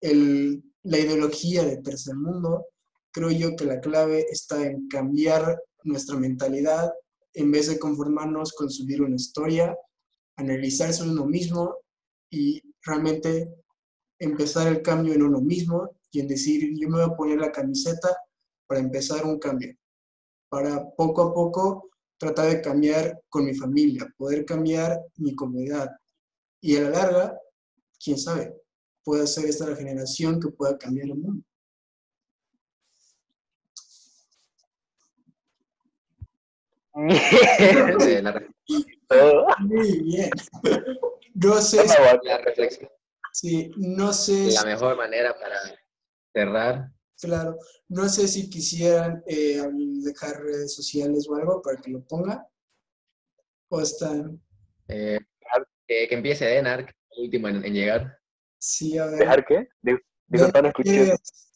la 0.00 0.98
ideología 0.98 1.64
del 1.64 1.82
tercer 1.82 2.14
mundo, 2.16 2.66
creo 3.12 3.30
yo 3.30 3.56
que 3.56 3.64
la 3.64 3.80
clave 3.80 4.26
está 4.30 4.66
en 4.66 4.88
cambiar 4.88 5.58
nuestra 5.84 6.16
mentalidad 6.16 6.92
en 7.32 7.50
vez 7.50 7.68
de 7.68 7.78
conformarnos 7.78 8.52
con 8.52 8.70
subir 8.70 9.02
una 9.02 9.16
historia, 9.16 9.76
analizarse 10.36 11.02
uno 11.02 11.26
mismo 11.26 11.76
y 12.30 12.62
realmente 12.82 13.54
empezar 14.18 14.68
el 14.68 14.82
cambio 14.82 15.14
en 15.14 15.22
uno 15.22 15.40
mismo 15.40 15.90
y 16.10 16.20
en 16.20 16.28
decir, 16.28 16.70
yo 16.76 16.88
me 16.88 16.98
voy 16.98 17.12
a 17.12 17.16
poner 17.16 17.40
la 17.40 17.52
camiseta 17.52 18.16
para 18.74 18.84
empezar 18.84 19.24
un 19.24 19.38
cambio, 19.38 19.72
para 20.48 20.84
poco 20.96 21.22
a 21.22 21.32
poco 21.32 21.90
tratar 22.18 22.48
de 22.48 22.60
cambiar 22.60 23.22
con 23.28 23.44
mi 23.44 23.54
familia, 23.54 24.12
poder 24.16 24.44
cambiar 24.44 25.00
mi 25.18 25.36
comunidad. 25.36 25.90
Y 26.60 26.76
a 26.76 26.80
la 26.80 26.90
larga, 26.90 27.38
quién 28.02 28.18
sabe, 28.18 28.52
puede 29.04 29.28
ser 29.28 29.44
esta 29.44 29.70
la 29.70 29.76
generación 29.76 30.40
que 30.40 30.48
pueda 30.48 30.76
cambiar 30.76 31.06
el 31.06 31.14
mundo. 31.14 31.44
Muy 39.60 40.02
bien. 40.02 40.30
No 41.36 41.60
sé. 41.60 41.84
La 42.22 42.38
reflexión. 42.38 42.88
Sí, 43.32 43.72
no 43.76 44.12
sé. 44.12 44.52
La 44.52 44.62
mejor 44.64 44.96
manera 44.96 45.34
para 45.34 45.56
cerrar 46.32 46.93
Claro, 47.20 47.58
no 47.88 48.08
sé 48.08 48.26
si 48.28 48.50
quisieran 48.50 49.22
eh, 49.26 49.62
dejar 50.02 50.42
redes 50.42 50.74
sociales 50.74 51.26
o 51.28 51.36
algo 51.36 51.62
para 51.62 51.80
que 51.80 51.90
lo 51.90 52.04
ponga. 52.04 52.46
O 53.68 53.80
están. 53.80 54.40
Eh, 54.88 55.18
que, 55.86 56.08
empiece 56.10 56.44
Denar, 56.44 56.94
el 57.16 57.24
último 57.24 57.48
en, 57.48 57.62
llegar. 57.72 58.18
Sí, 58.58 58.98
a 58.98 59.06
ver. 59.06 59.20
¿Dejar 59.20 59.44
qué? 59.46 59.68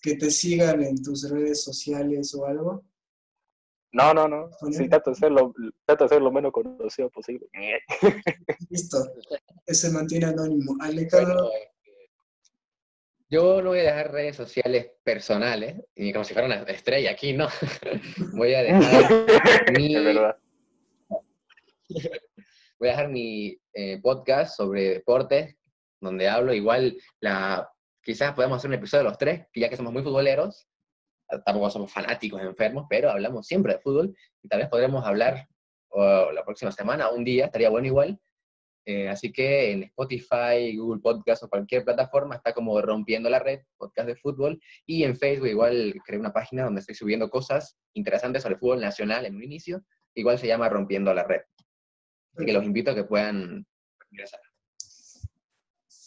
que 0.01 0.15
te 0.15 0.31
sigan 0.31 0.83
en 0.83 1.03
tus 1.03 1.29
redes 1.29 1.63
sociales 1.63 2.35
o 2.35 2.47
algo. 2.47 2.85
No, 3.93 4.13
no, 4.13 4.29
no. 4.29 4.51
Sí, 4.71 4.89
trato 4.89 5.11
de, 5.11 5.17
ser 5.17 5.33
lo, 5.33 5.53
trato 5.87 6.05
de 6.05 6.09
ser 6.09 6.23
lo 6.23 6.31
menos 6.31 6.53
conocido 6.53 7.11
posible. 7.11 7.49
Listo. 8.71 8.99
Se 9.67 9.91
mantiene 9.91 10.27
anónimo. 10.27 10.77
Alejandro. 10.81 11.51
Yo 13.31 13.61
no 13.61 13.69
voy 13.71 13.81
a 13.81 13.83
dejar 13.83 14.11
redes 14.11 14.37
sociales 14.37 14.91
personales, 15.05 15.77
ni 15.97 16.15
como 16.15 16.25
si 16.25 16.33
fuera 16.33 16.47
una 16.47 16.63
estrella 16.63 17.11
aquí, 17.11 17.35
no. 17.35 17.47
voy 18.33 18.55
a 18.55 18.63
dejar 18.63 19.71
mi... 19.77 19.95
voy 22.79 22.89
a 22.89 22.93
dejar 22.93 23.09
mi 23.11 23.61
eh, 23.75 24.01
podcast 24.01 24.57
sobre 24.57 24.95
deportes, 24.95 25.57
donde 26.01 26.27
hablo 26.27 26.55
igual, 26.55 26.97
la... 27.21 27.71
quizás 28.03 28.33
podemos 28.33 28.57
hacer 28.57 28.69
un 28.69 28.77
episodio 28.77 29.05
de 29.05 29.11
los 29.11 29.19
tres, 29.19 29.47
ya 29.55 29.69
que 29.69 29.77
somos 29.77 29.93
muy 29.93 30.03
futboleros, 30.03 30.67
tampoco 31.45 31.69
somos 31.69 31.93
fanáticos 31.93 32.41
enfermos, 32.41 32.87
pero 32.89 33.11
hablamos 33.11 33.47
siempre 33.47 33.75
de 33.75 33.81
fútbol, 33.81 34.17
y 34.43 34.49
tal 34.49 34.61
vez 34.61 34.71
podremos 34.71 35.05
hablar 35.05 35.47
la 35.95 36.43
próxima 36.45 36.73
semana, 36.73 37.11
un 37.11 37.25
día, 37.25 37.47
estaría 37.47 37.69
bueno 37.69 37.89
igual, 37.89 38.19
eh, 38.85 39.09
así 39.09 39.31
que 39.33 39.73
en 39.73 39.83
Spotify, 39.83 40.75
Google 40.77 41.01
Podcast 41.03 41.43
o 41.43 41.49
cualquier 41.49 41.85
plataforma 41.85 42.37
está 42.37 42.55
como 42.55 42.81
rompiendo 42.81 43.29
la 43.29 43.39
red, 43.39 43.61
podcast 43.77 44.09
de 44.09 44.17
fútbol. 44.17 44.61
Y 44.87 45.05
en 45.05 45.17
Facebook 45.17 45.49
igual 45.49 45.95
creé 46.07 46.19
una 46.19 46.33
página 46.33 46.65
donde 46.65 46.81
estoy 46.81 46.95
subiendo 46.95 47.29
cosas 47.29 47.77
interesantes 47.95 48.43
sobre 48.43 48.57
fútbol 48.57 48.81
nacional 48.81 49.27
en 49.27 49.37
un 49.37 49.45
inicio. 49.45 49.85
Igual 50.15 50.39
se 50.39 50.47
llama 50.47 50.69
Rompiendo 50.69 51.13
la 51.13 51.25
Red. 51.25 51.43
Así 52.35 52.47
que 52.47 52.53
los 52.53 52.65
invito 52.65 52.93
a 52.93 52.95
que 52.95 53.05
puedan 53.05 53.67
ingresar. 54.11 54.41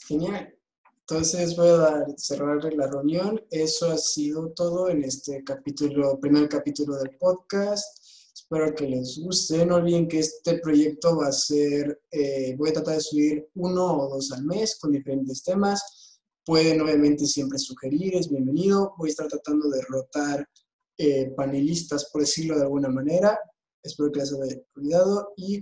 Genial. 0.08 0.56
Entonces 1.02 1.56
voy 1.58 1.70
a 1.70 2.06
cerrar 2.16 2.64
la 2.74 2.88
reunión. 2.88 3.46
Eso 3.52 3.92
ha 3.92 3.98
sido 3.98 4.54
todo 4.54 4.90
en 4.90 5.04
este 5.04 5.44
capítulo, 5.44 6.20
primer 6.20 6.48
capítulo 6.48 6.98
del 6.98 7.18
podcast. 7.18 8.01
Espero 8.34 8.74
que 8.74 8.88
les 8.88 9.20
guste. 9.20 9.66
No 9.66 9.76
olviden 9.76 10.08
que 10.08 10.20
este 10.20 10.60
proyecto 10.60 11.18
va 11.18 11.28
a 11.28 11.32
ser, 11.32 12.02
eh, 12.12 12.56
voy 12.58 12.70
a 12.70 12.74
tratar 12.74 12.96
de 12.96 13.02
subir 13.02 13.48
uno 13.56 13.98
o 13.98 14.10
dos 14.10 14.32
al 14.32 14.44
mes 14.44 14.78
con 14.80 14.92
diferentes 14.92 15.44
temas. 15.44 16.20
Pueden 16.46 16.82
obviamente 16.82 17.26
siempre 17.26 17.60
sugerir, 17.60 18.16
es 18.16 18.30
bienvenido. 18.30 18.94
Voy 18.98 19.10
a 19.10 19.12
estar 19.12 19.28
tratando 19.28 19.70
de 19.70 19.82
rotar 19.88 20.48
eh, 20.98 21.32
panelistas, 21.36 22.10
por 22.12 22.22
decirlo 22.22 22.56
de 22.56 22.64
alguna 22.64 22.90
manera. 22.90 23.40
Espero 23.84 24.12
que 24.12 24.20
les 24.20 24.34
haya 24.34 24.62
cuidado 24.74 25.34
y... 25.36 25.62